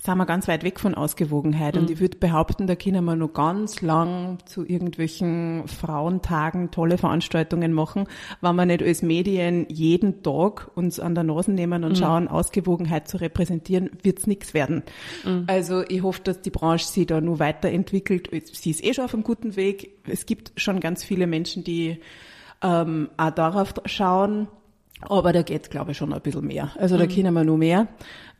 sind 0.00 0.16
wir 0.16 0.26
ganz 0.26 0.46
weit 0.46 0.62
weg 0.62 0.78
von 0.78 0.94
Ausgewogenheit. 0.94 1.74
Mhm. 1.74 1.82
Und 1.82 1.90
ich 1.90 2.00
würde 2.00 2.18
behaupten, 2.18 2.66
da 2.66 2.76
können 2.76 3.04
wir 3.04 3.16
noch 3.16 3.32
ganz 3.32 3.82
lang 3.82 4.38
zu 4.46 4.64
irgendwelchen 4.64 5.66
Frauentagen 5.66 6.70
tolle 6.70 6.98
Veranstaltungen 6.98 7.72
machen, 7.72 8.06
wenn 8.40 8.54
wir 8.54 8.64
nicht 8.64 8.82
als 8.82 9.02
Medien 9.02 9.66
jeden 9.68 10.22
Tag 10.22 10.70
uns 10.76 11.00
an 11.00 11.14
der 11.14 11.24
Nase 11.24 11.50
nehmen 11.50 11.82
und 11.82 11.92
mhm. 11.92 11.96
schauen, 11.96 12.28
Ausgewogenheit 12.28 13.08
zu 13.08 13.20
repräsentieren, 13.20 13.90
wird's 14.02 14.26
nichts 14.26 14.54
werden. 14.54 14.84
Mhm. 15.24 15.44
Also 15.48 15.82
ich 15.88 16.02
hoffe, 16.02 16.20
dass 16.22 16.42
die 16.42 16.50
Branche 16.50 16.86
sich 16.86 17.06
da 17.06 17.20
nur 17.20 17.40
weiterentwickelt. 17.40 18.30
Sie 18.52 18.70
ist 18.70 18.84
eh 18.84 18.94
schon 18.94 19.04
auf 19.04 19.14
einem 19.14 19.24
guten 19.24 19.56
Weg. 19.56 19.98
Es 20.06 20.26
gibt 20.26 20.52
schon 20.56 20.78
ganz 20.78 21.02
viele 21.02 21.26
Menschen, 21.26 21.64
die 21.64 22.00
ähm, 22.62 23.10
auch 23.16 23.30
darauf 23.30 23.74
schauen. 23.86 24.48
Aber 25.00 25.32
da 25.32 25.42
geht, 25.42 25.70
glaube 25.70 25.92
ich, 25.92 25.96
schon 25.96 26.12
ein 26.12 26.20
bisschen 26.20 26.46
mehr. 26.46 26.72
Also 26.78 26.96
da 26.96 27.04
mhm. 27.04 27.08
können 27.10 27.34
wir 27.34 27.44
nur 27.44 27.58
mehr. 27.58 27.86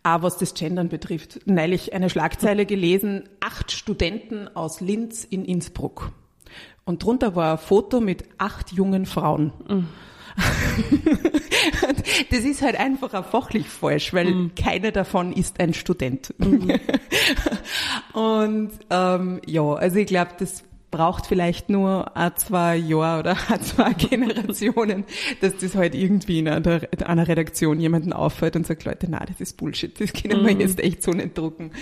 Auch 0.03 0.23
was 0.23 0.39
das 0.39 0.55
Gendern 0.55 0.89
betrifft. 0.89 1.41
Neulich 1.47 1.93
eine 1.93 2.11
Schlagzeile 2.11 2.67
gelesen, 2.67 3.29
acht 3.41 3.71
Studenten 3.73 4.49
aus 4.55 4.81
Linz 4.81 5.25
in 5.25 5.45
Innsbruck. 5.45 6.13
Und 6.85 7.05
drunter 7.05 7.37
war 7.37 7.53
ein 7.53 7.59
Foto 7.59 8.01
mit 8.01 8.25
acht 8.39 8.73
jungen 8.73 9.07
Frauen. 9.07 9.53
Mhm. 9.69 9.89
das 12.31 12.41
ist 12.41 12.63
halt 12.63 12.79
einfach 12.79 13.13
auch 13.15 13.25
fachlich 13.25 13.69
falsch, 13.69 14.15
weil 14.15 14.33
mhm. 14.33 14.55
keiner 14.55 14.93
davon 14.93 15.33
ist 15.33 15.61
ein 15.61 15.75
Student. 15.75 16.33
Mhm. 16.39 16.79
Und 18.13 18.71
ähm, 18.91 19.41
ja, 19.47 19.75
also 19.75 19.99
ich 19.99 20.07
glaube, 20.07 20.31
das 20.39 20.65
braucht 20.91 21.27
vielleicht 21.27 21.69
nur 21.69 22.17
ein, 22.17 22.33
zwei 22.37 22.77
Jahre 22.77 23.21
oder 23.21 23.37
ein, 23.49 23.63
zwei 23.63 23.93
Generationen, 23.93 25.05
dass 25.41 25.57
das 25.57 25.75
halt 25.75 25.95
irgendwie 25.95 26.39
in 26.39 26.49
einer, 26.49 26.81
einer 27.05 27.29
Redaktion 27.29 27.81
jemanden 27.81 28.13
auffällt 28.13 28.57
und 28.57 28.67
sagt, 28.67 28.85
Leute, 28.85 29.07
na, 29.11 29.25
das 29.25 29.41
ist 29.41 29.57
Bullshit, 29.57 30.01
das 30.01 30.13
können 30.13 30.47
wir 30.47 30.55
mhm. 30.55 30.61
jetzt 30.61 30.81
echt 30.81 31.03
so 31.03 31.11
nicht 31.11 31.37
drucken. 31.37 31.73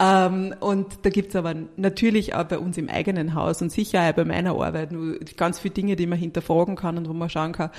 Ähm, 0.00 0.54
und 0.60 0.98
da 1.02 1.10
gibt's 1.10 1.34
aber 1.34 1.54
natürlich 1.76 2.34
auch 2.34 2.44
bei 2.44 2.58
uns 2.58 2.78
im 2.78 2.88
eigenen 2.88 3.34
Haus 3.34 3.62
und 3.62 3.72
sicher 3.72 4.08
auch 4.08 4.12
bei 4.12 4.24
meiner 4.24 4.52
Arbeit 4.52 4.92
nur 4.92 5.18
ganz 5.36 5.58
viele 5.58 5.74
Dinge, 5.74 5.96
die 5.96 6.06
man 6.06 6.18
hinterfragen 6.18 6.76
kann 6.76 6.98
und 6.98 7.08
wo 7.08 7.12
man 7.12 7.28
schauen 7.28 7.52
kann, 7.52 7.70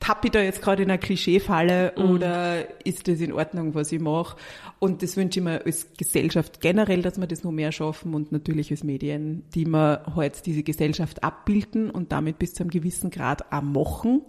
tappe 0.00 0.28
ich 0.28 0.32
da 0.32 0.40
jetzt 0.40 0.62
gerade 0.62 0.82
in 0.82 0.90
einer 0.90 0.98
Klischeefalle 0.98 1.92
mhm. 1.96 2.10
oder 2.10 2.86
ist 2.86 3.08
das 3.08 3.20
in 3.20 3.32
Ordnung, 3.32 3.74
was 3.74 3.92
ich 3.92 4.00
mache? 4.00 4.36
Und 4.78 5.02
das 5.02 5.16
wünsche 5.16 5.40
ich 5.40 5.44
mir 5.44 5.64
als 5.64 5.88
Gesellschaft 5.96 6.60
generell, 6.60 7.02
dass 7.02 7.18
wir 7.18 7.26
das 7.26 7.44
noch 7.44 7.52
mehr 7.52 7.72
schaffen 7.72 8.14
und 8.14 8.30
natürlich 8.30 8.70
als 8.70 8.84
Medien, 8.84 9.44
die 9.54 9.66
wir 9.66 10.02
halt 10.14 10.44
diese 10.46 10.62
Gesellschaft 10.62 11.24
abbilden 11.24 11.90
und 11.90 12.12
damit 12.12 12.38
bis 12.38 12.54
zu 12.54 12.62
einem 12.62 12.70
gewissen 12.70 13.10
Grad 13.10 13.52
auch 13.52 13.62
machen, 13.62 14.22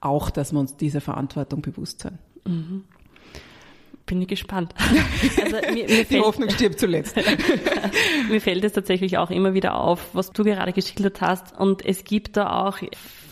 auch, 0.00 0.30
dass 0.30 0.52
wir 0.52 0.60
uns 0.60 0.76
dieser 0.76 1.00
Verantwortung 1.00 1.62
bewusst 1.62 2.02
sind. 2.02 2.18
Mhm. 2.46 2.84
Bin 4.06 4.20
ich 4.20 4.28
gespannt. 4.28 4.74
Also, 5.42 5.56
mir, 5.72 5.88
mir 5.88 6.04
Die 6.04 6.20
Hoffnung 6.20 6.50
stirbt 6.50 6.78
zuletzt. 6.78 7.16
mir 8.30 8.40
fällt 8.40 8.64
es 8.64 8.72
tatsächlich 8.72 9.16
auch 9.16 9.30
immer 9.30 9.54
wieder 9.54 9.80
auf, 9.80 10.14
was 10.14 10.32
du 10.32 10.44
gerade 10.44 10.72
geschildert 10.72 11.20
hast. 11.20 11.58
Und 11.58 11.84
es 11.84 12.04
gibt 12.04 12.36
da 12.36 12.66
auch 12.66 12.78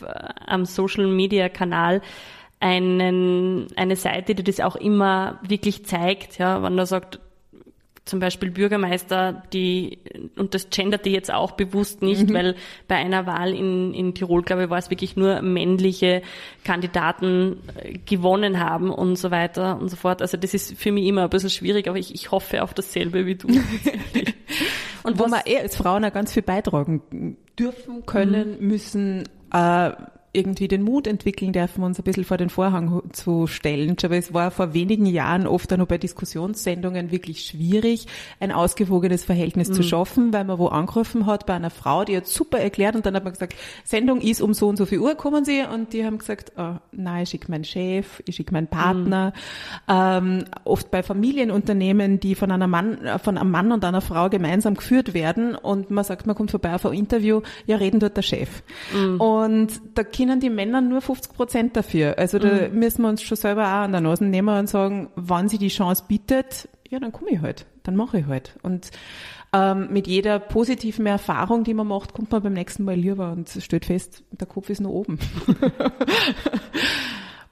am 0.05 0.65
Social 0.65 1.07
Media 1.07 1.49
Kanal 1.49 2.03
einen, 2.61 3.67
eine 3.77 3.97
Seite, 3.97 4.35
die 4.35 4.45
das 4.45 4.61
auch 4.61 4.77
immer 4.77 5.41
wirklich 5.43 5.85
zeigt, 5.85 6.39
ja, 6.39 6.63
wenn 6.63 6.79
er 6.79 6.87
sagt, 6.87 7.19
zum 8.05 8.19
Beispiel 8.19 8.51
Bürgermeister, 8.51 9.45
die, 9.53 9.99
und 10.37 10.55
das 10.55 10.71
genderte 10.71 11.09
jetzt 11.09 11.33
auch 11.33 11.53
bewusst 11.53 12.03
nicht, 12.03 12.29
mhm. 12.29 12.35
weil 12.35 12.55
bei 12.89 12.97
einer 12.97 13.27
Wahl 13.27 13.55
in, 13.55 13.95
in 13.95 14.15
Tirol, 14.15 14.43
glaube 14.43 14.65
ich, 14.65 14.71
war 14.71 14.79
es 14.79 14.91
wirklich 14.91 15.17
nur 15.17 15.41
männliche 15.41 16.23
Kandidaten 16.65 17.59
äh, 17.77 17.99
gewonnen 17.99 18.59
haben 18.59 18.91
und 18.91 19.17
so 19.17 19.31
weiter 19.31 19.79
und 19.81 19.89
so 19.89 19.97
fort. 19.97 20.21
Also 20.21 20.37
das 20.37 20.53
ist 20.53 20.77
für 20.77 20.91
mich 20.91 21.07
immer 21.07 21.23
ein 21.23 21.31
bisschen 21.31 21.51
schwierig, 21.51 21.87
aber 21.87 21.99
ich, 21.99 22.13
ich 22.13 22.33
hoffe 22.33 22.65
auf 22.65 22.75
dasselbe 22.75 23.25
wie 23.25 23.37
du. 23.37 23.47
und 25.05 25.19
wo 25.21 25.29
wir 25.29 25.47
eh 25.47 25.59
als 25.59 25.77
Frauen 25.77 26.05
auch 26.05 26.13
ganz 26.13 26.33
viel 26.33 26.43
beitragen 26.43 27.37
dürfen, 27.57 28.05
können, 28.05 28.59
mhm. 28.59 28.67
müssen, 28.67 29.29
äh, 29.53 29.93
irgendwie 30.33 30.69
den 30.69 30.83
Mut 30.83 31.07
entwickeln 31.07 31.53
dürfen, 31.53 31.85
uns 31.85 31.99
ein 31.99 32.05
bisschen 32.05 32.25
vor 32.25 32.39
den 32.39 32.49
Vorhang 32.49 33.03
zu 33.13 33.47
stellen. 33.47 33.97
Aber 34.03 34.17
es 34.17 34.33
war 34.33 34.51
vor 34.51 34.73
wenigen 34.73 35.05
Jahren 35.05 35.47
oft 35.47 35.73
auch 35.73 35.77
noch 35.77 35.87
bei 35.87 35.99
Diskussionssendungen 35.99 37.11
wirklich 37.11 37.45
schwierig, 37.45 38.07
ein 38.41 38.51
ausgewogenes 38.51 39.25
Verhältnis 39.25 39.69
mhm. 39.69 39.75
zu 39.75 39.83
schaffen, 39.83 40.33
weil 40.33 40.45
man 40.45 40.59
wo 40.59 40.69
angerufen 40.69 41.27
hat 41.27 41.45
bei 41.45 41.55
einer 41.55 41.71
Frau, 41.71 42.05
die 42.05 42.17
hat 42.17 42.27
super 42.27 42.59
erklärt 42.59 42.97
und 42.97 43.05
dann 43.05 43.15
hat 43.15 43.25
man 43.25 43.35
gesagt, 43.35 43.55
Sendung 43.85 44.21
ist 44.21 44.41
um 44.41 44.55
so 44.55 44.69
und 44.69 44.77
so 44.77 44.87
viel 44.87 45.01
Uhr, 45.01 45.15
kommen 45.17 45.45
Sie? 45.45 45.63
Und 45.63 45.93
die 45.93 46.05
haben 46.05 46.17
gesagt, 46.17 46.53
oh, 46.57 46.77
nein, 46.93 47.25
ich 47.25 47.31
schicke 47.31 47.51
meinen 47.51 47.65
Chef, 47.65 48.23
ich 48.27 48.37
schicke 48.37 48.53
meinen 48.53 48.69
Partner. 48.69 49.35
Mhm. 49.87 49.95
Ähm, 49.95 50.45
oft 50.65 50.91
bei 50.91 51.03
Familienunternehmen, 51.03 52.21
die 52.21 52.35
von 52.35 52.51
einer 52.51 52.67
Mann, 52.69 52.99
von 53.23 53.37
einem 53.37 53.51
Mann 53.51 53.71
und 53.71 53.85
einer 53.85 54.01
Frau 54.01 54.31
gemeinsam 54.31 54.75
geführt 54.75 55.13
werden 55.13 55.55
und 55.55 55.91
man 55.91 56.05
sagt, 56.05 56.27
man 56.27 56.35
kommt 56.35 56.51
vorbei 56.51 56.75
auf 56.75 56.87
ein 56.87 56.95
Interview, 56.95 57.43
ja, 57.67 57.77
reden 57.77 58.01
dort 58.01 58.17
der 58.17 58.23
Chef. 58.23 58.63
Mhm. 58.95 59.21
Und 59.21 59.69
da 59.95 60.03
können 60.27 60.41
die 60.41 60.51
Männer 60.51 60.81
nur 60.81 61.01
50 61.01 61.33
Prozent 61.35 61.77
dafür. 61.77 62.19
Also 62.19 62.39
da 62.39 62.69
mhm. 62.69 62.79
müssen 62.79 63.03
wir 63.03 63.09
uns 63.09 63.23
schon 63.23 63.37
selber 63.37 63.65
auch 63.65 63.85
an 63.85 63.93
der 63.93 64.01
Nase 64.01 64.25
nehmen 64.25 64.57
und 64.57 64.69
sagen, 64.69 65.11
wann 65.17 65.49
sie 65.49 65.59
die 65.59 65.69
Chance 65.69 66.05
bietet, 66.07 66.69
ja, 66.89 67.01
dann 67.01 67.13
komme 67.13 67.31
ich 67.31 67.41
halt, 67.41 67.67
dann 67.83 67.97
mache 67.97 68.21
ich 68.21 68.27
halt. 68.27 68.57
Und 68.63 68.91
ähm, 69.53 69.89
mit 69.93 70.07
jeder 70.07 70.39
positiven 70.39 71.07
Erfahrung, 71.07 71.65
die 71.65 71.75
man 71.75 71.89
macht, 71.89 72.15
kommt 72.15 72.31
man 72.31 72.43
beim 72.43 72.53
nächsten 72.53 72.85
Mal 72.85 72.97
lieber 72.97 73.33
und 73.33 73.49
stellt 73.49 73.85
fest, 73.85 74.23
der 74.31 74.47
Kopf 74.47 74.71
ist 74.71 74.81
nur 74.81 74.93
oben. 74.93 75.19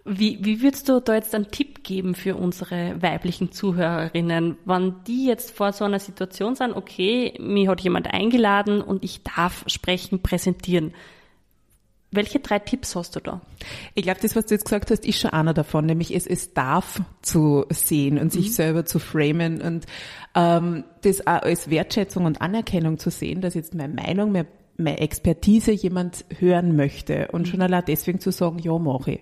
Wie, 0.05 0.39
wie 0.41 0.63
würdest 0.63 0.89
du 0.89 0.99
da 1.01 1.15
jetzt 1.15 1.35
einen 1.35 1.51
Tipp 1.51 1.85
geben 1.85 2.15
für 2.15 2.35
unsere 2.35 3.01
weiblichen 3.03 3.53
Zuhörerinnen, 3.53 4.57
wann 4.65 5.05
die 5.07 5.27
jetzt 5.27 5.51
vor 5.51 5.73
so 5.73 5.85
einer 5.85 5.99
Situation 5.99 6.55
sind, 6.55 6.75
okay, 6.75 7.35
mir 7.39 7.69
hat 7.69 7.83
jemand 7.83 8.13
eingeladen 8.13 8.81
und 8.81 9.05
ich 9.05 9.23
darf 9.23 9.63
sprechen, 9.67 10.23
präsentieren. 10.23 10.95
Welche 12.13 12.41
drei 12.41 12.59
Tipps 12.59 12.97
hast 12.97 13.15
du 13.15 13.21
da? 13.21 13.41
Ich 13.95 14.03
glaube, 14.03 14.19
das, 14.21 14.35
was 14.35 14.47
du 14.47 14.55
jetzt 14.55 14.65
gesagt 14.65 14.91
hast, 14.91 15.05
ist 15.07 15.21
schon 15.21 15.31
einer 15.31 15.55
davon, 15.55 15.87
nämlich 15.87 16.15
es, 16.15 16.27
es 16.27 16.53
darf 16.55 17.01
zu 17.23 17.67
sehen 17.71 18.19
und 18.19 18.33
sich 18.33 18.49
mhm. 18.49 18.53
selber 18.53 18.85
zu 18.85 18.99
framen 18.99 19.61
und 19.61 19.87
ähm, 20.35 20.85
das 21.03 21.27
auch 21.27 21.43
als 21.43 21.71
Wertschätzung 21.71 22.25
und 22.25 22.41
Anerkennung 22.41 22.99
zu 22.99 23.11
sehen, 23.11 23.41
dass 23.41 23.55
jetzt 23.55 23.75
meine 23.75 23.95
Meinung, 23.95 24.33
meine 24.33 24.49
meine 24.81 24.99
Expertise 24.99 25.73
jemand 25.73 26.25
hören 26.39 26.77
möchte 26.77 27.29
und 27.33 27.49
schon 27.49 27.63
allein 27.63 27.85
deswegen 27.87 28.21
zu 28.21 28.33
sagen, 28.33 28.59
ja, 28.59 28.77
mache 28.79 29.13
ich. 29.13 29.21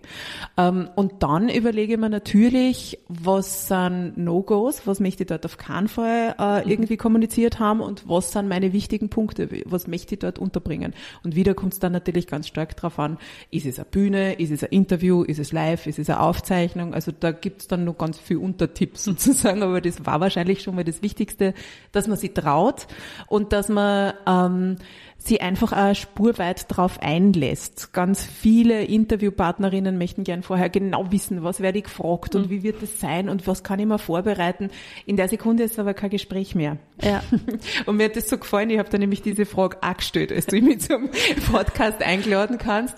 Ähm, 0.57 0.89
und 0.97 1.23
dann 1.23 1.49
überlege 1.49 1.95
ich 1.95 1.99
mir 1.99 2.09
natürlich, 2.09 2.99
was 3.09 3.69
sind 3.69 4.15
No-Gos, 4.17 4.87
was 4.87 5.01
möchte 5.01 5.25
ich 5.25 5.29
dort 5.29 5.45
auf 5.45 5.57
keinen 5.57 5.89
Fall 5.89 6.35
äh, 6.39 6.65
mhm. 6.65 6.71
irgendwie 6.71 6.97
kommuniziert 6.97 7.59
haben 7.59 7.81
und 7.81 8.09
was 8.09 8.33
sind 8.33 8.49
meine 8.49 8.73
wichtigen 8.73 9.09
Punkte, 9.09 9.49
was 9.67 9.87
möchte 9.87 10.15
ich 10.15 10.21
dort 10.21 10.39
unterbringen. 10.39 10.95
Und 11.25 11.35
wieder 11.35 11.55
kommt 11.55 11.75
es 11.75 11.79
dann 11.79 11.93
natürlich 11.93 12.27
ganz 12.27 12.47
stark 12.47 12.77
darauf 12.77 12.99
an, 12.99 13.19
ist 13.51 13.67
es 13.67 13.79
eine 13.79 13.87
Bühne, 13.91 14.35
ist 14.35 14.51
es 14.51 14.63
ein 14.63 14.71
Interview, 14.71 15.23
ist 15.23 15.39
es 15.39 15.53
live, 15.53 15.87
ist 15.87 15.99
es 15.99 16.09
eine 16.11 16.21
Aufzeichnung, 16.21 16.95
also 16.95 17.13
da 17.13 17.33
gibt 17.33 17.63
es 17.63 17.69
dann 17.69 17.85
noch 17.85 17.99
ganz 17.99 18.19
viel 18.19 18.39
Untertipps 18.39 19.05
sozusagen, 19.09 19.63
aber 19.63 19.81
das 19.81 20.05
war 20.07 20.21
wahrscheinlich 20.21 20.63
schon 20.63 20.75
mal 20.75 20.85
das 20.85 21.03
Wichtigste, 21.03 21.55
dass 21.93 22.07
man 22.09 22.17
sich 22.17 22.33
traut 22.35 22.87
und 23.27 23.53
dass 23.53 23.69
man 23.69 24.15
ähm, 24.27 24.77
sie 25.19 25.41
einfach 25.41 25.73
eine 25.73 25.95
Spur 25.95 26.39
weit 26.39 26.67
drauf 26.69 27.01
einlässt. 27.03 27.93
Ganz 27.93 28.25
viele 28.25 28.85
Interviewpartnerinnen 28.85 29.99
möchten 29.99 30.25
gern 30.25 30.43
vorher 30.43 30.71
genau 30.71 31.11
wissen, 31.11 31.43
was 31.43 31.61
werde 31.61 31.79
ich 31.79 31.85
gefragt 31.85 32.35
und 32.35 32.47
mhm. 32.47 32.51
wie 32.51 32.63
wird 32.63 32.83
es 32.83 33.01
sein 33.01 33.29
und 33.29 33.47
was 33.47 33.63
kann 33.63 33.81
ich 33.81 33.87
mir 33.87 33.99
vorbereiten. 33.99 34.71
In 35.07 35.17
der 35.17 35.29
Sekunde 35.29 35.65
ist 35.65 35.79
aber 35.79 35.95
kein 35.95 36.11
Gespräch 36.11 36.55
mehr. 36.55 36.79
Ja. 37.03 37.23
Und 37.87 37.97
mir 37.97 38.07
hat 38.07 38.17
das 38.17 38.29
so 38.29 38.39
gefallen, 38.39 38.71
ich 38.71 38.79
habe 38.79 38.91
da 38.91 38.99
nämlich 38.99 39.23
diese 39.23 39.47
Frage 39.47 39.79
auch 39.83 39.97
gestellt, 39.97 40.33
als 40.33 40.47
du 40.47 40.61
mich 40.61 40.81
zum 40.81 41.11
Podcast 41.53 42.03
eingeladen 42.03 42.59
kannst. 42.59 42.97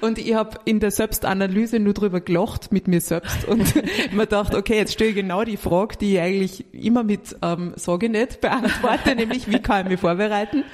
Und 0.00 0.18
ich 0.18 0.34
habe 0.34 0.58
in 0.66 0.78
der 0.80 0.90
Selbstanalyse 0.90 1.78
nur 1.78 1.94
drüber 1.94 2.20
gelacht 2.20 2.70
mit 2.70 2.86
mir 2.86 3.00
selbst 3.00 3.46
und 3.46 3.74
mir 4.12 4.24
gedacht, 4.24 4.54
okay, 4.54 4.76
jetzt 4.76 4.92
stelle 4.92 5.10
ich 5.10 5.16
genau 5.16 5.44
die 5.44 5.56
Frage, 5.56 5.96
die 5.96 6.14
ich 6.14 6.20
eigentlich 6.20 6.74
immer 6.74 7.02
mit 7.02 7.36
ähm, 7.42 7.72
sage 7.76 8.08
nicht 8.08 8.40
beantworte, 8.40 9.14
nämlich 9.14 9.50
wie 9.50 9.60
kann 9.60 9.84
ich 9.84 9.92
mich 9.92 10.00
vorbereiten? 10.00 10.64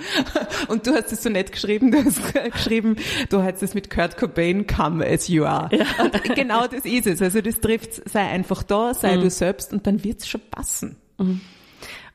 Und 0.68 0.75
und 0.76 0.86
du 0.86 0.92
hast 0.92 1.10
es 1.10 1.22
so 1.22 1.30
nett 1.30 1.52
geschrieben, 1.52 1.90
du 1.90 2.04
hast 2.04 2.20
geschrieben, 2.52 2.96
du 3.30 3.42
hast 3.42 3.62
es 3.62 3.72
mit 3.72 3.88
Kurt 3.88 4.18
Cobain, 4.18 4.66
come 4.66 5.06
as 5.06 5.28
you 5.28 5.44
are. 5.44 5.74
Ja. 5.74 5.86
Und 6.02 6.34
genau 6.34 6.66
das 6.66 6.84
ist 6.84 7.06
es. 7.06 7.22
Also 7.22 7.40
das 7.40 7.60
trifft, 7.60 8.08
sei 8.08 8.20
einfach 8.20 8.62
da, 8.62 8.92
sei 8.92 9.16
mhm. 9.16 9.22
du 9.22 9.30
selbst 9.30 9.72
und 9.72 9.86
dann 9.86 10.04
wird's 10.04 10.28
schon 10.28 10.42
passen. 10.50 10.96
Mhm. 11.18 11.40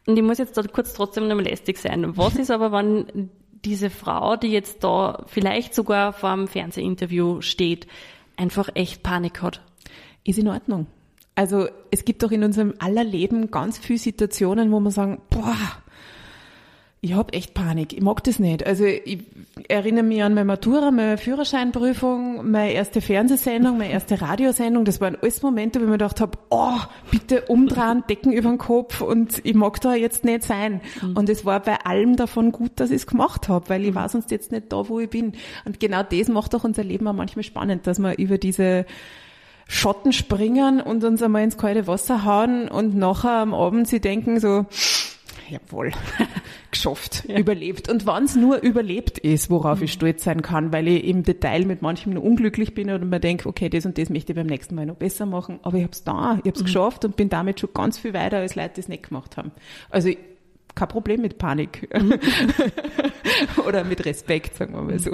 Und 0.05 0.18
ich 0.18 0.24
muss 0.24 0.38
jetzt 0.38 0.55
da 0.57 0.64
kurz 0.64 0.93
trotzdem 0.93 1.28
noch 1.28 1.39
lästig 1.41 1.78
sein. 1.78 2.18
Was 2.18 2.36
ist 2.36 2.51
aber, 2.51 2.72
wenn 2.72 3.30
diese 3.66 3.89
Frau, 3.89 4.36
die 4.36 4.47
jetzt 4.47 4.84
da 4.84 5.24
vielleicht 5.28 5.74
sogar 5.74 6.14
vor 6.14 6.30
einem 6.30 6.47
Fernsehinterview 6.47 7.41
steht, 7.41 7.88
einfach 8.38 8.70
echt 8.76 9.03
Panik 9.03 9.41
hat? 9.41 9.62
Ist 10.24 10.39
in 10.39 10.47
Ordnung. 10.47 10.88
Also 11.34 11.68
es 11.89 12.05
gibt 12.05 12.24
doch 12.24 12.32
in 12.32 12.43
unserem 12.43 12.74
aller 12.80 13.03
Leben 13.03 13.49
ganz 13.49 13.78
viele 13.78 13.99
Situationen, 13.99 14.72
wo 14.72 14.80
man 14.80 14.91
sagen, 14.91 15.22
boah, 15.30 15.55
ich 17.03 17.15
hab 17.15 17.35
echt 17.35 17.55
Panik. 17.55 17.93
Ich 17.93 18.01
mag 18.01 18.23
das 18.25 18.37
nicht. 18.37 18.63
Also 18.63 18.85
ich 18.85 19.25
erinnere 19.67 20.03
mich 20.03 20.21
an 20.21 20.35
meine 20.35 20.45
Matura, 20.45 20.91
meine 20.91 21.17
Führerscheinprüfung, 21.17 22.51
meine 22.51 22.73
erste 22.73 23.01
Fernsehsendung, 23.01 23.79
meine 23.79 23.91
erste 23.91 24.21
Radiosendung. 24.21 24.85
Das 24.85 25.01
waren 25.01 25.17
alles 25.19 25.41
Momente, 25.41 25.79
wo 25.79 25.85
ich 25.85 25.89
mir 25.89 25.97
gedacht 25.97 26.21
habe, 26.21 26.37
oh, 26.51 26.77
bitte 27.09 27.41
umdrehen, 27.47 28.03
Decken 28.07 28.31
über 28.31 28.49
den 28.49 28.59
Kopf 28.59 29.01
und 29.01 29.43
ich 29.43 29.55
mag 29.55 29.81
da 29.81 29.95
jetzt 29.95 30.25
nicht 30.25 30.43
sein. 30.43 30.79
Mhm. 31.01 31.17
Und 31.17 31.27
es 31.29 31.43
war 31.43 31.59
bei 31.61 31.79
allem 31.83 32.17
davon 32.17 32.51
gut, 32.51 32.73
dass 32.75 32.91
ich 32.91 32.97
es 32.97 33.07
gemacht 33.07 33.49
habe, 33.49 33.67
weil 33.69 33.83
ich 33.83 33.95
war 33.95 34.07
sonst 34.07 34.29
jetzt 34.29 34.51
nicht 34.51 34.71
da, 34.71 34.87
wo 34.87 34.99
ich 34.99 35.09
bin. 35.09 35.33
Und 35.65 35.79
genau 35.79 36.03
das 36.03 36.27
macht 36.27 36.53
auch 36.53 36.63
unser 36.63 36.83
Leben 36.83 37.07
auch 37.07 37.13
manchmal 37.13 37.43
spannend, 37.43 37.87
dass 37.87 37.97
wir 37.97 38.19
über 38.19 38.37
diese 38.37 38.85
Schotten 39.67 40.13
springen 40.13 40.81
und 40.81 41.03
uns 41.03 41.23
einmal 41.23 41.43
ins 41.43 41.57
kalte 41.57 41.87
Wasser 41.87 42.25
hauen 42.25 42.67
und 42.67 42.95
nachher 42.95 43.37
am 43.37 43.55
Abend 43.55 43.87
sie 43.87 44.01
denken 44.01 44.39
so, 44.39 44.65
jawohl, 45.51 45.91
geschafft, 46.71 47.25
ja. 47.27 47.37
überlebt. 47.37 47.89
Und 47.89 48.07
wenn 48.07 48.23
es 48.23 48.35
nur 48.35 48.61
überlebt 48.61 49.17
ist, 49.17 49.49
worauf 49.49 49.79
mhm. 49.79 49.85
ich 49.85 49.93
stolz 49.93 50.23
sein 50.23 50.41
kann, 50.41 50.71
weil 50.71 50.87
ich 50.87 51.03
im 51.03 51.23
Detail 51.23 51.65
mit 51.65 51.81
manchem 51.81 52.13
nur 52.13 52.23
unglücklich 52.23 52.73
bin 52.73 52.89
oder 52.89 53.03
mir 53.05 53.19
denke, 53.19 53.47
okay, 53.47 53.69
das 53.69 53.85
und 53.85 53.97
das 53.97 54.09
möchte 54.09 54.31
ich 54.31 54.35
beim 54.35 54.47
nächsten 54.47 54.75
Mal 54.75 54.85
noch 54.85 54.95
besser 54.95 55.25
machen, 55.25 55.59
aber 55.63 55.77
ich 55.77 55.83
habe 55.83 55.93
es 55.93 56.03
da, 56.03 56.39
ich 56.39 56.47
habe 56.47 56.51
es 56.51 56.61
mhm. 56.61 56.65
geschafft 56.65 57.05
und 57.05 57.15
bin 57.15 57.29
damit 57.29 57.59
schon 57.59 57.71
ganz 57.73 57.99
viel 57.99 58.13
weiter, 58.13 58.37
als 58.37 58.55
Leute, 58.55 58.71
die 58.75 58.81
es 58.81 58.87
nicht 58.87 59.09
gemacht 59.09 59.37
haben. 59.37 59.51
Also 59.89 60.09
kein 60.76 60.88
Problem 60.88 61.22
mit 61.22 61.38
Panik 61.38 61.89
oder 63.67 63.84
mit 63.84 64.05
Respekt, 64.05 64.55
sagen 64.55 64.74
wir 64.74 64.82
mal 64.82 64.99
so. 64.99 65.11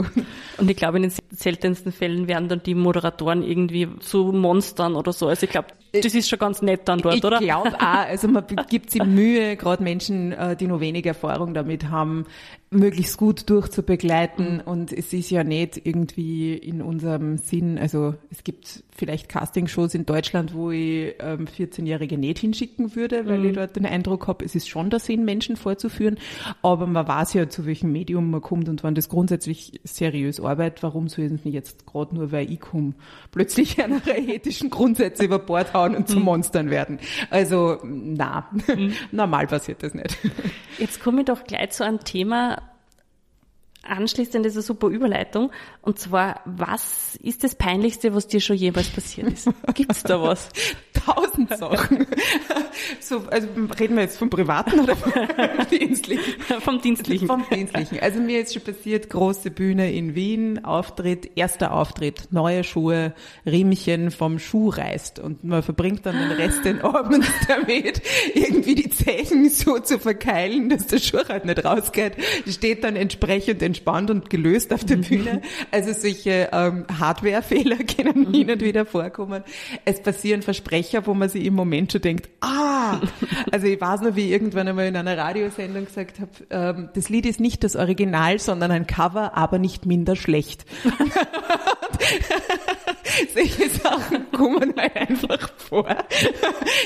Und 0.58 0.70
ich 0.70 0.78
glaube, 0.78 0.98
in 0.98 1.04
den 1.04 1.14
seltensten 1.32 1.92
Fällen 1.92 2.28
werden 2.28 2.50
dann 2.50 2.64
die 2.64 2.76
Moderatoren 2.76 3.44
irgendwie 3.44 3.88
zu 4.00 4.32
Monstern 4.32 4.96
oder 4.96 5.14
so. 5.14 5.28
Also 5.28 5.46
ich 5.46 5.50
glaube, 5.50 5.68
das 5.94 6.14
ist 6.14 6.30
schon 6.30 6.40
ganz 6.40 6.62
nett 6.62 6.82
dann 6.86 7.00
dort, 7.00 7.16
ich 7.16 7.24
oder? 7.24 7.40
Ich 7.40 7.48
glaube 7.48 7.76
auch. 7.76 8.08
Also 8.08 8.28
man 8.28 8.46
gibt 8.70 8.92
sich 8.92 9.04
Mühe, 9.04 9.56
gerade 9.56 9.84
Menschen, 9.84 10.32
äh, 10.32 10.56
die 10.56 10.68
noch 10.68 10.80
wenig 10.80 11.06
Erfahrung 11.06 11.54
damit 11.54 11.90
haben, 11.90 12.26
möglichst 12.70 13.18
gut 13.18 13.50
durchzubegleiten. 13.50 14.60
Und 14.60 14.92
es 14.92 15.14
ist 15.14 15.30
ja 15.30 15.44
nicht 15.44 15.86
irgendwie 15.86 16.54
in 16.54 16.82
unserem 16.82 17.38
Sinn, 17.38 17.78
also 17.78 18.16
es 18.30 18.44
gibt 18.44 18.84
vielleicht 18.96 19.30
Castingshows 19.30 19.94
in 19.94 20.06
Deutschland, 20.06 20.54
wo 20.54 20.72
ich 20.72 21.16
ähm, 21.20 21.46
14-Jährige 21.46 22.18
nicht 22.18 22.40
hinschicken 22.40 22.96
würde, 22.96 23.26
weil 23.26 23.40
mhm. 23.40 23.46
ich 23.46 23.56
dort 23.56 23.76
den 23.76 23.86
Eindruck 23.86 24.28
habe, 24.28 24.44
es 24.44 24.56
ist 24.56 24.68
schon 24.68 24.90
der 24.90 25.00
Sinn, 25.00 25.24
Menschen 25.24 25.56
vorzuführen. 25.56 26.18
Aber 26.62 26.88
man 26.88 27.08
weiß 27.08 27.34
ja, 27.34 27.48
zu 27.48 27.66
welchem 27.66 27.92
Medium 27.92 28.32
man 28.32 28.42
kommt 28.42 28.68
und 28.68 28.84
wenn 28.84 28.96
das 28.96 29.08
grundsätzlich 29.08 29.80
seriös 29.84 30.40
arbeitet, 30.40 30.84
warum 30.84 31.08
soll 31.08 31.28
nicht 31.28 31.46
jetzt 31.46 31.86
gerade 31.86 32.16
nur, 32.16 32.32
weil 32.32 32.52
ich 32.52 32.60
komme, 32.60 32.94
plötzlich 33.32 33.82
einer 33.84 34.02
ethischen 34.08 34.70
Grundsätze 34.70 35.26
über 35.26 35.40
Bord 35.40 35.74
hauen 35.74 35.96
und 35.96 36.08
zu 36.10 36.18
mhm. 36.18 36.26
Monstern 36.26 36.70
werden. 36.70 37.00
Also 37.30 37.78
na, 37.84 38.50
mhm. 38.68 38.94
normal 39.12 39.48
passiert 39.48 39.84
das 39.84 39.94
nicht. 39.94 40.18
Jetzt 40.80 41.02
komme 41.02 41.22
ich 41.22 41.26
doch 41.26 41.44
gleich 41.44 41.72
zu 41.72 41.86
einem 41.86 42.00
Thema, 42.00 42.58
anschließt 43.90 44.36
an 44.36 44.44
diese 44.44 44.62
super 44.62 44.88
Überleitung. 44.88 45.52
Und 45.82 46.00
zwar, 46.00 46.42
was 46.46 47.18
ist 47.22 47.44
das 47.44 47.56
Peinlichste, 47.56 48.14
was 48.14 48.28
dir 48.28 48.40
schon 48.40 48.56
jemals 48.56 48.90
passiert 48.90 49.32
ist? 49.32 49.50
Gibt's 49.74 50.04
da 50.04 50.22
was? 50.22 50.50
Tausend 50.94 51.56
Sachen. 51.58 52.06
so, 53.00 53.24
also 53.30 53.48
reden 53.80 53.96
wir 53.96 54.04
jetzt 54.04 54.18
vom 54.18 54.30
Privaten 54.30 54.80
oder 54.80 54.96
vom 54.96 55.12
Dienstlichen? 55.72 56.42
Vom 56.60 56.82
Dienstlichen. 56.82 57.28
Vom 57.28 57.46
Dienstlichen. 57.50 58.00
Also 58.00 58.20
mir 58.20 58.42
ist 58.42 58.54
schon 58.54 58.64
passiert, 58.64 59.10
große 59.10 59.52
Bühne 59.52 59.92
in 59.94 60.16
Wien, 60.16 60.64
Auftritt, 60.66 61.32
erster 61.36 61.72
Auftritt, 61.74 62.28
neue 62.32 62.64
Schuhe, 62.64 63.14
Riemchen 63.46 64.12
vom 64.12 64.40
Schuh 64.40 64.70
reißt 64.70 65.20
und 65.20 65.44
man 65.44 65.64
verbringt 65.64 66.06
dann 66.06 66.18
den 66.18 66.32
Rest 66.32 66.66
den 66.66 66.82
Abend 66.82 67.26
damit, 67.48 68.02
irgendwie 68.34 68.76
die 68.76 68.90
Zechen 68.90 69.50
so 69.50 69.80
zu 69.80 70.00
verkeilen, 70.00 70.70
dass 70.70 70.88
der 70.88 71.00
Schuh 71.00 71.28
halt 71.28 71.46
nicht 71.46 71.64
rausgeht. 71.64 72.14
Steht 72.48 72.84
dann 72.84 72.96
entsprechend 72.96 73.62
entspannt 73.78 74.10
und 74.10 74.30
gelöst 74.30 74.74
auf 74.74 74.84
der 74.84 74.98
Bühne. 74.98 75.42
Also 75.72 75.94
solche 75.94 76.50
ähm, 76.52 76.86
Hardware-Fehler 77.00 77.78
können 77.96 78.34
hin 78.34 78.50
und 78.50 78.62
wieder 78.62 78.86
vorkommen. 78.86 79.44
Es 79.86 80.02
passieren 80.02 80.42
Versprecher, 80.42 81.06
wo 81.06 81.14
man 81.14 81.30
sich 81.30 81.46
im 81.46 81.54
Moment 81.54 81.92
schon 81.92 82.02
denkt, 82.02 82.30
ah, 82.42 83.00
also 83.52 83.68
ich 83.68 83.80
weiß 83.80 84.02
noch, 84.02 84.16
wie 84.16 84.26
ich 84.26 84.32
irgendwann 84.32 84.68
einmal 84.68 84.88
in 84.88 84.96
einer 84.96 85.18
Radiosendung 85.18 85.86
gesagt 85.86 86.20
habe, 86.20 86.32
ähm, 86.50 86.90
das 86.94 87.10
Lied 87.10 87.26
ist 87.26 87.40
nicht 87.40 87.64
das 87.64 87.76
Original, 87.76 88.40
sondern 88.40 88.72
ein 88.72 88.88
Cover, 88.88 89.38
aber 89.38 89.60
nicht 89.60 89.86
minder 89.86 90.16
schlecht. 90.16 90.66
Solche 93.34 93.70
Sachen 93.70 94.32
kommen 94.32 94.74
halt 94.78 94.96
einfach 94.96 95.50
vor. 95.58 95.88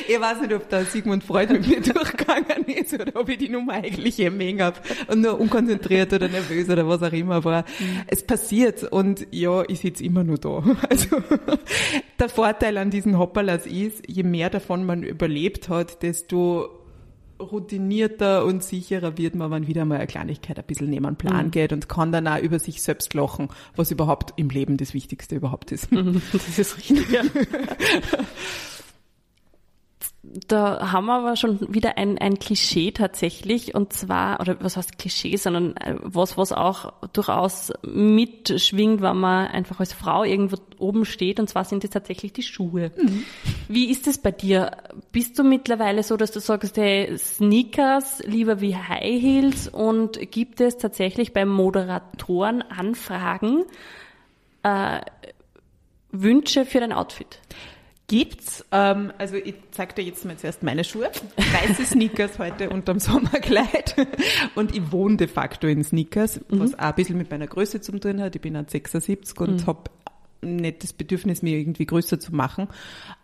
Ich 0.08 0.20
weiß 0.20 0.42
nicht, 0.42 0.54
ob 0.54 0.70
da 0.70 0.84
Sigmund 0.84 1.24
Freud 1.24 1.54
mit 1.54 1.68
mir 1.68 1.82
durchgegangen 1.82 2.66
ist 2.66 2.94
oder 2.94 3.20
ob 3.20 3.30
ich 3.30 3.38
die 3.38 3.50
Nummer 3.50 3.74
eigentlich 3.74 4.18
Menge 4.30 4.64
habe 4.64 4.80
und 5.08 5.22
nur 5.22 5.40
unkonzentriert 5.40 6.14
oder 6.14 6.28
nervös 6.28 6.70
oder 6.70 6.88
was 6.88 7.02
auch 7.04 7.14
immer, 7.14 7.36
aber 7.36 7.66
mhm. 7.80 8.02
es 8.08 8.24
passiert 8.24 8.84
und 8.84 9.28
ja, 9.32 9.64
ich 9.68 9.80
sitze 9.80 10.04
immer 10.04 10.24
nur 10.24 10.38
da. 10.38 10.64
Also 10.90 11.22
der 12.20 12.30
Vorteil 12.30 12.78
an 12.78 12.90
diesen 12.90 13.18
Hopperlas 13.18 13.66
ist, 13.66 14.04
je 14.08 14.24
mehr 14.24 14.50
davon 14.50 14.86
man 14.86 15.04
überlebt 15.04 15.70
hat, 15.70 16.04
desto 16.04 16.81
routinierter 17.42 18.46
und 18.46 18.64
sicherer 18.64 19.18
wird 19.18 19.36
man, 19.36 19.52
wenn 19.52 19.68
wieder 19.68 19.86
mal 19.86 19.96
eine 19.96 20.08
Kleinigkeit 20.08 20.58
ein 20.58 20.66
bisschen 20.66 20.90
neben 20.90 21.06
den 21.06 21.16
Plan 21.16 21.48
mhm. 21.48 21.52
geht 21.52 21.74
und 21.74 21.90
kann 21.90 22.12
dann 22.12 22.28
auch 22.28 22.40
über 22.40 22.60
sich 22.60 22.82
selbst 22.82 23.14
lachen, 23.14 23.50
was 23.76 23.92
überhaupt 23.92 24.34
im 24.38 24.50
Leben 24.50 24.78
das 24.78 24.94
Wichtigste 24.94 25.36
überhaupt 25.36 25.72
ist. 25.72 25.92
Mhm, 25.92 26.22
das 26.32 26.58
ist 26.58 26.78
richtig. 26.78 27.10
Ja. 27.10 27.24
da 30.48 30.92
haben 30.92 31.06
wir 31.06 31.14
aber 31.14 31.36
schon 31.36 31.74
wieder 31.74 31.98
ein, 31.98 32.18
ein 32.18 32.40
Klischee 32.40 32.92
tatsächlich 32.92 33.76
und 33.76 33.94
zwar, 33.94 34.40
oder 34.40 34.58
was 34.62 34.78
heißt 34.78 34.98
Klischee, 34.98 35.36
sondern 35.36 35.76
äh, 35.78 35.96
was, 36.02 36.38
was 36.38 36.52
auch 36.52 36.94
durchaus 37.14 37.74
mitschwingt, 37.84 39.02
wenn 39.02 39.18
man 39.18 39.48
einfach 39.48 39.80
als 39.80 39.94
Frau 39.94 40.24
irgendwo 40.24 40.58
oben 40.78 41.06
steht 41.06 41.40
und 41.40 41.50
zwar 41.50 41.66
sind 41.66 41.84
es 41.84 41.90
tatsächlich 41.90 42.34
die 42.34 42.44
Schuhe. 42.44 42.92
Mhm. 42.98 43.24
Wie 43.68 43.92
ist 43.92 44.08
es 44.08 44.18
bei 44.18 44.32
dir? 44.32 44.72
Bist 45.12 45.38
du 45.38 45.44
mittlerweile 45.44 46.04
so, 46.04 46.18
dass 46.18 46.32
du 46.32 46.40
sagst, 46.40 46.78
hey, 46.78 47.18
Sneakers 47.18 48.24
lieber 48.26 48.62
wie 48.62 48.76
High 48.76 49.22
Heels 49.22 49.68
und 49.68 50.32
gibt 50.32 50.62
es 50.62 50.78
tatsächlich 50.78 51.34
bei 51.34 51.46
Moderatoren 51.46 52.62
Anfragen, 52.62 53.64
äh, 54.64 55.02
Wünsche 56.12 56.66
für 56.66 56.80
dein 56.80 56.94
Outfit? 56.94 57.40
Gibt's. 58.12 58.66
Ähm, 58.74 59.14
also 59.18 59.38
ich 59.38 59.56
zeig 59.72 59.96
dir 59.96 60.04
jetzt 60.04 60.26
mal 60.26 60.36
zuerst 60.36 60.64
meine 60.64 60.84
Schuhe. 60.84 61.10
Weiße 61.38 61.86
Sneakers 61.86 62.40
heute 62.40 62.70
unterm 62.70 63.00
Sommerkleid. 63.00 63.96
Und 64.56 64.76
ich 64.76 64.92
wohne 64.92 65.16
de 65.16 65.28
facto 65.28 65.66
in 65.68 65.82
Sneakers, 65.86 66.42
was 66.50 66.72
mhm. 66.72 66.76
auch 66.76 66.84
ein 66.84 66.96
bisschen 66.96 67.18
mit 67.18 67.32
meiner 67.32 67.48
Größe 67.48 67.80
zu 67.80 67.98
tun 67.98 68.20
hat. 68.20 68.36
Ich 68.36 68.42
bin 68.42 68.58
1,76 68.58 69.40
und 69.40 69.62
mhm. 69.62 69.66
habe 69.66 69.84
nicht 70.42 70.84
das 70.84 70.94
Bedürfnis, 70.94 71.42
mir 71.42 71.58
irgendwie 71.58 71.86
größer 71.86 72.20
zu 72.20 72.36
machen 72.36 72.68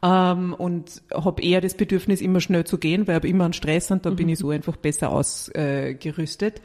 ähm, 0.04 0.54
und 0.54 1.02
habe 1.14 1.42
eher 1.42 1.62
das 1.62 1.76
Bedürfnis, 1.76 2.22
immer 2.22 2.42
schnell 2.42 2.66
zu 2.66 2.78
gehen, 2.78 3.08
weil 3.08 3.14
ich 3.14 3.16
habe 3.18 3.28
immer 3.28 3.46
einen 3.46 3.54
Stress 3.54 3.92
und 3.92 4.06
da 4.06 4.12
mhm. 4.12 4.16
bin 4.16 4.30
ich 4.30 4.40
so 4.40 4.50
einfach 4.50 4.78
besser 4.78 5.12
ausgerüstet. 5.12 6.58
Äh, 6.58 6.62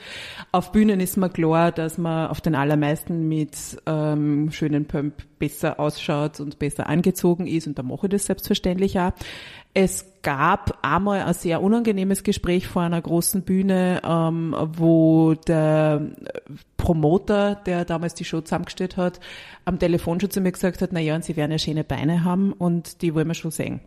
auf 0.53 0.73
Bühnen 0.73 1.01
ist 1.01 1.17
mir 1.17 1.31
klar, 1.31 1.73
dass 1.73 1.99
man 1.99 2.29
auf 2.29 2.41
den 2.41 2.55
allermeisten 2.55 3.29
mit 3.29 3.57
ähm, 3.87 4.51
schönen 4.53 4.87
Pump 4.87 5.15
besser 5.39 5.81
ausschaut 5.81 6.41
und 6.41 6.59
besser 6.59 6.87
angezogen 6.89 7.47
ist 7.47 7.67
und 7.67 7.79
da 7.79 7.83
mache 7.83 8.07
ich 8.07 8.13
das 8.13 8.27
selbstverständlich 8.27 8.99
auch. 8.99 9.13
Es 9.75 10.13
gab 10.23 10.79
einmal 10.83 11.23
ein 11.23 11.35
sehr 11.35 11.63
unangenehmes 11.63 12.23
Gespräch 12.23 12.67
vor 12.67 12.83
einer 12.83 13.01
großen 13.01 13.43
Bühne, 13.43 14.03
ähm, 14.05 14.55
wo 14.77 15.35
der 15.35 16.03
Promoter, 16.77 17.55
der 17.55 17.85
damals 17.85 18.15
die 18.15 18.25
Show 18.25 18.41
zusammengestellt 18.41 18.97
hat, 18.97 19.19
am 19.65 19.79
Telefon 19.79 20.21
schon 20.21 20.31
zu 20.31 20.41
mir 20.41 20.53
gesagt 20.53 20.83
hat, 20.83 20.91
na 20.93 21.01
ja, 21.01 21.15
und 21.15 21.25
Sie 21.25 21.37
werden 21.37 21.53
ja 21.53 21.59
schöne 21.59 21.85
Beine 21.85 22.25
haben 22.25 22.53
und 22.53 23.03
die 23.03 23.15
wollen 23.15 23.29
wir 23.29 23.35
schon 23.35 23.51
sehen. 23.51 23.81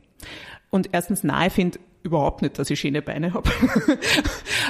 Und 0.71 0.89
erstens, 0.91 1.23
nein, 1.23 1.47
ich 1.47 1.53
finde 1.53 1.79
überhaupt 2.03 2.41
nicht, 2.41 2.57
dass 2.57 2.69
ich 2.69 2.79
schöne 2.79 3.01
Beine 3.01 3.33
habe. 3.33 3.49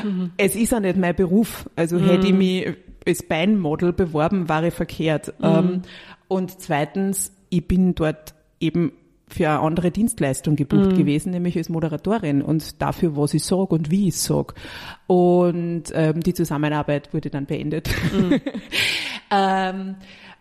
mhm. 0.04 0.32
Es 0.38 0.56
ist 0.56 0.74
auch 0.74 0.80
nicht 0.80 0.98
mein 0.98 1.16
Beruf. 1.16 1.70
Also 1.76 1.98
mhm. 1.98 2.10
hätte 2.10 2.28
ich 2.28 2.34
mich 2.34 2.68
als 3.08 3.24
Beinmodel 3.24 3.94
beworben, 3.94 4.50
war 4.50 4.64
ich 4.64 4.74
verkehrt. 4.74 5.34
Mhm. 5.40 5.46
Ähm, 5.46 5.82
und 6.28 6.60
zweitens, 6.60 7.32
ich 7.50 7.68
bin 7.68 7.96
dort 7.96 8.34
eben 8.60 8.94
für 9.28 9.50
eine 9.50 9.60
andere 9.60 9.92
Dienstleistung 9.92 10.56
gebucht 10.56 10.92
mhm. 10.92 10.98
gewesen, 10.98 11.32
nämlich 11.32 11.58
als 11.58 11.70
Moderatorin 11.70 12.42
und 12.42 12.82
dafür, 12.82 13.18
was 13.18 13.34
ich 13.34 13.44
sage 13.44 13.74
und 13.76 13.92
wie 13.92 14.10
ich 14.10 14.18
sage. 14.18 14.54
Und 15.08 15.84
ähm, 15.94 16.22
die 16.22 16.34
Zusammenarbeit 16.34 17.14
wurde 17.14 17.30
dann 17.30 17.46
beendet. 17.46 17.90
Mhm. 18.14 18.42
ähm, 19.32 19.96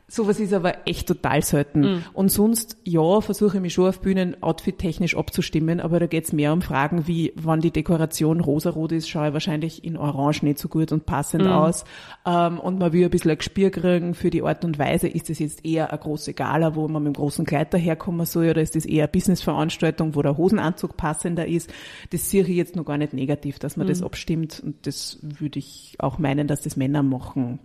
Sowas 0.06 0.38
ist 0.38 0.52
aber 0.52 0.86
echt 0.86 1.08
total 1.08 1.42
selten. 1.42 1.80
Mhm. 1.80 2.02
Und 2.12 2.28
sonst, 2.30 2.76
ja, 2.84 3.22
versuche 3.22 3.56
ich 3.56 3.62
mich 3.62 3.72
schon 3.72 3.88
auf 3.88 4.00
Bühnen 4.00 4.42
outfit-technisch 4.42 5.16
abzustimmen, 5.16 5.80
aber 5.80 5.98
da 5.98 6.06
geht's 6.06 6.32
mehr 6.32 6.52
um 6.52 6.60
Fragen 6.60 7.06
wie, 7.06 7.32
wann 7.36 7.60
die 7.60 7.70
Dekoration 7.70 8.40
rosarot 8.40 8.92
ist, 8.92 9.08
schaue 9.08 9.28
ich 9.28 9.32
wahrscheinlich 9.32 9.82
in 9.82 9.96
Orange 9.96 10.42
nicht 10.44 10.58
so 10.58 10.68
gut 10.68 10.92
und 10.92 11.06
passend 11.06 11.44
mhm. 11.44 11.50
aus. 11.50 11.84
Ähm, 12.26 12.60
und 12.60 12.78
man 12.78 12.92
will 12.92 13.04
ein 13.04 13.10
bisschen 13.10 13.30
ein 13.30 13.38
Gespür 13.38 13.70
kriegen 13.70 14.12
für 14.12 14.28
die 14.28 14.42
Art 14.42 14.62
und 14.66 14.78
Weise. 14.78 15.08
Ist 15.08 15.30
das 15.30 15.38
jetzt 15.38 15.64
eher 15.64 15.88
eine 15.90 15.98
große 15.98 16.34
Gala, 16.34 16.74
wo 16.74 16.86
man 16.86 17.02
mit 17.02 17.14
dem 17.14 17.16
großen 17.16 17.46
Kleid 17.46 17.72
daherkommen 17.72 18.26
soll, 18.26 18.50
oder 18.50 18.60
ist 18.60 18.76
das 18.76 18.84
eher 18.84 19.04
eine 19.04 19.12
Businessveranstaltung, 19.12 20.14
wo 20.14 20.20
der 20.20 20.36
Hosenanzug 20.36 20.98
passender 20.98 21.46
ist? 21.46 21.72
Das 22.10 22.28
sehe 22.28 22.42
ich 22.42 22.48
jetzt 22.48 22.76
noch 22.76 22.84
gar 22.84 22.98
nicht 22.98 23.14
negativ, 23.14 23.58
dass 23.58 23.78
man 23.78 23.86
mhm. 23.86 23.90
das 23.90 24.02
abstimmt. 24.02 24.60
Und 24.62 24.86
das 24.86 25.18
würde 25.22 25.58
ich 25.58 25.96
auch 25.98 26.18
meinen, 26.18 26.46
dass 26.46 26.60
das 26.60 26.76
Männer 26.76 27.02
machen 27.02 27.58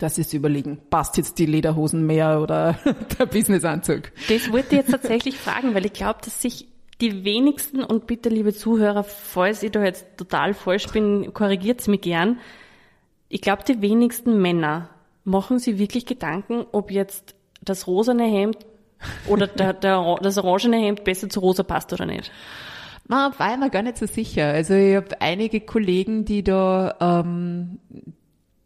dass 0.00 0.16
sie 0.16 0.22
sich 0.22 0.34
überlegen, 0.34 0.80
passt 0.90 1.16
jetzt 1.16 1.38
die 1.38 1.46
Lederhosen 1.46 2.06
mehr 2.06 2.40
oder 2.40 2.78
der 3.18 3.26
Businessanzug? 3.26 4.10
Das 4.28 4.50
wollte 4.50 4.68
ich 4.70 4.82
jetzt 4.82 4.90
tatsächlich 4.90 5.36
fragen, 5.38 5.74
weil 5.74 5.86
ich 5.86 5.92
glaube, 5.92 6.20
dass 6.24 6.42
sich 6.42 6.66
die 7.00 7.24
wenigsten, 7.24 7.82
und 7.82 8.06
bitte 8.06 8.28
liebe 8.28 8.52
Zuhörer, 8.52 9.04
falls 9.04 9.62
ich 9.62 9.70
da 9.70 9.82
jetzt 9.82 10.06
total 10.16 10.54
falsch 10.54 10.88
bin, 10.88 11.32
korrigiert 11.32 11.86
mich 11.88 12.00
gern. 12.00 12.38
Ich 13.28 13.40
glaube, 13.40 13.62
die 13.66 13.80
wenigsten 13.80 14.40
Männer 14.40 14.90
machen 15.24 15.58
sich 15.58 15.78
wirklich 15.78 16.06
Gedanken, 16.06 16.66
ob 16.72 16.90
jetzt 16.90 17.34
das 17.62 17.86
rosane 17.86 18.24
Hemd 18.24 18.58
oder 19.28 19.46
der, 19.46 19.72
der, 19.74 20.16
das 20.20 20.38
orangene 20.38 20.78
Hemd 20.78 21.04
besser 21.04 21.28
zu 21.28 21.40
rosa 21.40 21.62
passt 21.62 21.92
oder 21.92 22.06
nicht. 22.06 22.30
Na, 23.08 23.32
war 23.38 23.52
ich 23.52 23.58
mir 23.58 23.70
gar 23.70 23.82
nicht 23.82 23.98
so 23.98 24.06
sicher. 24.06 24.46
Also 24.46 24.74
ich 24.74 24.94
habe 24.94 25.20
einige 25.20 25.60
Kollegen, 25.60 26.24
die 26.24 26.44
da 26.44 26.94
ähm, 27.00 27.80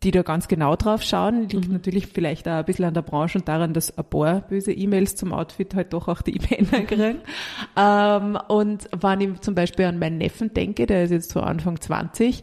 die 0.04 0.10
da 0.10 0.22
ganz 0.22 0.48
genau 0.48 0.76
drauf 0.76 1.02
schauen. 1.02 1.48
Liegt 1.48 1.66
mhm. 1.66 1.72
natürlich 1.72 2.06
vielleicht 2.06 2.46
auch 2.46 2.52
ein 2.52 2.64
bisschen 2.64 2.84
an 2.84 2.94
der 2.94 3.02
Branche 3.02 3.38
und 3.38 3.48
daran, 3.48 3.72
dass 3.72 3.96
ein 3.96 4.04
paar 4.04 4.42
böse 4.42 4.72
E-Mails 4.72 5.16
zum 5.16 5.32
Outfit 5.32 5.74
halt 5.74 5.92
doch 5.92 6.08
auch 6.08 6.22
die 6.22 6.40
Männer 6.50 6.84
kriegen. 6.86 7.20
ähm, 7.76 8.38
und 8.48 8.88
wenn 9.00 9.20
ich 9.20 9.40
zum 9.40 9.54
Beispiel 9.54 9.86
an 9.86 9.98
meinen 9.98 10.18
Neffen 10.18 10.52
denke, 10.52 10.86
der 10.86 11.04
ist 11.04 11.10
jetzt 11.10 11.30
so 11.30 11.40
Anfang 11.40 11.80
20, 11.80 12.42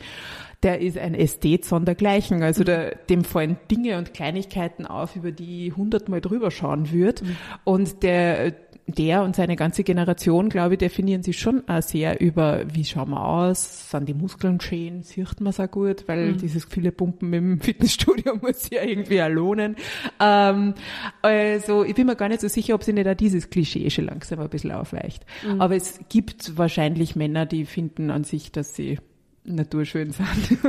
der 0.63 0.79
ist 0.79 0.97
ein 0.97 1.15
Ästhet 1.15 1.65
sondergleichen. 1.65 2.43
Also 2.43 2.63
der, 2.63 2.95
dem 3.09 3.23
fallen 3.23 3.57
Dinge 3.69 3.97
und 3.97 4.13
Kleinigkeiten 4.13 4.85
auf, 4.85 5.15
über 5.15 5.31
die 5.31 5.73
hundertmal 5.73 6.21
drüber 6.21 6.51
schauen 6.51 6.91
wird. 6.91 7.23
Mhm. 7.23 7.37
Und 7.63 8.03
der 8.03 8.53
der 8.87 9.23
und 9.23 9.35
seine 9.35 9.55
ganze 9.55 9.83
Generation, 9.83 10.49
glaube 10.49 10.75
ich, 10.75 10.79
definieren 10.79 11.23
sich 11.23 11.39
schon 11.39 11.67
auch 11.67 11.81
sehr 11.81 12.19
über, 12.19 12.63
wie 12.73 12.83
schauen 12.83 13.09
wir 13.11 13.25
aus, 13.25 13.89
sind 13.89 14.07
die 14.07 14.13
Muskeln 14.13 14.59
schön, 14.59 15.03
sieht 15.03 15.39
man 15.39 15.51
es 15.51 15.59
auch 15.59 15.69
gut, 15.69 16.07
weil 16.07 16.33
mhm. 16.33 16.37
dieses 16.37 16.65
viele 16.65 16.91
Pumpen 16.91 17.33
im 17.33 17.61
Fitnessstudio 17.61 18.35
muss 18.41 18.69
ja 18.69 18.83
irgendwie 18.83 19.21
auch 19.21 19.29
lohnen. 19.29 19.75
Ähm, 20.19 20.73
also 21.21 21.83
ich 21.83 21.95
bin 21.95 22.07
mir 22.07 22.15
gar 22.15 22.29
nicht 22.29 22.41
so 22.41 22.47
sicher, 22.47 22.75
ob 22.75 22.83
sie 22.83 22.93
nicht 22.93 23.07
auch 23.07 23.15
dieses 23.15 23.49
Klischee 23.49 23.89
schon 23.89 24.05
langsam 24.05 24.39
ein 24.39 24.49
bisschen 24.49 24.71
aufweicht. 24.71 25.25
Mhm. 25.45 25.61
Aber 25.61 25.75
es 25.75 25.99
gibt 26.09 26.57
wahrscheinlich 26.57 27.15
Männer, 27.15 27.45
die 27.45 27.65
finden 27.65 28.11
an 28.11 28.23
sich, 28.23 28.51
dass 28.51 28.75
sie 28.75 28.99
naturschön 29.43 30.11
sind. 30.11 30.59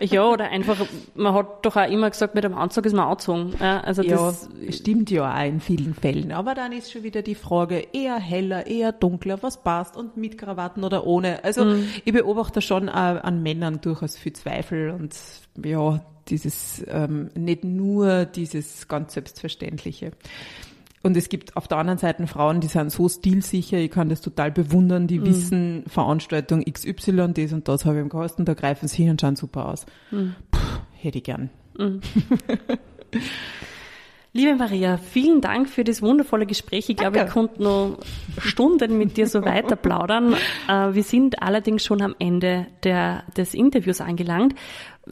ja, 0.00 0.24
oder 0.26 0.48
einfach, 0.50 0.76
man 1.14 1.34
hat 1.34 1.64
doch 1.64 1.76
auch 1.76 1.88
immer 1.88 2.10
gesagt, 2.10 2.34
mit 2.34 2.44
dem 2.44 2.54
Anzug 2.54 2.86
ist 2.86 2.92
man 2.94 3.06
angezogen. 3.06 3.54
Ja, 3.60 3.80
also 3.80 4.02
das 4.02 4.48
ja, 4.60 4.72
stimmt 4.72 5.10
ja 5.10 5.32
auch 5.32 5.44
in 5.44 5.60
vielen 5.60 5.94
Fällen. 5.94 6.32
Aber 6.32 6.54
dann 6.54 6.72
ist 6.72 6.90
schon 6.90 7.02
wieder 7.02 7.22
die 7.22 7.34
Frage, 7.34 7.86
eher 7.92 8.18
heller, 8.18 8.66
eher 8.66 8.92
dunkler, 8.92 9.42
was 9.42 9.62
passt 9.62 9.96
und 9.96 10.16
mit 10.16 10.38
Krawatten 10.38 10.84
oder 10.84 11.06
ohne. 11.06 11.44
Also 11.44 11.64
mhm. 11.64 11.88
ich 12.04 12.12
beobachte 12.12 12.60
schon 12.60 12.88
auch 12.88 13.22
an 13.22 13.42
Männern 13.42 13.80
durchaus 13.80 14.16
viel 14.16 14.32
Zweifel 14.32 14.90
und 14.90 15.14
ja, 15.64 16.00
dieses, 16.28 16.84
ähm, 16.88 17.30
nicht 17.34 17.64
nur 17.64 18.24
dieses 18.24 18.88
ganz 18.88 19.14
Selbstverständliche. 19.14 20.12
Und 21.02 21.16
es 21.16 21.30
gibt 21.30 21.56
auf 21.56 21.66
der 21.66 21.78
anderen 21.78 21.98
Seite 21.98 22.26
Frauen, 22.26 22.60
die 22.60 22.66
sind 22.66 22.92
so 22.92 23.08
stilsicher, 23.08 23.78
ich 23.78 23.90
kann 23.90 24.10
das 24.10 24.20
total 24.20 24.50
bewundern, 24.50 25.06
die 25.06 25.18
mhm. 25.18 25.26
wissen, 25.26 25.84
Veranstaltung 25.86 26.62
XY, 26.62 27.32
das 27.32 27.52
und 27.52 27.68
das 27.68 27.86
habe 27.86 27.96
ich 27.96 28.02
im 28.02 28.10
Kosten, 28.10 28.44
da 28.44 28.52
greifen 28.52 28.86
sie 28.86 29.02
hin 29.02 29.12
und 29.12 29.20
schauen 29.20 29.36
super 29.36 29.66
aus. 29.66 29.86
Mhm. 30.10 30.34
Puh, 30.50 30.58
hätte 30.92 31.18
ich 31.18 31.24
gern. 31.24 31.48
Mhm. 31.78 32.00
Liebe 34.32 34.54
Maria, 34.54 34.96
vielen 34.96 35.40
Dank 35.40 35.68
für 35.68 35.82
das 35.82 36.02
wundervolle 36.02 36.46
Gespräch. 36.46 36.88
Ich 36.88 36.96
glaube, 36.96 37.18
ich 37.18 37.32
konnte 37.32 37.60
noch 37.60 37.98
Stunden 38.38 38.96
mit 38.96 39.16
dir 39.16 39.26
so 39.26 39.44
weiter 39.44 39.74
plaudern. 39.74 40.34
Äh, 40.68 40.94
wir 40.94 41.02
sind 41.02 41.42
allerdings 41.42 41.82
schon 41.84 42.00
am 42.00 42.14
Ende 42.20 42.68
der, 42.84 43.24
des 43.36 43.54
Interviews 43.54 44.00
angelangt. 44.00 44.54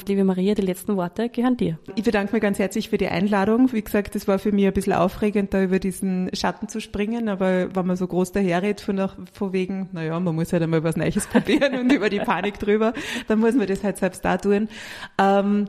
Liebe 0.06 0.24
Maria, 0.24 0.54
die 0.54 0.62
letzten 0.62 0.96
Worte 0.96 1.28
gehören 1.28 1.56
dir. 1.56 1.78
Ich 1.94 2.04
bedanke 2.04 2.32
mich 2.32 2.42
ganz 2.42 2.58
herzlich 2.58 2.90
für 2.90 2.98
die 2.98 3.08
Einladung. 3.08 3.72
Wie 3.72 3.82
gesagt, 3.82 4.14
es 4.16 4.28
war 4.28 4.38
für 4.38 4.52
mich 4.52 4.66
ein 4.66 4.72
bisschen 4.72 4.92
aufregend, 4.92 5.54
da 5.54 5.62
über 5.62 5.78
diesen 5.78 6.30
Schatten 6.34 6.68
zu 6.68 6.80
springen, 6.80 7.28
aber 7.28 7.74
wenn 7.74 7.86
man 7.86 7.96
so 7.96 8.06
groß 8.06 8.32
daherredet, 8.32 8.80
von, 8.80 9.08
von 9.32 9.52
wegen, 9.52 9.88
naja, 9.92 10.18
man 10.20 10.34
muss 10.34 10.52
halt 10.52 10.62
einmal 10.62 10.84
was 10.84 10.96
Neues 10.96 11.26
probieren 11.32 11.74
und 11.74 11.92
über 11.92 12.10
die 12.10 12.20
Panik 12.20 12.58
drüber, 12.58 12.92
dann 13.26 13.38
muss 13.38 13.54
man 13.54 13.66
das 13.66 13.82
halt 13.82 13.98
selbst 13.98 14.24
da 14.24 14.36
tun. 14.36 14.68
Ähm, 15.18 15.68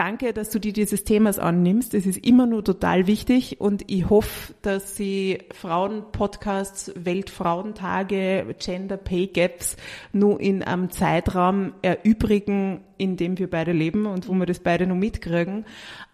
Danke, 0.00 0.32
dass 0.32 0.48
du 0.48 0.58
dir 0.58 0.72
dieses 0.72 1.04
Themas 1.04 1.38
annimmst. 1.38 1.92
Es 1.92 2.06
ist 2.06 2.24
immer 2.26 2.46
nur 2.46 2.64
total 2.64 3.06
wichtig 3.06 3.60
und 3.60 3.84
ich 3.86 4.08
hoffe, 4.08 4.54
dass 4.62 4.96
sie 4.96 5.40
Frauenpodcasts, 5.52 6.92
Weltfrauentage, 6.96 8.46
Gender 8.58 8.96
Pay 8.96 9.26
Gaps 9.26 9.76
nur 10.14 10.40
in 10.40 10.62
einem 10.62 10.88
Zeitraum 10.88 11.74
erübrigen, 11.82 12.80
in 12.96 13.18
dem 13.18 13.38
wir 13.38 13.50
beide 13.50 13.72
leben 13.72 14.06
und 14.06 14.26
wo 14.26 14.32
wir 14.32 14.46
das 14.46 14.60
beide 14.60 14.86
nur 14.86 14.96
mitkriegen. 14.96 15.66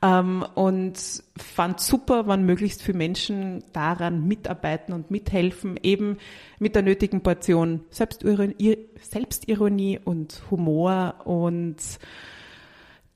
Ähm, 0.03 0.45
und 0.57 1.23
fand 1.37 1.79
super, 1.79 2.27
wann 2.27 2.45
möglichst 2.45 2.83
viele 2.83 2.99
Menschen 2.99 3.63
daran 3.73 4.27
mitarbeiten 4.27 4.95
und 4.95 5.13
mithelfen, 5.13 5.79
eben 5.81 6.17
mit 6.59 6.75
der 6.75 6.83
nötigen 6.83 7.21
Portion 7.21 7.83
Selbstironie, 7.91 8.79
Selbstironie 9.01 10.01
und 10.05 10.43
Humor 10.51 11.21
und 11.25 11.77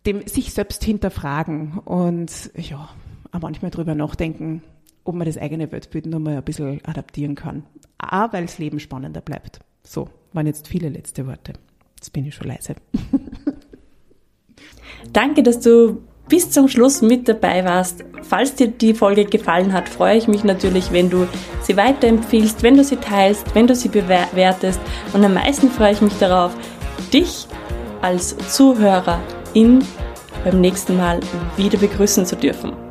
dem 0.06 0.26
sich 0.26 0.52
selbst 0.52 0.84
hinterfragen 0.84 1.78
und 1.84 2.50
ja, 2.56 2.88
auch 3.32 3.40
manchmal 3.40 3.70
drüber 3.70 3.94
nachdenken, 3.94 4.62
ob 5.04 5.14
man 5.14 5.26
das 5.26 5.38
eigene 5.38 5.70
Weltbild 5.72 6.06
noch 6.06 6.18
mal 6.18 6.36
ein 6.36 6.44
bisschen 6.44 6.84
adaptieren 6.84 7.34
kann. 7.34 7.64
A, 7.98 8.32
weil 8.32 8.46
das 8.46 8.58
Leben 8.58 8.80
spannender 8.80 9.20
bleibt. 9.20 9.60
So, 9.82 10.08
waren 10.32 10.46
jetzt 10.46 10.68
viele 10.68 10.88
letzte 10.88 11.26
Worte. 11.26 11.54
Jetzt 11.96 12.12
bin 12.12 12.26
ich 12.26 12.34
schon 12.34 12.48
leise. 12.48 12.74
Danke, 15.12 15.42
dass 15.42 15.60
du 15.60 16.02
bis 16.28 16.50
zum 16.50 16.68
Schluss 16.68 17.02
mit 17.02 17.28
dabei 17.28 17.64
warst. 17.64 18.04
Falls 18.22 18.54
dir 18.54 18.68
die 18.68 18.94
Folge 18.94 19.24
gefallen 19.24 19.72
hat, 19.72 19.88
freue 19.88 20.16
ich 20.16 20.28
mich 20.28 20.44
natürlich, 20.44 20.92
wenn 20.92 21.10
du 21.10 21.26
sie 21.62 21.76
weiterempfiehlst, 21.76 22.62
wenn 22.62 22.76
du 22.76 22.84
sie 22.84 22.96
teilst, 22.96 23.54
wenn 23.54 23.66
du 23.66 23.74
sie 23.74 23.88
bewertest. 23.88 24.80
Und 25.12 25.24
am 25.24 25.34
meisten 25.34 25.70
freue 25.70 25.92
ich 25.92 26.00
mich 26.00 26.16
darauf, 26.18 26.56
dich 27.12 27.46
als 28.00 28.36
Zuhörer 28.54 29.20
in 29.54 29.84
beim 30.44 30.60
nächsten 30.60 30.96
Mal 30.96 31.20
wieder 31.56 31.78
begrüßen 31.78 32.26
zu 32.26 32.36
dürfen. 32.36 32.89